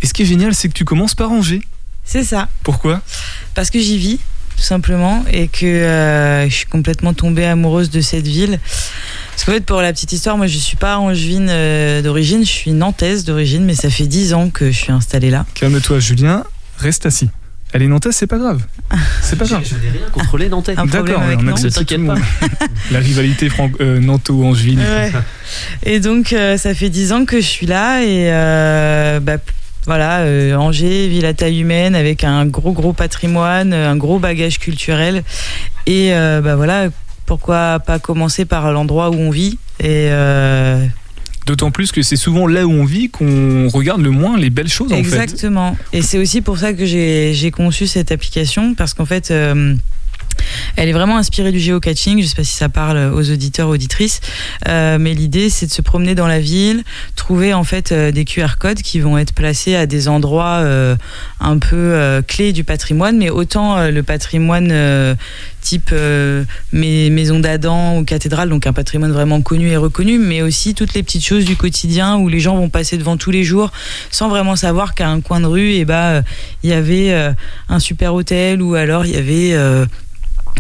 Et 0.02 0.06
ce 0.06 0.12
qui 0.12 0.22
est 0.22 0.26
génial, 0.26 0.54
c'est 0.54 0.68
que 0.68 0.74
tu 0.74 0.84
commences 0.84 1.14
par 1.14 1.30
Angers. 1.30 1.62
C'est 2.04 2.24
ça. 2.24 2.48
Pourquoi? 2.64 3.00
Parce 3.54 3.70
que 3.70 3.78
j'y 3.78 3.98
vis, 3.98 4.18
tout 4.56 4.62
simplement, 4.62 5.24
et 5.32 5.48
que 5.48 5.64
euh, 5.66 6.48
je 6.48 6.54
suis 6.54 6.66
complètement 6.66 7.14
tombée 7.14 7.44
amoureuse 7.46 7.90
de 7.90 8.00
cette 8.00 8.26
ville. 8.26 8.58
Parce 9.30 9.44
qu'en 9.44 9.52
fait, 9.52 9.64
pour 9.64 9.80
la 9.80 9.92
petite 9.92 10.12
histoire, 10.12 10.36
moi, 10.36 10.46
je 10.46 10.58
suis 10.58 10.76
pas 10.76 10.98
angevine 10.98 11.48
euh, 11.48 12.02
d'origine, 12.02 12.44
je 12.44 12.50
suis 12.50 12.72
nantaise 12.72 13.24
d'origine, 13.24 13.64
mais 13.64 13.74
ça 13.74 13.90
fait 13.90 14.06
10 14.06 14.34
ans 14.34 14.50
que 14.50 14.70
je 14.70 14.76
suis 14.76 14.92
installée 14.92 15.30
là. 15.30 15.46
Calme-toi 15.54 16.00
Julien, 16.00 16.44
reste 16.78 17.06
assis. 17.06 17.30
Elle 17.72 17.82
est 17.82 17.88
nantaise, 17.88 18.14
c'est 18.14 18.26
pas 18.26 18.36
grave. 18.36 18.60
C'est 19.22 19.36
pas 19.36 19.46
grave. 19.46 19.62
Je 19.64 19.74
n'ai 19.76 19.90
rien 19.90 20.10
contre 20.12 20.36
les 20.36 20.50
Nantais. 20.50 20.74
D'accord, 20.74 21.22
on 21.24 21.42
Nantes, 21.42 21.64
accepte 21.64 21.88
tout 21.88 21.94
le 21.94 22.00
monde. 22.00 22.18
La 22.90 22.98
rivalité 22.98 23.48
euh, 23.80 23.98
nanto-angevine. 23.98 24.80
Ouais. 24.80 25.10
Et 25.84 25.98
donc, 25.98 26.34
euh, 26.34 26.58
ça 26.58 26.74
fait 26.74 26.90
10 26.90 27.12
ans 27.12 27.24
que 27.24 27.40
je 27.40 27.46
suis 27.46 27.66
là 27.66 28.02
et 28.02 28.30
euh, 28.30 29.20
bah, 29.20 29.38
voilà, 29.86 30.20
euh, 30.20 30.54
Angers, 30.54 31.08
ville 31.08 31.26
à 31.26 31.34
taille 31.34 31.60
humaine 31.60 31.94
avec 31.94 32.22
un 32.24 32.46
gros 32.46 32.72
gros 32.72 32.92
patrimoine, 32.92 33.72
euh, 33.72 33.90
un 33.90 33.96
gros 33.96 34.18
bagage 34.18 34.58
culturel 34.58 35.24
et 35.86 36.12
euh, 36.12 36.40
bah 36.40 36.54
voilà, 36.56 36.88
pourquoi 37.26 37.80
pas 37.80 37.98
commencer 37.98 38.44
par 38.44 38.70
l'endroit 38.72 39.10
où 39.10 39.14
on 39.14 39.30
vit 39.30 39.58
et 39.80 40.08
euh, 40.10 40.84
D'autant 41.44 41.72
plus 41.72 41.90
que 41.90 42.02
c'est 42.02 42.14
souvent 42.14 42.46
là 42.46 42.64
où 42.66 42.70
on 42.70 42.84
vit 42.84 43.10
qu'on 43.10 43.68
regarde 43.68 44.00
le 44.00 44.10
moins 44.10 44.38
les 44.38 44.50
belles 44.50 44.68
choses 44.68 44.92
en 44.92 44.96
fait. 44.96 45.00
Exactement. 45.00 45.76
Et 45.92 46.00
c'est 46.00 46.18
aussi 46.18 46.40
pour 46.40 46.56
ça 46.58 46.72
que 46.72 46.86
j'ai 46.86 47.32
j'ai 47.34 47.50
conçu 47.50 47.88
cette 47.88 48.12
application 48.12 48.74
parce 48.74 48.94
qu'en 48.94 49.06
fait. 49.06 49.30
euh, 49.32 49.74
elle 50.76 50.88
est 50.88 50.92
vraiment 50.92 51.18
inspirée 51.18 51.52
du 51.52 51.60
géocaching. 51.60 52.22
Je 52.22 52.26
sais 52.26 52.36
pas 52.36 52.44
si 52.44 52.54
ça 52.54 52.68
parle 52.68 53.12
aux 53.12 53.30
auditeurs, 53.30 53.68
auditrices, 53.68 54.20
Euh, 54.68 54.98
mais 54.98 55.14
l'idée 55.14 55.50
c'est 55.50 55.66
de 55.66 55.72
se 55.72 55.82
promener 55.82 56.14
dans 56.14 56.26
la 56.26 56.40
ville, 56.40 56.84
trouver 57.16 57.52
en 57.52 57.64
fait 57.64 57.92
euh, 57.92 58.12
des 58.12 58.24
QR 58.24 58.56
codes 58.58 58.82
qui 58.82 59.00
vont 59.00 59.18
être 59.18 59.32
placés 59.32 59.74
à 59.74 59.86
des 59.86 60.08
endroits 60.08 60.60
euh, 60.60 60.96
un 61.40 61.58
peu 61.58 62.22
clés 62.26 62.52
du 62.52 62.64
patrimoine, 62.64 63.18
mais 63.18 63.30
autant 63.30 63.88
le 63.88 64.02
patrimoine 64.02 65.16
type 65.60 65.92
maisons 66.72 67.40
d'Adam 67.40 67.98
ou 67.98 68.04
cathédrale, 68.04 68.48
donc 68.48 68.66
un 68.66 68.72
patrimoine 68.72 69.12
vraiment 69.12 69.42
connu 69.42 69.68
et 69.68 69.76
reconnu, 69.76 70.18
mais 70.18 70.42
aussi 70.42 70.74
toutes 70.74 70.94
les 70.94 71.02
petites 71.02 71.24
choses 71.24 71.44
du 71.44 71.56
quotidien 71.56 72.16
où 72.16 72.28
les 72.28 72.40
gens 72.40 72.56
vont 72.56 72.68
passer 72.68 72.96
devant 72.96 73.16
tous 73.16 73.30
les 73.30 73.44
jours 73.44 73.72
sans 74.10 74.28
vraiment 74.28 74.56
savoir 74.56 74.94
qu'à 74.94 75.08
un 75.08 75.20
coin 75.20 75.40
de 75.40 75.46
rue, 75.46 75.72
et 75.72 75.84
bah, 75.84 76.22
il 76.62 76.70
y 76.70 76.72
avait 76.72 77.12
un 77.68 77.78
super 77.78 78.14
hôtel 78.14 78.62
ou 78.62 78.74
alors 78.74 79.04
il 79.04 79.12
y 79.12 79.16
avait 79.16 79.86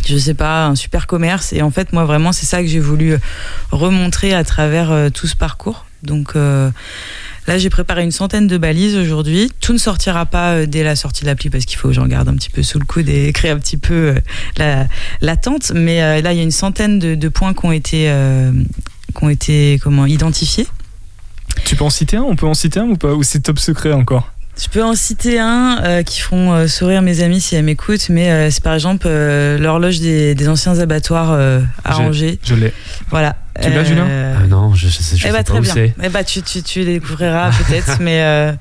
je 0.06 0.16
sais 0.16 0.34
pas, 0.34 0.66
un 0.66 0.74
super 0.74 1.06
commerce. 1.06 1.52
Et 1.52 1.62
en 1.62 1.70
fait, 1.70 1.92
moi, 1.92 2.04
vraiment, 2.04 2.32
c'est 2.32 2.46
ça 2.46 2.60
que 2.62 2.66
j'ai 2.68 2.80
voulu 2.80 3.12
euh, 3.14 3.18
remontrer 3.70 4.34
à 4.34 4.44
travers 4.44 4.90
euh, 4.90 5.08
tout 5.10 5.26
ce 5.26 5.36
parcours. 5.36 5.86
Donc 6.02 6.32
euh, 6.34 6.68
là, 7.46 7.58
j'ai 7.58 7.70
préparé 7.70 8.02
une 8.02 8.10
centaine 8.10 8.48
de 8.48 8.58
balises 8.58 8.96
aujourd'hui. 8.96 9.52
Tout 9.60 9.72
ne 9.72 9.78
sortira 9.78 10.26
pas 10.26 10.66
dès 10.66 10.82
la 10.82 10.96
sortie 10.96 11.22
de 11.22 11.26
l'appli 11.28 11.48
parce 11.48 11.64
qu'il 11.64 11.78
faut 11.78 11.88
que 11.88 11.94
j'en 11.94 12.06
garde 12.06 12.28
un 12.28 12.34
petit 12.34 12.50
peu 12.50 12.62
sous 12.64 12.80
le 12.80 12.84
coude 12.84 13.08
et 13.08 13.32
créer 13.34 13.52
un 13.52 13.58
petit 13.58 13.76
peu 13.76 13.94
euh, 13.94 14.14
la- 14.56 14.86
l'attente. 15.20 15.70
Mais 15.74 16.20
là, 16.20 16.32
il 16.32 16.36
y 16.36 16.40
a 16.40 16.42
une 16.42 16.50
centaine 16.50 16.98
de, 16.98 17.14
de 17.14 17.28
points 17.28 17.54
qui 17.54 17.64
ont 17.66 17.72
été, 17.72 18.12
ont 19.20 19.28
été 19.28 19.78
comment, 19.82 20.06
identifiés. 20.06 20.66
Tu 21.64 21.76
peux 21.76 21.84
en 21.84 21.90
citer 21.90 22.16
un? 22.16 22.22
On 22.22 22.34
peut 22.34 22.46
en 22.46 22.54
citer 22.54 22.80
un 22.80 22.86
ou 22.88 22.96
pas? 22.96 23.12
Ou 23.12 23.22
c'est 23.22 23.40
top 23.40 23.58
secret 23.60 23.92
encore? 23.92 24.31
Je 24.60 24.68
peux 24.68 24.82
en 24.84 24.94
citer 24.94 25.38
un 25.40 25.78
euh, 25.82 26.02
qui 26.02 26.20
feront 26.20 26.52
euh, 26.52 26.66
sourire 26.68 27.00
mes 27.00 27.22
amis 27.22 27.40
si 27.40 27.56
elles 27.56 27.64
m'écoutent, 27.64 28.10
mais 28.10 28.30
euh, 28.30 28.50
c'est 28.50 28.62
par 28.62 28.74
exemple 28.74 29.06
euh, 29.08 29.58
l'horloge 29.58 30.00
des, 30.00 30.34
des 30.34 30.48
anciens 30.48 30.78
abattoirs 30.78 31.30
euh, 31.32 31.60
à 31.84 31.98
Angers. 31.98 32.38
Je 32.44 32.54
l'ai. 32.54 32.72
Voilà. 33.10 33.36
Tu 33.62 33.70
l'as, 33.70 33.84
Julien? 33.84 34.06
Ah 34.42 34.46
non, 34.46 34.74
je, 34.74 34.88
je, 34.88 34.92
sais- 34.92 35.16
je 35.16 35.24
eh 35.24 35.28
sais 35.28 35.32
bah, 35.32 35.38
pas 35.38 35.44
très 35.44 35.58
où 35.58 35.62
bien. 35.62 35.74
Eh 36.02 36.08
bah, 36.10 36.22
tu, 36.22 36.42
tu, 36.42 36.62
tu 36.62 36.80
les 36.80 37.00
découvriras 37.00 37.50
peut-être, 37.50 37.96
mais, 38.00 38.22
euh, 38.22 38.52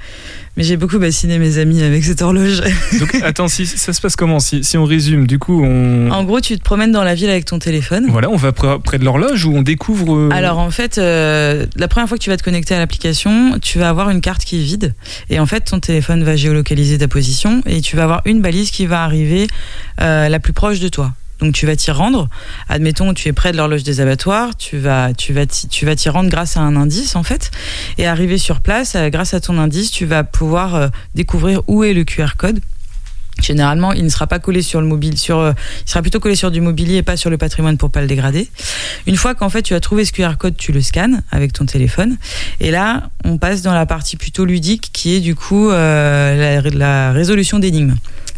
mais 0.58 0.64
j'ai 0.64 0.78
beaucoup 0.78 1.00
bassiné 1.00 1.40
mes 1.40 1.58
amis 1.58 1.82
avec 1.82 2.04
cette 2.04 2.22
horloge. 2.22 2.62
Donc 3.00 3.16
attends, 3.24 3.48
si, 3.48 3.66
ça 3.66 3.94
se 3.94 4.02
passe 4.02 4.16
comment 4.16 4.40
si, 4.40 4.64
si 4.64 4.78
on 4.78 4.86
résume, 4.86 5.28
du 5.28 5.40
coup, 5.40 5.64
on. 5.64 6.10
En 6.12 6.24
gros, 6.24 6.42
tu 6.42 6.58
te 6.58 6.64
promènes 6.64 6.92
dans 6.92 7.04
la 7.04 7.16
ville 7.16 7.30
avec 7.30 7.46
ton 7.46 7.60
téléphone. 7.60 8.06
Voilà, 8.10 8.30
on 8.30 8.36
va 8.36 8.52
près, 8.52 8.80
près 8.80 9.00
de 9.00 9.06
l'horloge 9.06 9.46
ou 9.46 9.56
on 9.56 9.62
découvre. 9.62 10.16
euh, 10.16 10.30
Alors 10.32 10.60
en 10.60 10.72
fait, 10.72 10.98
euh, 10.98 11.66
la 11.76 11.88
première 11.88 12.08
fois 12.10 12.18
que 12.18 12.24
tu 12.24 12.30
vas 12.30 12.38
te 12.38 12.44
connecter 12.44 12.76
à 12.76 12.80
l'application, 12.80 13.58
tu 13.62 13.80
vas 13.80 13.90
avoir 13.90 14.10
une 14.10 14.22
carte 14.22 14.44
qui 14.44 14.60
est 14.60 14.64
vide. 14.64 14.94
Et 15.30 15.40
en 15.40 15.46
fait, 15.46 15.62
ton 15.62 15.80
téléphone 15.80 16.24
va 16.24 16.36
géolocaliser 16.36 16.98
ta 16.98 17.08
position 17.08 17.62
et 17.66 17.82
tu 17.82 17.96
vas 17.96 18.04
avoir 18.04 18.22
une 18.26 18.42
balise 18.42 18.72
qui 18.72 18.86
va 18.86 19.04
arriver 19.04 19.48
euh, 20.02 20.28
la 20.30 20.40
plus 20.40 20.54
proche 20.54 20.80
de 20.80 20.90
toi. 20.90 21.14
Donc 21.42 21.54
tu 21.54 21.66
vas 21.66 21.76
t'y 21.76 21.92
rendre. 21.92 22.30
Admettons, 22.70 23.14
tu 23.14 23.28
es 23.28 23.34
près 23.34 23.52
de 23.52 23.58
l'horloge 23.58 23.84
des 23.84 24.00
abattoirs. 24.00 24.56
Tu 24.56 24.78
vas, 24.78 25.14
tu 25.14 25.34
vas, 25.34 25.46
tu 25.46 25.86
vas 25.86 25.96
t'y 25.96 26.10
rendre 26.10 26.30
grâce 26.30 26.56
à 26.56 26.62
un 26.62 26.76
indice 26.76 27.16
en 27.16 27.24
fait. 27.24 27.52
Et 27.98 28.06
arriver 28.06 28.38
sur 28.38 28.62
place, 28.62 28.96
euh, 28.96 29.10
grâce 29.10 29.34
à 29.34 29.40
ton 29.40 29.58
indice, 29.58 29.92
tu 29.92 30.06
vas 30.06 30.24
pouvoir 30.24 30.76
euh, 30.76 30.88
découvrir 31.16 31.62
où 31.68 31.84
est 31.84 31.94
le 31.94 32.04
QR 32.04 32.36
code. 32.38 32.60
Généralement, 33.42 33.92
il 33.94 34.04
ne 34.04 34.10
sera 34.10 34.28
pas 34.28 34.38
collé 34.38 34.62
sur 34.62 34.82
le 34.82 34.88
mobile, 34.88 35.18
sur, 35.18 35.40
euh, 35.40 35.54
il 35.86 35.90
sera 35.90 36.04
plutôt 36.04 36.20
collé 36.20 36.36
sur 36.36 36.52
du 36.52 36.62
mobilier 36.62 36.98
et 36.98 37.02
pas 37.02 37.18
sur 37.18 37.32
le 37.32 37.38
patrimoine 37.38 37.78
pour 37.78 37.90
pas 37.90 38.02
le 38.02 38.08
dégrader. 38.08 38.48
Une 39.08 39.16
fois 39.16 39.34
qu'en 39.34 39.50
fait 39.50 39.64
tu 39.64 39.74
as 39.74 39.80
trouvé 39.80 40.06
ce 40.06 40.12
QR 40.12 40.34
code, 40.38 40.58
tu 40.58 40.72
le 40.72 40.82
scannes 40.82 41.24
avec 41.32 41.54
ton 41.54 41.66
téléphone. 41.66 42.18
Et 42.60 42.70
là, 42.70 43.10
on 43.24 43.40
passe 43.40 43.64
dans 43.64 43.74
la 43.74 43.88
partie 43.88 44.16
plutôt 44.16 44.46
ludique 44.46 44.92
qui 44.94 45.16
est 45.16 45.22
du 45.22 45.34
coup 45.34 45.72
la, 45.72 46.62
la 46.62 47.14
résolution 47.14 47.58
d'énigmes. 47.58 47.96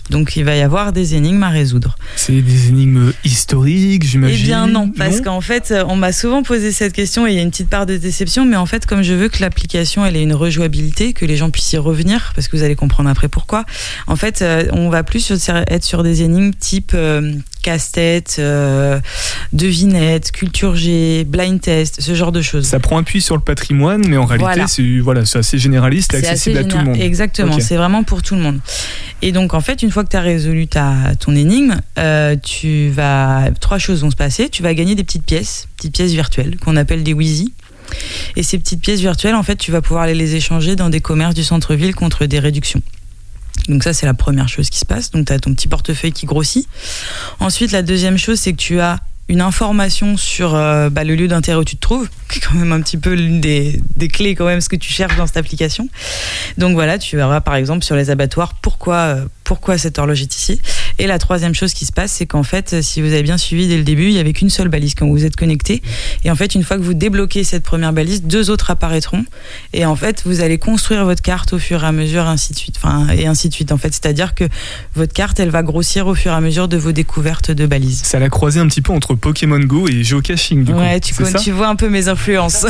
Donc 0.10 0.36
il 0.36 0.44
va 0.44 0.56
y 0.56 0.62
avoir 0.62 0.92
des 0.92 1.16
énigmes 1.16 1.44
à 1.44 1.50
résoudre. 1.50 1.96
C'est 2.18 2.42
des 2.42 2.68
énigmes 2.68 3.14
historiques, 3.24 4.02
Eh 4.04 4.08
j'imagine. 4.08 4.46
bien 4.46 4.68
non, 4.68 4.90
parce 4.90 5.22
qu'en 5.22 5.40
fait, 5.42 5.72
euh, 5.72 5.86
on 5.88 5.96
m'a 5.96 6.12
souvent 6.12 6.44
posé 6.44 6.72
cette 6.74 6.92
question 6.94 7.26
et 7.26 7.32
il 7.32 7.36
y 7.38 7.40
a 7.40 7.42
une 7.42 7.52
petite 7.52 7.70
part 7.70 7.86
de 7.86 7.96
déception, 7.96 8.46
mais 8.46 8.58
en 8.58 8.66
fait, 8.66 8.86
comme 8.86 9.02
je 9.02 9.14
veux 9.14 9.30
que 9.30 9.42
l'application 9.42 10.06
elle 10.06 10.18
ait 10.18 10.24
une 10.24 10.34
rejouabilité, 10.34 11.14
que 11.14 11.26
les 11.26 11.38
gens 11.38 11.50
puissent 11.52 11.72
y 11.74 11.78
revenir, 11.78 12.34
parce 12.36 12.48
que 12.50 12.58
vous 12.58 12.64
allez 12.64 12.76
comprendre 12.76 13.10
après 13.10 13.30
pourquoi. 13.30 13.64
En 14.08 14.16
fait, 14.18 14.42
euh, 14.42 14.66
on 14.74 14.90
va 14.90 15.04
plus 15.04 15.32
être 15.32 15.84
sur 15.84 16.04
des 16.04 16.22
énigmes 16.22 16.52
type 16.54 16.92
euh, 16.94 17.34
casse-tête, 17.62 18.36
euh, 18.40 19.00
devinette, 19.54 20.32
culture 20.32 20.76
G, 20.76 21.24
blind 21.24 21.62
test, 21.62 22.02
ce 22.02 22.14
genre 22.14 22.32
de 22.32 22.42
choses. 22.42 22.66
Ça 22.66 22.80
prend 22.80 22.98
appui 22.98 23.22
sur 23.22 23.36
le 23.36 23.42
patrimoine, 23.42 24.06
mais 24.08 24.18
en 24.18 24.26
réalité, 24.26 24.44
Voilà. 24.46 24.68
c'est 24.68 25.00
voilà, 25.00 25.22
assez 25.22 25.58
généraliste 25.58 26.14
et 26.14 26.18
accessible 26.18 26.58
assez 26.58 26.66
à 26.66 26.70
tout 26.70 26.78
le 26.78 26.84
monde. 26.86 26.98
Exactement, 27.00 27.60
c'est 27.60 27.78
vraiment 27.78 28.04
pour 28.04 28.22
tout 28.22 28.36
le 28.36 28.42
monde. 28.42 28.60
Et 29.22 29.32
donc, 29.32 29.54
en 29.54 29.62
fait, 29.62 29.82
une 29.84 29.92
fois 29.94 30.04
que 30.04 30.10
tu 30.10 30.18
as 30.18 30.22
résolu 30.22 30.68
ta, 30.68 31.16
ton 31.20 31.36
énigme, 31.36 31.80
euh, 31.98 32.36
tu 32.36 32.90
vas, 32.90 33.50
trois 33.60 33.78
choses 33.78 34.02
vont 34.02 34.12
se 34.12 34.16
passer. 34.16 34.50
Tu 34.50 34.64
vas 34.64 34.74
gagner 34.74 34.96
des 34.96 35.04
petites 35.04 35.26
pièces, 35.26 35.68
petites 35.78 35.94
pièces 35.94 36.12
virtuelles 36.12 36.58
qu'on 36.58 36.76
appelle 36.76 37.04
des 37.04 37.14
Wheezy. 37.14 37.54
Et 38.36 38.44
ces 38.44 38.58
petites 38.58 38.82
pièces 38.82 39.00
virtuelles, 39.00 39.36
en 39.36 39.44
fait, 39.44 39.56
tu 39.56 39.72
vas 39.72 39.82
pouvoir 39.82 40.04
aller 40.04 40.16
les 40.16 40.36
échanger 40.36 40.76
dans 40.76 40.90
des 40.90 41.02
commerces 41.02 41.36
du 41.36 41.44
centre-ville 41.44 41.96
contre 41.96 42.26
des 42.26 42.40
réductions. 42.40 42.82
Donc 43.70 43.84
ça, 43.84 43.94
c'est 43.94 44.06
la 44.06 44.14
première 44.14 44.50
chose 44.50 44.70
qui 44.70 44.80
se 44.80 44.86
passe. 44.86 45.12
Donc 45.12 45.28
tu 45.28 45.34
as 45.34 45.40
ton 45.40 45.54
petit 45.54 45.68
portefeuille 45.68 46.12
qui 46.12 46.26
grossit. 46.26 46.68
Ensuite, 47.40 47.72
la 47.72 47.82
deuxième 47.82 48.18
chose, 48.18 48.40
c'est 48.40 48.52
que 48.52 48.58
tu 48.58 48.80
as 48.80 49.00
une 49.30 49.42
information 49.42 50.18
sur 50.18 50.54
euh, 50.54 50.90
bah, 50.90 51.04
le 51.04 51.16
lieu 51.16 51.28
d'intérêt 51.28 51.58
où 51.58 51.64
tu 51.64 51.76
te 51.76 51.82
trouves, 51.82 52.10
qui 52.30 52.40
est 52.40 52.42
quand 52.42 52.56
même 52.56 52.72
un 52.72 52.82
petit 52.82 52.98
peu 52.98 53.14
l'une 53.14 53.40
des, 53.40 53.82
des, 53.96 54.08
clés 54.08 54.36
quand 54.36 54.46
même 54.46 54.62
ce 54.62 54.70
que 54.70 54.76
tu 54.76 54.92
cherches 54.92 55.16
dans 55.16 55.28
cette 55.28 55.38
application. 55.38 55.88
Donc 56.58 56.74
voilà, 56.74 56.98
tu 56.98 57.16
verras 57.16 57.42
par 57.42 57.56
exemple 57.56 57.86
sur 57.86 57.96
les 57.96 58.10
abattoirs 58.10 58.56
pourquoi 58.62 58.96
euh, 58.96 59.26
pourquoi 59.44 59.78
cette 59.78 60.00
horloge 60.00 60.22
est 60.22 60.36
ici. 60.36 60.62
Et 61.00 61.08
la 61.08 61.20
troisième 61.20 61.56
chose 61.56 61.74
qui 61.74 61.86
se 61.86 61.92
passe, 61.92 62.12
c'est 62.12 62.26
qu'en 62.26 62.44
fait, 62.44 62.82
si 62.82 63.02
vous 63.02 63.08
avez 63.08 63.24
bien 63.24 63.38
suivi 63.38 63.68
dès 63.68 63.78
le 63.78 63.84
début, 63.84 64.06
il 64.06 64.14
y 64.14 64.20
avait 64.20 64.34
qu'une 64.34 64.50
seule 64.50 64.70
balise 64.70 64.96
quand 64.96 65.08
vous 65.08 65.26
êtes 65.26 65.36
connecté. 65.36 65.82
Et 66.24 66.32
en 66.32 66.36
fait, 66.36 66.56
une 66.56 66.64
fois 66.64 66.78
que 66.78 66.84
vous 66.84 66.94
débloquez 66.94 67.44
cette 67.44 67.64
première 67.64 67.94
balise, 67.94 68.24
deux 68.24 68.50
autres 68.50 68.72
apparaîtront. 68.72 69.26
Et 69.74 69.86
en 69.86 69.96
fait, 69.96 70.24
vous 70.26 70.42
allez 70.42 70.58
construire 70.58 71.06
votre 71.06 71.22
carte 71.22 71.54
au 71.54 71.60
fur 71.60 71.84
et 71.84 71.88
à 71.88 71.92
mesure, 71.92 72.28
ainsi 72.28 72.54
de 72.54 72.58
suite. 72.58 72.76
Enfin, 72.78 73.08
et 73.10 73.28
ainsi 73.28 73.50
de 73.50 73.54
suite. 73.54 73.72
En 73.72 73.78
fait, 73.78 73.90
c'est-à-dire 73.90 74.36
que 74.36 74.46
votre 74.96 75.14
carte, 75.14 75.40
elle 75.40 75.50
va 75.50 75.64
grossir 75.64 76.08
au 76.08 76.16
fur 76.16 76.32
et 76.32 76.36
à 76.36 76.42
mesure 76.42 76.68
de 76.68 76.78
vos 76.78 76.92
découvertes 76.92 77.52
de 77.52 77.66
balises. 77.66 78.02
Ça 78.04 78.20
l'a 78.20 78.30
croisé 78.30 78.60
un 78.60 78.68
petit 78.68 78.82
peu 78.82 78.94
entre 78.94 79.16
Pokémon 79.16 79.60
Go 79.60 79.88
et 79.88 80.04
géocaching. 80.04 80.64
Du 80.64 80.74
ouais, 80.74 81.00
coup. 81.00 81.24
tu, 81.24 81.44
tu 81.44 81.52
vois 81.52 81.68
un 81.68 81.76
peu 81.76 81.90
mes 81.90 82.08
influences. 82.08 82.66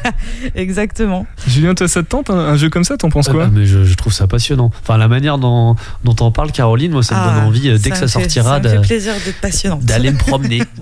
Exactement. 0.54 1.26
Julien, 1.46 1.74
toi, 1.74 1.88
ça 1.88 2.02
te 2.02 2.08
tente 2.08 2.30
un, 2.30 2.38
un 2.38 2.56
jeu 2.56 2.68
comme 2.68 2.84
ça? 2.84 2.96
T'en 2.96 3.10
penses 3.10 3.28
quoi? 3.28 3.44
ah, 3.46 3.50
mais 3.52 3.66
je, 3.66 3.84
je, 3.84 3.94
trouve 3.94 4.12
ça 4.12 4.26
passionnant. 4.26 4.70
Enfin, 4.82 4.96
la 4.96 5.08
manière 5.08 5.38
dont, 5.38 5.76
dont 6.04 6.09
on 6.20 6.30
parle, 6.30 6.52
Caroline, 6.52 6.92
moi, 6.92 7.02
ça 7.02 7.14
me 7.14 7.20
Ah, 7.20 7.34
donne 7.34 7.44
envie, 7.44 7.68
euh, 7.68 7.78
dès 7.78 7.90
que 7.90 7.96
ça 7.96 8.08
sortira, 8.08 8.60
d'aller 8.60 10.10
me 10.10 10.18
promener. 10.18 10.62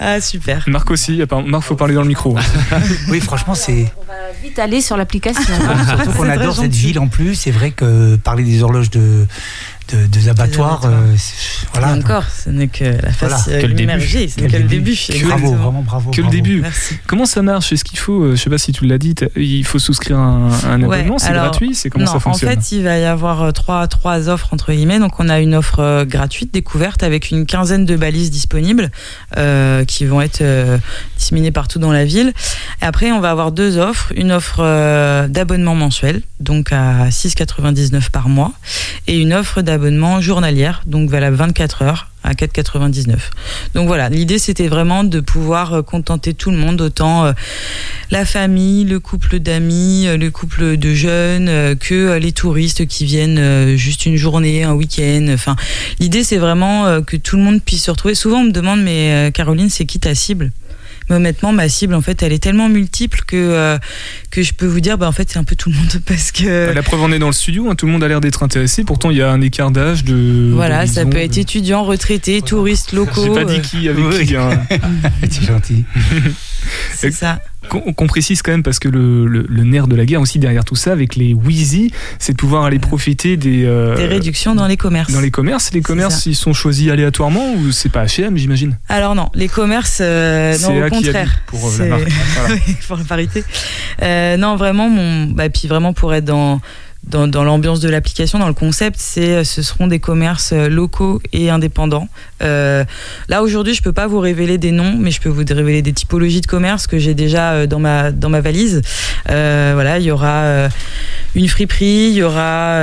Ah, 0.00 0.20
super. 0.20 0.62
Marc 0.68 0.90
aussi, 0.92 1.20
Marc, 1.46 1.64
faut 1.64 1.74
parler 1.74 1.94
dans 1.94 2.02
le 2.02 2.06
micro. 2.08 2.36
Oui, 3.08 3.20
franchement, 3.20 3.54
c'est. 3.54 3.92
Vite 4.42 4.58
aller 4.60 4.80
sur 4.80 4.96
l'application. 4.96 5.42
Surtout 5.88 6.12
qu'on 6.12 6.28
adore 6.28 6.54
cette 6.54 6.66
gentil. 6.66 6.78
ville 6.78 6.98
en 7.00 7.08
plus. 7.08 7.34
C'est 7.34 7.50
vrai 7.50 7.72
que 7.72 8.14
parler 8.14 8.44
des 8.44 8.62
horloges 8.62 8.90
de, 8.90 9.26
de, 9.88 10.06
des 10.06 10.28
abattoirs, 10.28 10.84
abattoirs. 10.84 10.92
euh, 10.92 11.14
c'est- 11.16 11.66
voilà. 11.72 11.94
Et 11.94 11.98
encore, 11.98 12.24
ce 12.24 12.50
n'est 12.50 12.68
que 12.68 12.84
la 12.84 13.12
face 13.12 13.44
Voilà, 13.46 13.58
euh, 13.58 13.60
que 13.62 13.66
le 13.66 13.72
début. 13.74 13.82
immergée, 13.84 14.28
ce 14.28 14.40
n'est 14.40 14.46
Que 14.46 14.52
que 14.52 14.56
le 14.58 14.68
début. 14.68 14.94
début. 15.08 15.24
Bravo, 15.26 15.54
vraiment 15.54 15.82
bravo. 15.82 16.10
Que 16.10 16.20
le 16.20 16.28
début. 16.28 16.60
Merci. 16.60 16.96
Comment 17.06 17.26
ça 17.26 17.42
marche 17.42 17.72
Est-ce 17.72 17.84
qu'il 17.84 17.98
faut, 17.98 18.22
euh, 18.22 18.36
je 18.36 18.42
sais 18.42 18.50
pas 18.50 18.58
si 18.58 18.72
tu 18.72 18.86
l'as 18.86 18.98
dit, 18.98 19.14
il 19.36 19.64
faut 19.64 19.78
souscrire 19.78 20.18
un, 20.18 20.50
un 20.66 20.82
Ouais, 20.82 20.98
abonnement 20.98 21.18
C'est 21.18 21.32
gratuit 21.32 21.74
C'est 21.74 21.88
comment 21.90 22.04
non, 22.04 22.12
ça 22.12 22.20
fonctionne 22.20 22.50
En 22.50 22.52
fait, 22.60 22.72
il 22.72 22.82
va 22.82 22.98
y 22.98 23.04
avoir 23.04 23.52
trois, 23.52 23.86
trois 23.88 24.28
offres 24.28 24.48
entre 24.52 24.72
guillemets. 24.72 24.98
Donc, 24.98 25.18
on 25.20 25.28
a 25.28 25.40
une 25.40 25.54
offre 25.54 26.04
gratuite, 26.04 26.52
découverte, 26.52 27.02
avec 27.02 27.30
une 27.30 27.46
quinzaine 27.46 27.86
de 27.86 27.96
balises 27.96 28.30
disponibles 28.30 28.90
euh, 29.38 29.84
qui 29.84 30.04
vont 30.04 30.20
être 30.20 30.42
euh, 30.42 30.76
disséminées 31.16 31.50
partout 31.52 31.78
dans 31.78 31.92
la 31.92 32.04
ville. 32.04 32.32
Et 32.82 32.84
après, 32.84 33.10
on 33.12 33.20
va 33.20 33.30
avoir 33.30 33.52
deux 33.52 33.78
offres. 33.78 34.12
Une 34.16 34.32
offre 34.32 34.58
euh, 34.60 35.28
d'abonnement 35.28 35.74
mensuel, 35.74 36.22
donc 36.40 36.72
à 36.72 37.08
6,99 37.08 38.10
par 38.10 38.28
mois, 38.28 38.52
et 39.06 39.18
une 39.18 39.32
offre 39.32 39.62
d'abonnement 39.62 39.77
journalière, 40.20 40.82
donc 40.86 41.10
valable 41.10 41.36
24 41.36 41.82
heures 41.82 42.08
à 42.24 42.34
4,99. 42.34 43.16
Donc 43.74 43.86
voilà, 43.86 44.08
l'idée 44.08 44.38
c'était 44.38 44.68
vraiment 44.68 45.04
de 45.04 45.20
pouvoir 45.20 45.72
euh, 45.72 45.82
contenter 45.82 46.34
tout 46.34 46.50
le 46.50 46.56
monde, 46.56 46.80
autant 46.80 47.24
euh, 47.24 47.32
la 48.10 48.24
famille, 48.24 48.84
le 48.84 49.00
couple 49.00 49.38
d'amis, 49.38 50.06
euh, 50.06 50.16
le 50.16 50.30
couple 50.30 50.76
de 50.76 50.94
jeunes, 50.94 51.76
que 51.76 52.18
les 52.18 52.32
touristes 52.32 52.86
qui 52.86 53.04
viennent 53.04 53.76
juste 53.76 54.06
une 54.06 54.16
journée, 54.16 54.64
un 54.64 54.74
week-end. 54.74 55.26
Enfin, 55.32 55.56
l'idée 56.00 56.24
c'est 56.24 56.38
vraiment 56.38 57.02
que 57.02 57.16
tout 57.16 57.36
le 57.36 57.42
monde 57.42 57.62
puisse 57.62 57.84
se 57.84 57.90
retrouver. 57.90 58.14
Souvent 58.14 58.38
on 58.38 58.44
me 58.44 58.52
demande, 58.52 58.82
mais 58.82 59.30
Caroline, 59.32 59.70
c'est 59.70 59.86
qui 59.86 60.00
ta 60.00 60.14
cible? 60.14 60.50
Mais 61.08 61.16
honnêtement, 61.16 61.52
ma 61.52 61.68
cible, 61.68 61.94
en 61.94 62.00
fait, 62.02 62.22
elle 62.22 62.32
est 62.32 62.42
tellement 62.42 62.68
multiple 62.68 63.22
que, 63.26 63.36
euh, 63.36 63.78
que 64.30 64.42
je 64.42 64.52
peux 64.52 64.66
vous 64.66 64.80
dire, 64.80 64.98
bah, 64.98 65.08
en 65.08 65.12
fait, 65.12 65.28
c'est 65.30 65.38
un 65.38 65.44
peu 65.44 65.56
tout 65.56 65.70
le 65.70 65.76
monde 65.76 66.00
parce 66.06 66.32
que. 66.32 66.72
La 66.72 66.82
preuve 66.82 67.02
en 67.02 67.12
est 67.12 67.18
dans 67.18 67.26
le 67.28 67.32
studio, 67.32 67.70
hein, 67.70 67.74
tout 67.74 67.86
le 67.86 67.92
monde 67.92 68.04
a 68.04 68.08
l'air 68.08 68.20
d'être 68.20 68.42
intéressé. 68.42 68.84
Pourtant, 68.84 69.10
il 69.10 69.16
y 69.18 69.22
a 69.22 69.30
un 69.30 69.40
écart 69.40 69.70
d'âge 69.70 70.04
de. 70.04 70.50
Voilà, 70.54 70.86
ça 70.86 71.04
peut 71.06 71.18
être 71.18 71.38
étudiant, 71.38 71.84
retraité, 71.84 72.42
touristes 72.42 72.92
locaux. 72.92 73.22
J'ai 73.24 73.30
pas 73.32 73.44
dit 73.44 73.56
euh, 73.56 73.60
qui 73.60 73.88
avec 73.88 74.04
Oui. 74.04 74.26
qui. 74.26 74.36
hein. 74.36 74.50
C'est 75.30 75.44
gentil. 75.44 75.84
C'est 76.94 77.10
ça. 77.12 77.40
Qu'on 77.68 78.06
précise 78.06 78.42
quand 78.42 78.50
même 78.52 78.62
parce 78.62 78.78
que 78.78 78.88
le, 78.88 79.26
le- 79.26 79.46
le 79.48 79.64
nerf 79.64 79.86
de 79.88 79.96
la 79.96 80.04
guerre 80.06 80.20
aussi 80.20 80.38
derrière 80.38 80.64
tout 80.64 80.74
ça, 80.76 80.92
avec 80.92 81.16
les 81.16 81.34
Wheezy, 81.34 81.92
c'est 82.18 82.32
de 82.32 82.36
pouvoir 82.38 82.64
aller 82.64 82.78
profiter 82.78 83.36
des. 83.36 83.64
euh, 83.64 83.96
Des 83.96 84.06
réductions 84.06 84.54
dans 84.54 84.66
les 84.66 84.76
commerces. 84.76 85.12
Dans 85.12 85.20
les 85.20 85.30
commerces, 85.30 85.72
les 85.72 85.82
commerces, 85.82 86.26
ils 86.26 86.34
sont 86.34 86.52
choisis 86.52 86.90
aléatoirement 86.90 87.52
ou 87.54 87.70
c'est 87.72 87.88
pas 87.90 88.04
H&M, 88.04 88.36
j'imagine? 88.36 88.78
Alors 88.88 89.14
non, 89.14 89.28
les 89.34 89.48
commerces, 89.48 89.98
euh, 90.00 90.54
C'est 90.58 90.72
non, 90.72 90.86
au 90.86 90.88
contraire. 90.88 91.40
pour, 91.46 91.68
euh, 91.68 91.78
la 91.78 91.86
marque. 91.86 92.08
Voilà. 92.38 92.54
Pour 92.86 92.96
la 92.96 93.04
parité. 93.04 93.44
Non, 94.38 94.56
vraiment, 94.56 94.88
mon, 94.88 95.26
bah, 95.26 95.48
puis 95.48 95.68
vraiment 95.68 95.92
pour 95.92 96.14
être 96.14 96.24
dans 96.24 96.60
dans, 97.10 97.26
dans 97.26 97.44
l'ambiance 97.44 97.80
de 97.80 97.88
l'application, 97.88 98.38
dans 98.38 98.48
le 98.48 98.54
concept, 98.54 98.96
c'est 98.98 99.36
euh, 99.36 99.44
ce 99.44 99.62
seront 99.62 99.86
des 99.86 99.98
commerces 99.98 100.52
euh, 100.52 100.68
locaux 100.68 101.20
et 101.32 101.50
indépendants. 101.50 102.08
Euh, 102.42 102.84
là 103.28 103.42
aujourd'hui, 103.42 103.74
je 103.74 103.82
peux 103.82 103.92
pas 103.92 104.06
vous 104.06 104.20
révéler 104.20 104.58
des 104.58 104.70
noms, 104.70 104.94
mais 104.98 105.10
je 105.10 105.20
peux 105.20 105.28
vous 105.28 105.44
révéler 105.48 105.82
des 105.82 105.92
typologies 105.92 106.40
de 106.40 106.46
commerces 106.46 106.86
que 106.86 106.98
j'ai 106.98 107.14
déjà 107.14 107.66
dans 107.66 107.78
ma 107.78 108.12
dans 108.12 108.28
ma 108.28 108.40
valise. 108.40 108.82
Euh, 109.30 109.72
voilà, 109.74 109.98
il 109.98 110.04
y 110.04 110.10
aura 110.10 110.68
une 111.34 111.48
friperie, 111.48 112.08
il 112.10 112.14
y 112.14 112.22
aura 112.22 112.80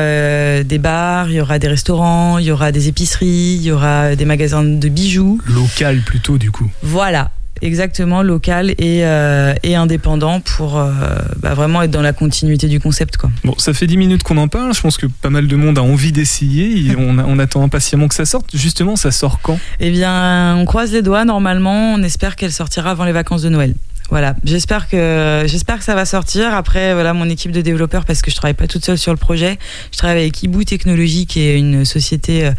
des 0.63 0.77
bars, 0.77 1.29
il 1.29 1.35
y 1.35 1.41
aura 1.41 1.59
des 1.59 1.67
restaurants, 1.67 2.37
il 2.37 2.45
y 2.45 2.51
aura 2.51 2.71
des 2.71 2.87
épiceries, 2.87 3.57
il 3.59 3.63
y 3.63 3.71
aura 3.71 4.15
des 4.15 4.25
magasins 4.25 4.63
de 4.63 4.89
bijoux. 4.89 5.39
Local 5.47 6.01
plutôt, 6.05 6.37
du 6.37 6.51
coup. 6.51 6.69
Voilà, 6.81 7.31
exactement, 7.65 8.21
local 8.21 8.71
et, 8.71 9.05
euh, 9.05 9.53
et 9.63 9.75
indépendant 9.75 10.39
pour 10.39 10.77
euh, 10.77 10.91
bah, 11.37 11.53
vraiment 11.53 11.81
être 11.81 11.91
dans 11.91 12.01
la 12.01 12.13
continuité 12.13 12.67
du 12.67 12.79
concept. 12.79 13.17
Quoi. 13.17 13.29
Bon, 13.43 13.55
ça 13.57 13.73
fait 13.73 13.87
10 13.87 13.97
minutes 13.97 14.23
qu'on 14.23 14.37
en 14.37 14.47
parle. 14.47 14.73
Je 14.73 14.81
pense 14.81 14.97
que 14.97 15.07
pas 15.07 15.29
mal 15.29 15.47
de 15.47 15.55
monde 15.55 15.77
a 15.77 15.83
envie 15.83 16.11
d'essayer. 16.11 16.91
et 16.91 16.95
on, 16.97 17.17
on 17.19 17.39
attend 17.39 17.63
impatiemment 17.63 18.07
que 18.07 18.15
ça 18.15 18.25
sorte. 18.25 18.55
Justement, 18.55 18.95
ça 18.95 19.11
sort 19.11 19.39
quand? 19.41 19.59
Eh 19.79 19.91
bien, 19.91 20.55
on 20.55 20.65
croise 20.65 20.91
les 20.93 21.01
doigts. 21.01 21.25
Normalement, 21.25 21.93
on 21.93 22.03
espère 22.03 22.35
qu'elle 22.35 22.53
sortira 22.53 22.91
avant 22.91 23.05
les 23.05 23.11
vacances 23.11 23.41
de 23.41 23.49
Noël. 23.49 23.73
Voilà, 24.11 24.35
j'espère 24.43 24.87
que 24.87 25.43
j'espère 25.47 25.79
que 25.79 25.83
ça 25.83 25.95
va 25.95 26.05
sortir. 26.05 26.53
Après, 26.53 26.93
voilà, 26.93 27.13
mon 27.13 27.27
équipe 27.27 27.51
de 27.51 27.61
développeurs, 27.61 28.05
parce 28.05 28.21
que 28.21 28.29
je 28.29 28.35
travaille 28.35 28.53
pas 28.53 28.67
toute 28.67 28.85
seule 28.85 28.99
sur 28.99 29.11
le 29.11 29.17
projet, 29.17 29.57
je 29.91 29.97
travaille 29.97 30.21
avec 30.21 30.43
Ibu 30.43 30.63
Technologies, 30.63 31.25
qui 31.25 31.41
est 31.41 31.57
une 31.57 31.85
société 31.85 32.45
euh, 32.45 32.51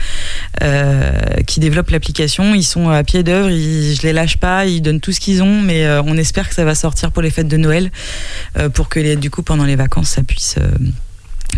euh, 0.62 1.12
qui 1.47 1.61
développe 1.61 1.90
l'application. 1.90 2.55
Ils 2.55 2.64
sont 2.64 2.88
à 2.88 3.05
pied 3.05 3.22
d'œuvre, 3.22 3.49
je 3.49 4.03
les 4.03 4.12
lâche 4.12 4.38
pas, 4.38 4.66
ils 4.66 4.80
donnent 4.80 5.01
tout 5.01 5.12
ce 5.12 5.20
qu'ils 5.20 5.42
ont, 5.42 5.62
mais 5.62 5.86
euh, 5.86 6.03
on 6.05 6.16
espère 6.16 6.49
que 6.49 6.55
ça 6.55 6.64
va 6.64 6.74
sortir 6.74 7.12
pour 7.12 7.22
les 7.22 7.30
fêtes 7.30 7.49
de 7.49 7.57
Noël, 7.57 7.92
pour 8.74 8.88
que 8.88 8.99
les, 8.99 9.14
du 9.14 9.30
coup 9.30 9.42
pendant 9.42 9.64
les 9.64 9.76
vacances, 9.76 10.09
ça 10.09 10.22
puisse 10.24 10.57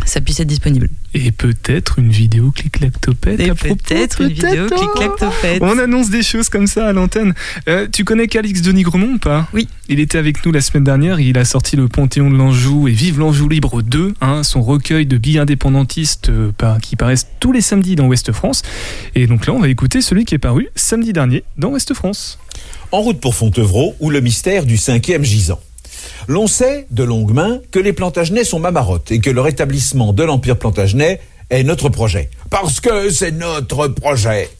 ça 0.06 0.20
puisse 0.20 0.40
être 0.40 0.48
disponible. 0.48 0.88
Et 1.14 1.30
peut-être 1.32 1.98
une 1.98 2.10
vidéo 2.10 2.50
clic-clac-topette. 2.50 3.40
Et 3.40 3.50
à 3.50 3.54
propos, 3.54 3.76
peut-être 3.76 4.20
une 4.20 4.28
vidéo 4.28 4.66
peut-être, 4.66 4.74
oh 4.76 4.78
clic-clac-topette. 4.78 5.62
On 5.62 5.78
annonce 5.78 6.10
des 6.10 6.22
choses 6.22 6.48
comme 6.48 6.66
ça 6.66 6.86
à 6.88 6.92
l'antenne. 6.92 7.34
Euh, 7.68 7.86
tu 7.90 8.04
connais 8.04 8.26
Calix 8.26 8.62
de 8.62 8.72
Nigremont 8.72 9.14
ou 9.14 9.18
pas? 9.18 9.48
Oui. 9.54 9.68
Il 9.88 10.00
était 10.00 10.18
avec 10.18 10.44
nous 10.44 10.52
la 10.52 10.60
semaine 10.60 10.84
dernière. 10.84 11.18
Il 11.20 11.38
a 11.38 11.44
sorti 11.44 11.76
le 11.76 11.88
Panthéon 11.88 12.30
de 12.30 12.36
l'Anjou 12.36 12.88
et 12.88 12.92
Vive 12.92 13.18
l'Anjou 13.18 13.48
Libre 13.48 13.82
2, 13.82 14.14
hein, 14.20 14.42
son 14.42 14.62
recueil 14.62 15.06
de 15.06 15.16
billes 15.16 15.38
indépendantistes 15.38 16.28
euh, 16.28 16.52
par- 16.56 16.80
qui 16.80 16.96
paraissent 16.96 17.26
tous 17.40 17.52
les 17.52 17.60
samedis 17.60 17.96
dans 17.96 18.06
Ouest 18.06 18.32
France. 18.32 18.62
Et 19.14 19.26
donc 19.26 19.46
là, 19.46 19.52
on 19.54 19.60
va 19.60 19.68
écouter 19.68 20.00
celui 20.02 20.24
qui 20.24 20.34
est 20.34 20.38
paru 20.38 20.68
samedi 20.74 21.12
dernier 21.12 21.44
dans 21.56 21.68
Ouest 21.70 21.94
France. 21.94 22.38
En 22.92 23.00
route 23.00 23.20
pour 23.20 23.34
Fontevraud, 23.34 23.94
ou 24.00 24.10
le 24.10 24.20
mystère 24.20 24.64
du 24.66 24.76
cinquième 24.76 25.24
gisant. 25.24 25.60
L'on 26.30 26.46
sait, 26.46 26.86
de 26.90 27.04
longue 27.04 27.32
main, 27.32 27.58
que 27.70 27.78
les 27.78 27.94
Plantagenets 27.94 28.44
sont 28.44 28.58
mamarottes 28.58 29.10
et 29.10 29.18
que 29.18 29.30
le 29.30 29.40
rétablissement 29.40 30.12
de 30.12 30.22
l'Empire 30.22 30.58
Plantagenet 30.58 31.20
est 31.48 31.62
notre 31.62 31.88
projet. 31.88 32.28
Parce 32.50 32.80
que 32.80 33.08
c'est 33.08 33.30
notre 33.30 33.88
projet. 33.88 34.50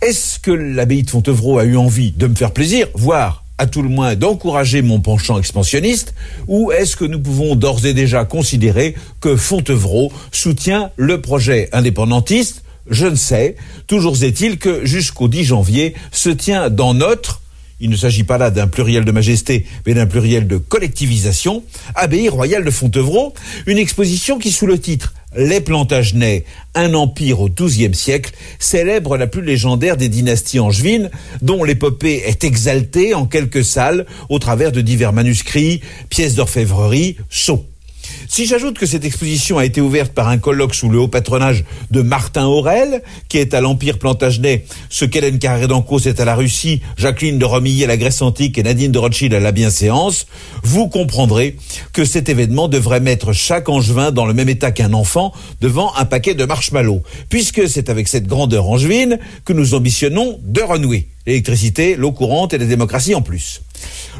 Est-ce 0.00 0.40
que 0.40 0.50
l'abbaye 0.50 1.04
de 1.04 1.10
Fontevraud 1.10 1.60
a 1.60 1.64
eu 1.64 1.76
envie 1.76 2.10
de 2.10 2.26
me 2.26 2.34
faire 2.34 2.50
plaisir, 2.50 2.88
voire 2.94 3.44
à 3.58 3.68
tout 3.68 3.82
le 3.82 3.88
moins 3.88 4.16
d'encourager 4.16 4.82
mon 4.82 4.98
penchant 4.98 5.38
expansionniste, 5.38 6.14
ou 6.48 6.72
est-ce 6.72 6.96
que 6.96 7.04
nous 7.04 7.20
pouvons 7.20 7.54
d'ores 7.54 7.86
et 7.86 7.94
déjà 7.94 8.24
considérer 8.24 8.96
que 9.20 9.36
Fontevraud 9.36 10.10
soutient 10.32 10.90
le 10.96 11.20
projet 11.20 11.68
indépendantiste? 11.70 12.64
Je 12.90 13.06
ne 13.06 13.14
sais. 13.14 13.54
Toujours 13.86 14.20
est-il 14.24 14.58
que 14.58 14.84
jusqu'au 14.84 15.28
10 15.28 15.44
janvier 15.44 15.94
se 16.10 16.30
tient 16.30 16.70
dans 16.70 16.92
notre 16.92 17.41
il 17.82 17.90
ne 17.90 17.96
s'agit 17.96 18.22
pas 18.22 18.38
là 18.38 18.50
d'un 18.50 18.68
pluriel 18.68 19.04
de 19.04 19.10
majesté, 19.10 19.66
mais 19.84 19.92
d'un 19.92 20.06
pluriel 20.06 20.46
de 20.46 20.56
collectivisation, 20.56 21.64
Abbaye 21.96 22.28
royale 22.28 22.64
de 22.64 22.70
Fontevraud, 22.70 23.34
une 23.66 23.76
exposition 23.76 24.38
qui, 24.38 24.52
sous 24.52 24.68
le 24.68 24.78
titre 24.78 25.14
Les 25.36 25.60
Plantagenets, 25.60 26.44
un 26.76 26.94
empire 26.94 27.40
au 27.40 27.48
XIIe 27.48 27.92
siècle, 27.92 28.32
célèbre 28.60 29.16
la 29.16 29.26
plus 29.26 29.42
légendaire 29.42 29.96
des 29.96 30.08
dynasties 30.08 30.60
angevines, 30.60 31.10
dont 31.42 31.64
l'épopée 31.64 32.22
est 32.24 32.44
exaltée 32.44 33.14
en 33.14 33.26
quelques 33.26 33.64
salles 33.64 34.06
au 34.28 34.38
travers 34.38 34.70
de 34.70 34.80
divers 34.80 35.12
manuscrits, 35.12 35.80
pièces 36.08 36.36
d'orfèvrerie, 36.36 37.16
sceaux. 37.30 37.66
Si 38.34 38.46
j'ajoute 38.46 38.78
que 38.78 38.86
cette 38.86 39.04
exposition 39.04 39.58
a 39.58 39.66
été 39.66 39.82
ouverte 39.82 40.14
par 40.14 40.28
un 40.28 40.38
colloque 40.38 40.74
sous 40.74 40.88
le 40.88 40.98
haut 40.98 41.06
patronage 41.06 41.64
de 41.90 42.00
Martin 42.00 42.46
Aurel, 42.46 43.02
qui 43.28 43.36
est 43.36 43.52
à 43.52 43.60
l'Empire 43.60 43.98
Plantagenet, 43.98 44.64
ce 44.88 45.04
qu'Hélène 45.04 45.38
Carré 45.38 45.66
d'Ancos 45.66 46.06
est 46.06 46.18
à 46.18 46.24
la 46.24 46.34
Russie, 46.34 46.80
Jacqueline 46.96 47.38
de 47.38 47.44
Romilly 47.44 47.84
à 47.84 47.88
la 47.88 47.98
Grèce 47.98 48.22
antique 48.22 48.56
et 48.56 48.62
Nadine 48.62 48.90
de 48.90 48.98
Rothschild 48.98 49.34
à 49.34 49.38
la 49.38 49.52
bienséance, 49.52 50.26
vous 50.62 50.88
comprendrez 50.88 51.58
que 51.92 52.06
cet 52.06 52.30
événement 52.30 52.68
devrait 52.68 53.00
mettre 53.00 53.34
chaque 53.34 53.68
angevin 53.68 54.12
dans 54.12 54.24
le 54.24 54.32
même 54.32 54.48
état 54.48 54.70
qu'un 54.70 54.94
enfant 54.94 55.34
devant 55.60 55.94
un 55.98 56.06
paquet 56.06 56.34
de 56.34 56.46
marshmallows, 56.46 57.02
puisque 57.28 57.68
c'est 57.68 57.90
avec 57.90 58.08
cette 58.08 58.28
grandeur 58.28 58.66
angevine 58.66 59.18
que 59.44 59.52
nous 59.52 59.74
ambitionnons 59.74 60.40
de 60.42 60.62
renouer 60.62 61.08
l'électricité, 61.26 61.96
l'eau 61.96 62.12
courante 62.12 62.54
et 62.54 62.58
la 62.58 62.64
démocratie 62.64 63.14
en 63.14 63.20
plus. 63.20 63.60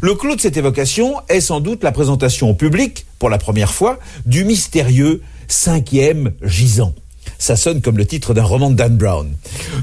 Le 0.01 0.15
clou 0.15 0.35
de 0.37 0.41
cette 0.41 0.57
évocation 0.57 1.17
est 1.29 1.41
sans 1.41 1.61
doute 1.61 1.85
la 1.85 1.93
présentation 1.93 2.51
au 2.51 2.55
public, 2.55 3.07
pour 3.19 3.29
la 3.29 3.39
première 3.39 3.73
fois, 3.73 3.99
du 4.27 4.45
mystérieux 4.45 5.21
cinquième 5.49 6.33
gisant. 6.43 6.95
Ça 7.39 7.57
sonne 7.57 7.83
comme 7.83 7.99
le 7.99 8.07
titre 8.07 8.35
d'un 8.35 8.45
roman 8.45 8.71
de 8.71 8.77
Dan 8.77 8.97
Brown. 8.97 9.31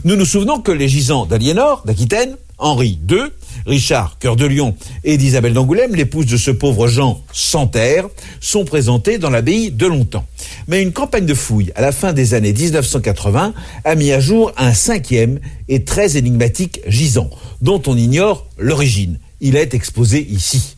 Nous 0.04 0.16
nous 0.16 0.26
souvenons 0.26 0.62
que 0.62 0.72
les 0.72 0.88
gisants 0.88 1.26
d'Aliénor, 1.26 1.84
d'Aquitaine, 1.86 2.38
Henri 2.58 3.00
II, 3.10 3.24
Richard, 3.66 4.18
cœur 4.20 4.36
de 4.36 4.46
lion, 4.46 4.76
et 5.04 5.18
d'Isabelle 5.18 5.54
d'Angoulême, 5.54 5.96
l'épouse 5.96 6.26
de 6.26 6.38
ce 6.38 6.52
pauvre 6.52 6.88
Jean 6.88 7.22
sans 7.32 7.68
terre, 7.68 8.08
sont 8.42 8.66
présentés 8.66 9.18
dans 9.18 9.30
l'abbaye 9.30 9.72
de 9.72 9.86
longtemps. 9.86 10.26
Mais 10.68 10.82
une 10.82 10.92
campagne 10.92 11.26
de 11.26 11.34
fouilles 11.34 11.72
à 11.76 11.82
la 11.82 11.92
fin 11.92 12.14
des 12.14 12.34
années 12.34 12.54
1980 12.54 13.54
a 13.86 13.96
mis 13.96 14.12
à 14.12 14.20
jour 14.20 14.52
un 14.58 14.74
cinquième 14.74 15.40
et 15.70 15.84
très 15.84 16.18
énigmatique 16.18 16.82
gisant, 16.88 17.30
dont 17.62 17.82
on 17.88 17.96
ignore 17.96 18.48
l'origine. 18.58 19.20
Il 19.42 19.56
est 19.56 19.74
exposé 19.74 20.26
ici. 20.30 20.76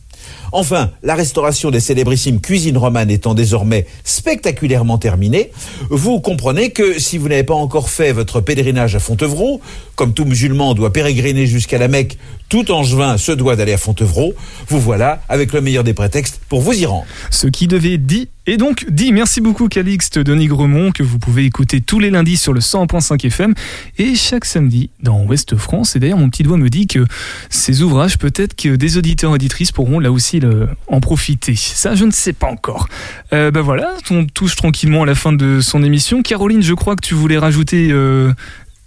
Enfin, 0.52 0.90
la 1.02 1.14
restauration 1.14 1.70
des 1.70 1.80
célébrissimes 1.80 2.40
cuisines 2.40 2.76
romanes 2.76 3.10
étant 3.10 3.32
désormais 3.32 3.86
spectaculairement 4.04 4.98
terminée, 4.98 5.50
vous 5.88 6.20
comprenez 6.20 6.70
que 6.70 6.98
si 6.98 7.16
vous 7.16 7.28
n'avez 7.28 7.42
pas 7.42 7.54
encore 7.54 7.88
fait 7.88 8.12
votre 8.12 8.42
pèlerinage 8.42 8.94
à 8.94 9.00
Fontevraud, 9.00 9.62
comme 9.96 10.12
tout 10.12 10.26
musulman 10.26 10.74
doit 10.74 10.92
pérégriner 10.92 11.46
jusqu'à 11.46 11.78
la 11.78 11.88
Mecque, 11.88 12.18
tout 12.48 12.70
angevin 12.70 13.16
se 13.16 13.32
doit 13.32 13.56
d'aller 13.56 13.72
à 13.72 13.78
Fontevraud, 13.78 14.34
vous 14.68 14.80
voilà 14.80 15.22
avec 15.28 15.52
le 15.52 15.60
meilleur 15.60 15.84
des 15.84 15.94
prétextes 15.94 16.40
pour 16.48 16.60
vous 16.60 16.72
y 16.72 16.86
rendre. 16.86 17.06
Ce 17.30 17.46
qui 17.46 17.66
devait 17.66 17.94
être 17.94 18.06
dit 18.06 18.28
est 18.46 18.56
donc 18.56 18.86
dit. 18.88 19.12
Merci 19.12 19.40
beaucoup 19.40 19.68
Calixte 19.68 20.18
Denis 20.18 20.48
Gremont 20.48 20.90
que 20.90 21.02
vous 21.02 21.18
pouvez 21.18 21.44
écouter 21.44 21.80
tous 21.80 21.98
les 22.00 22.10
lundis 22.10 22.36
sur 22.36 22.52
le 22.52 22.60
100.5 22.60 23.24
FM 23.26 23.54
et 23.98 24.14
chaque 24.16 24.44
samedi 24.44 24.90
dans 25.00 25.22
Ouest 25.24 25.56
France. 25.56 25.96
Et 25.96 26.00
d'ailleurs 26.00 26.18
mon 26.18 26.28
petit 26.28 26.42
doigt 26.42 26.56
me 26.56 26.68
dit 26.68 26.86
que 26.86 27.06
ces 27.50 27.82
ouvrages 27.82 28.18
peut-être 28.18 28.54
que 28.56 28.76
des 28.76 28.98
auditeurs 28.98 29.30
auditrices 29.30 29.72
pourront 29.72 30.00
là 30.00 30.10
aussi 30.10 30.40
en 30.88 31.00
profiter. 31.00 31.54
Ça 31.56 31.94
je 31.94 32.04
ne 32.04 32.10
sais 32.10 32.32
pas 32.32 32.48
encore. 32.48 32.88
Euh, 33.32 33.50
ben 33.50 33.60
voilà, 33.60 33.94
on 34.10 34.26
touche 34.26 34.56
tranquillement 34.56 35.04
à 35.04 35.06
la 35.06 35.14
fin 35.14 35.32
de 35.32 35.60
son 35.60 35.82
émission. 35.82 36.22
Caroline, 36.22 36.62
je 36.62 36.74
crois 36.74 36.96
que 36.96 37.06
tu 37.06 37.14
voulais 37.14 37.38
rajouter 37.38 37.88
euh, 37.90 38.32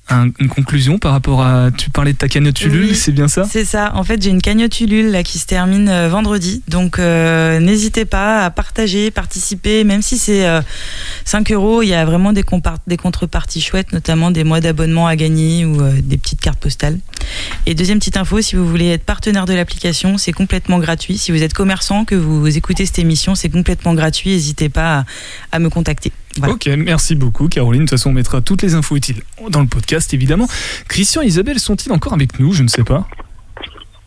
un- 0.10 0.30
une 0.40 0.50
conclusion 0.50 0.98
par 1.00 1.12
rapport 1.14 1.42
à. 1.42 1.70
Tu 1.76 1.90
parlais 1.90 2.14
de 2.14 2.18
ta 2.18 2.28
cagnotte 2.28 2.62
Ulule, 2.62 2.90
Oui, 2.90 2.96
c'est 2.96 3.12
bien 3.12 3.28
ça? 3.28 3.44
C'est 3.50 3.66
ça. 3.66 3.92
En 3.96 4.04
fait, 4.04 4.22
j'ai 4.22 4.30
une 4.30 4.42
cagnotte 4.42 4.80
Ulule 4.80 5.12
là, 5.12 5.24
qui 5.24 5.40
se 5.40 5.46
termine 5.48 5.90
euh, 5.90 6.10
vendredi. 6.10 6.62
Donc, 6.68 7.00
euh, 7.00 7.60
n'hésitez 7.60 8.06
pas 8.06 8.44
à 8.46 8.50
partager, 8.52 9.10
participer. 9.12 9.84
Même 9.84 10.02
si 10.02 10.18
c'est 10.18 10.46
euh, 10.48 10.62
5 11.26 11.52
euros, 11.52 11.82
il 11.82 11.88
y 11.88 11.94
a 11.94 12.06
vraiment 12.06 12.34
des, 12.34 12.44
contreparties 12.44 13.62
chouettes, 13.62 13.94
notamment 13.94 14.32
des 14.32 14.44
mois 14.44 14.62
d'abonnement 14.62 15.08
à 15.08 15.16
gagner 15.16 15.66
ou 15.66 15.82
euh, 15.82 15.94
des 16.02 16.18
petites 16.18 16.42
cartes 16.42 16.60
postales. 16.60 17.00
Et 17.66 17.74
deuxième 17.74 18.00
petite 18.00 18.18
info, 18.18 18.42
si 18.42 18.56
vous 18.56 18.68
voulez 18.68 18.90
être 18.90 19.04
partenaire 19.06 19.46
de 19.46 19.54
l'application, 19.54 20.18
c'est 20.18 20.34
complètement 20.34 20.80
gratuit. 20.80 21.18
Si 21.18 21.32
vous 21.32 21.42
êtes 21.42 21.54
commerçant, 21.54 22.06
que 22.06 22.16
vous 22.16 22.56
écoutez 22.56 22.86
cette 22.86 23.00
émission, 23.00 23.34
c'est 23.36 23.50
complètement 23.50 23.94
gratuit. 23.96 24.32
N'hésitez 24.32 24.70
pas 24.70 25.00
à, 25.00 25.06
à 25.54 25.60
me 25.60 25.70
contacter. 25.70 26.12
Voilà. 26.38 26.54
Ok, 26.54 26.68
merci 26.78 27.16
beaucoup 27.16 27.48
Caroline. 27.48 27.82
De 27.82 27.86
toute 27.86 27.98
façon, 27.98 28.10
on 28.10 28.14
mettra 28.14 28.42
toutes 28.42 28.62
les 28.62 28.76
infos 28.76 28.96
utiles 28.96 29.22
dans 29.50 29.62
le 29.62 29.68
podcast, 29.68 30.14
évidemment. 30.14 30.48
Christian 30.88 31.22
et 31.22 31.28
Isabelle 31.28 31.60
sont-ils 31.60 31.92
encore 31.92 32.14
avec 32.14 32.40
nous 32.40 32.54
Je 32.54 32.64
ne 32.64 32.68
sais 32.68 32.84
pas. 32.84 33.08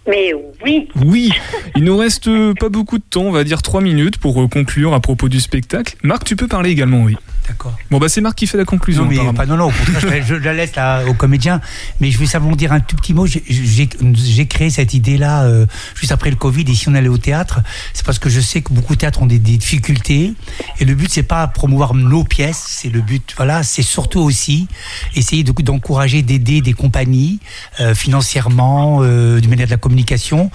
Mais 0.08 0.32
oui, 0.64 0.88
Oui, 1.04 1.30
il 1.76 1.84
nous 1.84 1.96
reste 1.96 2.30
pas 2.58 2.70
beaucoup 2.70 2.96
de 2.98 3.04
temps, 3.08 3.24
on 3.24 3.30
va 3.30 3.44
dire 3.44 3.60
3 3.60 3.82
minutes 3.82 4.16
pour 4.16 4.42
euh, 4.42 4.48
conclure 4.48 4.94
à 4.94 5.00
propos 5.00 5.28
du 5.28 5.38
spectacle. 5.38 5.96
Marc, 6.02 6.24
tu 6.24 6.34
peux 6.34 6.48
parler 6.48 6.70
également, 6.70 7.02
oui. 7.02 7.16
D'accord. 7.48 7.76
Bon, 7.90 7.98
bah 7.98 8.08
c'est 8.08 8.20
Marc 8.20 8.36
qui 8.36 8.46
fait 8.46 8.58
la 8.58 8.64
conclusion. 8.64 9.04
Non, 9.04 9.08
mais 9.08 9.16
pas, 9.32 9.46
non, 9.46 9.56
non, 9.56 9.64
au 9.68 9.70
contraire, 9.70 10.00
je, 10.00 10.06
la- 10.06 10.20
je 10.20 10.34
la 10.34 10.52
laisse 10.52 10.76
là, 10.76 11.04
au 11.06 11.14
comédien. 11.14 11.60
Mais 12.00 12.10
je 12.10 12.18
vais 12.18 12.26
simplement 12.26 12.54
dire 12.56 12.72
un 12.72 12.80
tout 12.80 12.94
petit 12.96 13.14
mot. 13.14 13.26
J'ai- 13.26 14.46
créé 14.46 14.70
cette 14.70 14.94
idée-là 14.94 15.44
euh, 15.44 15.66
juste 15.94 16.12
après 16.12 16.30
le 16.30 16.36
Covid. 16.36 16.64
Et 16.68 16.74
si 16.74 16.88
on 16.88 16.94
allait 16.94 17.08
au 17.08 17.18
théâtre, 17.18 17.60
c'est 17.94 18.04
parce 18.04 18.18
que 18.18 18.28
je 18.28 18.40
sais 18.40 18.60
que 18.62 18.72
beaucoup 18.72 18.94
de 18.94 18.98
théâtres 19.00 19.22
ont 19.22 19.26
des, 19.26 19.38
des 19.38 19.56
difficultés. 19.56 20.34
Et 20.78 20.84
le 20.84 20.94
but, 20.94 21.10
c'est 21.10 21.22
pas 21.22 21.46
promouvoir 21.46 21.94
nos 21.94 22.24
pièces. 22.24 22.62
C'est 22.68 22.90
le 22.90 23.00
but, 23.00 23.32
voilà, 23.36 23.62
c'est 23.62 23.82
surtout 23.82 24.20
aussi 24.20 24.68
essayer 25.14 25.42
de- 25.44 25.52
d'encourager, 25.62 26.22
d'aider 26.22 26.60
des 26.60 26.72
compagnies 26.74 27.40
euh, 27.80 27.94
financièrement, 27.94 29.00
euh, 29.02 29.40
du 29.40 29.48
manière 29.48 29.66
de 29.66 29.70
la 29.72 29.76
communication. 29.78 30.50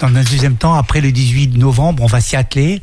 Dans 0.00 0.08
un 0.08 0.22
deuxième 0.22 0.56
temps, 0.56 0.74
après 0.74 1.00
le 1.00 1.10
18 1.12 1.56
novembre, 1.58 2.02
on 2.02 2.06
va 2.06 2.20
s'y 2.20 2.36
atteler. 2.36 2.80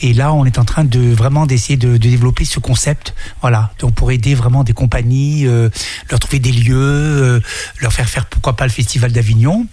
Et 0.00 0.14
là, 0.14 0.32
on 0.32 0.44
est 0.44 0.58
en 0.58 0.64
train 0.64 0.84
de 0.84 1.00
vraiment 1.12 1.46
d'essayer 1.46 1.76
de, 1.76 1.92
de 1.92 2.08
développer 2.08 2.44
ce 2.44 2.58
concept. 2.60 3.01
Voilà. 3.40 3.70
Donc 3.78 3.94
pour 3.94 4.10
aider 4.12 4.34
vraiment 4.34 4.64
des 4.64 4.72
compagnies, 4.72 5.46
euh, 5.46 5.68
leur 6.10 6.20
trouver 6.20 6.38
des 6.38 6.52
lieux, 6.52 6.76
euh, 6.76 7.40
leur 7.80 7.92
faire 7.92 8.08
faire 8.08 8.26
pourquoi 8.26 8.54
pas 8.56 8.64
le 8.64 8.70
festival 8.70 9.12
d'Avignon. 9.12 9.66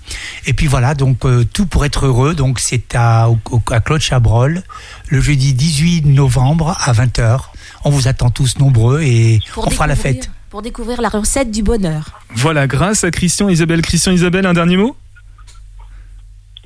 Et 0.45 0.53
puis 0.53 0.67
voilà. 0.67 0.95
Donc 0.95 1.25
euh, 1.25 1.45
tout 1.51 1.65
pour 1.65 1.85
être 1.85 2.05
heureux. 2.05 2.33
Donc 2.35 2.59
c'est 2.59 2.95
à, 2.95 3.29
au- 3.29 3.39
au- 3.51 3.61
à 3.71 3.79
Claude 3.79 4.01
Chabrol 4.01 4.63
le 5.07 5.21
jeudi 5.21 5.53
18 5.53 6.05
novembre 6.05 6.77
à 6.79 6.93
20h. 6.93 7.39
On 7.85 7.89
vous 7.89 8.07
attend 8.07 8.29
tous 8.29 8.57
nombreux 8.59 9.01
et 9.01 9.39
Pour 9.53 9.67
on 9.67 9.69
fera 9.71 9.87
la 9.87 9.95
découvrir- 9.95 10.21
fête. 10.23 10.31
Pour 10.49 10.61
découvrir 10.63 10.99
la 11.01 11.09
recette 11.09 11.51
du 11.51 11.61
bonheur. 11.61 12.19
Voilà, 12.33 12.65
grâce 12.65 13.03
à 13.03 13.11
Christian, 13.11 13.49
Isabelle. 13.49 13.81
Christian, 13.83 14.11
Isabelle, 14.11 14.47
un 14.47 14.53
dernier 14.53 14.77
mot? 14.77 14.95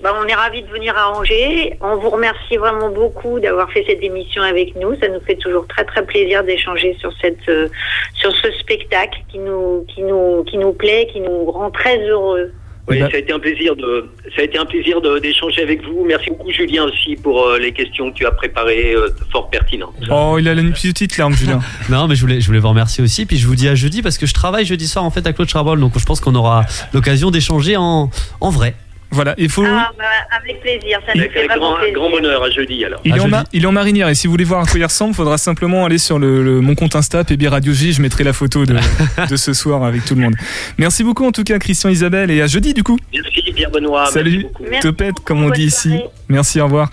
Bah, 0.03 0.13
on 0.21 0.27
est 0.27 0.33
ravis 0.33 0.61
de 0.61 0.67
venir 0.67 0.95
à 0.97 1.11
Angers. 1.17 1.77
On 1.81 1.95
vous 1.95 2.09
remercie 2.09 2.57
vraiment 2.57 2.89
beaucoup 2.89 3.39
d'avoir 3.39 3.71
fait 3.71 3.85
cette 3.87 4.03
émission 4.03 4.43
avec 4.43 4.75
nous. 4.75 4.95
Ça 4.99 5.07
nous 5.07 5.21
fait 5.21 5.35
toujours 5.37 5.65
très 5.67 5.85
très 5.85 6.05
plaisir 6.05 6.43
d'échanger 6.43 6.95
sur 6.99 7.11
cette 7.21 7.47
euh, 7.49 7.69
sur 8.15 8.31
ce 8.35 8.51
spectacle 8.59 9.19
qui 9.31 9.39
nous 9.39 9.85
qui 9.87 10.01
nous 10.01 10.43
qui 10.43 10.57
nous 10.57 10.73
plaît, 10.73 11.07
qui 11.11 11.21
nous 11.21 11.49
rend 11.49 11.71
très 11.71 11.97
heureux. 12.05 12.51
Oui, 12.89 12.99
Bah- 12.99 13.09
ça 13.09 13.15
a 13.15 13.19
été 13.19 13.31
un 13.31 13.39
plaisir 13.39 13.77
de, 13.77 14.09
ça 14.35 14.41
a 14.41 14.43
été 14.43 14.57
un 14.57 14.65
plaisir 14.65 14.99
d'échanger 15.21 15.61
avec 15.61 15.81
vous. 15.85 16.03
Merci 16.03 16.29
beaucoup, 16.31 16.51
Julien, 16.51 16.83
aussi 16.83 17.15
pour 17.15 17.41
euh, 17.47 17.57
les 17.57 17.71
questions 17.71 18.11
que 18.11 18.17
tu 18.17 18.25
as 18.25 18.31
préparées, 18.31 18.91
euh, 18.93 19.07
fort 19.31 19.49
pertinentes. 19.49 19.93
Oh, 20.11 20.35
il 20.37 20.49
a 20.49 20.51
une 20.51 20.73
petite 20.73 21.17
larme, 21.17 21.31
Julien. 21.33 21.61
Non, 21.89 22.07
mais 22.09 22.15
je 22.15 22.19
voulais, 22.21 22.41
je 22.41 22.47
voulais 22.47 22.59
vous 22.59 22.67
remercier 22.67 23.01
aussi. 23.01 23.25
Puis 23.25 23.37
je 23.37 23.47
vous 23.47 23.55
dis 23.55 23.69
à 23.69 23.75
jeudi 23.75 24.01
parce 24.01 24.17
que 24.17 24.25
je 24.25 24.33
travaille 24.33 24.65
jeudi 24.65 24.85
soir 24.85 25.05
en 25.05 25.11
fait 25.11 25.25
à 25.25 25.31
Claude 25.31 25.47
Charbol. 25.47 25.79
Donc 25.79 25.93
je 25.97 26.05
pense 26.05 26.19
qu'on 26.19 26.35
aura 26.35 26.65
l'occasion 26.93 27.31
d'échanger 27.31 27.77
en, 27.77 28.09
en 28.41 28.49
vrai. 28.49 28.73
Voilà, 29.13 29.35
il 29.37 29.49
faut. 29.49 29.63
Ah, 29.65 29.91
bah, 29.97 30.03
avec 30.41 30.59
plaisir, 30.61 30.99
ça 31.05 31.13
nous 31.15 31.21
Avec 31.21 31.31
fait 31.33 31.47
grand, 31.47 31.75
plaisir. 31.75 31.93
grand 31.93 32.09
bonheur 32.09 32.43
à 32.43 32.49
jeudi 32.49 32.83
alors. 32.83 32.99
Il 33.05 33.15
est, 33.15 33.19
À 33.19 33.23
en 33.23 33.43
il 33.53 33.63
est 33.63 33.67
en 33.67 33.71
marinière 33.71 34.09
et 34.09 34.15
si 34.15 34.27
vous 34.27 34.31
voulez 34.31 34.43
voir 34.43 34.61
à 34.61 34.65
quoi 34.65 34.79
il 34.79 34.83
ressemble, 34.83 35.11
il 35.11 35.15
faudra 35.15 35.37
simplement 35.37 35.85
aller 35.85 35.97
sur 35.99 36.19
le, 36.19 36.43
le- 36.43 36.59
mon 36.61 36.75
compte 36.75 36.95
Insta, 36.95 37.23
PB 37.23 37.47
Radio 37.47 37.71
J. 37.73 37.93
Je 37.93 38.01
mettrai 38.01 38.23
la 38.23 38.33
photo 38.33 38.65
de, 38.65 38.75
de 39.29 39.35
ce 39.35 39.53
soir 39.53 39.83
avec 39.83 40.03
tout 40.03 40.15
le 40.15 40.21
monde. 40.21 40.35
Merci 40.77 41.03
beaucoup 41.03 41.25
en 41.25 41.31
tout 41.31 41.43
cas, 41.43 41.59
Christian, 41.59 41.89
Isabelle, 41.89 42.31
et 42.31 42.41
à 42.41 42.47
jeudi 42.47 42.73
du 42.73 42.83
coup. 42.83 42.97
Merci 43.13 43.53
Pierre 43.53 43.69
Benoît. 43.71 44.07
Salut, 44.07 44.47
Merci 44.59 44.67
beaucoup. 44.67 44.81
Topette, 44.81 45.19
comme 45.23 45.43
on 45.43 45.49
dit 45.51 45.65
ici. 45.65 45.99
Merci, 46.27 46.59
au 46.59 46.65
revoir. 46.65 46.89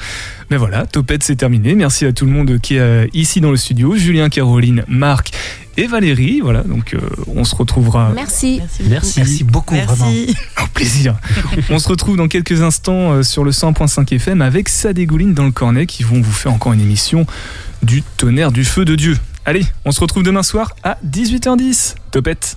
Ben 0.51 0.59
voilà, 0.59 0.85
Topette, 0.85 1.23
c'est 1.23 1.37
terminé. 1.37 1.77
Merci 1.77 2.07
à 2.07 2.13
tout 2.13 2.27
le 2.27 2.33
monde 2.33 2.59
qui 2.59 2.75
est 2.75 2.81
euh, 2.81 3.07
ici 3.15 3.41
dans 3.41 3.53
le 3.53 3.57
studio. 3.57 3.95
Julien, 3.95 4.29
Caroline, 4.29 4.83
Marc 4.89 5.31
et 5.77 5.87
Valérie. 5.87 6.41
Voilà, 6.41 6.63
donc 6.63 6.95
euh, 6.95 6.99
on 7.29 7.45
se 7.45 7.55
retrouvera 7.55 8.11
Merci. 8.17 8.61
Merci. 8.89 9.21
Merci 9.21 9.45
beaucoup, 9.45 9.77
vraiment. 9.77 10.11
Merci. 10.11 10.35
au 10.61 10.67
plaisir. 10.75 11.17
on 11.71 11.79
se 11.79 11.89
retrouve 11.89 12.17
dans 12.17 12.27
quelques 12.27 12.63
instants 12.63 13.13
euh, 13.13 13.23
sur 13.23 13.45
le 13.45 13.53
100.5 13.53 14.13
FM 14.13 14.43
avec 14.43 14.69
Sadégouline 14.69 15.35
dans 15.35 15.45
le 15.45 15.53
cornet 15.53 15.87
qui 15.87 16.03
vont 16.03 16.21
vous 16.21 16.33
faire 16.33 16.53
encore 16.53 16.73
une 16.73 16.81
émission 16.81 17.27
du 17.85 18.03
tonnerre 18.03 18.51
du 18.51 18.65
feu 18.65 18.85
de 18.85 18.97
Dieu. 18.97 19.17
Allez, 19.45 19.65
on 19.85 19.93
se 19.93 20.01
retrouve 20.01 20.25
demain 20.25 20.43
soir 20.43 20.75
à 20.83 20.99
18h10. 21.07 21.95
Topette. 22.11 22.57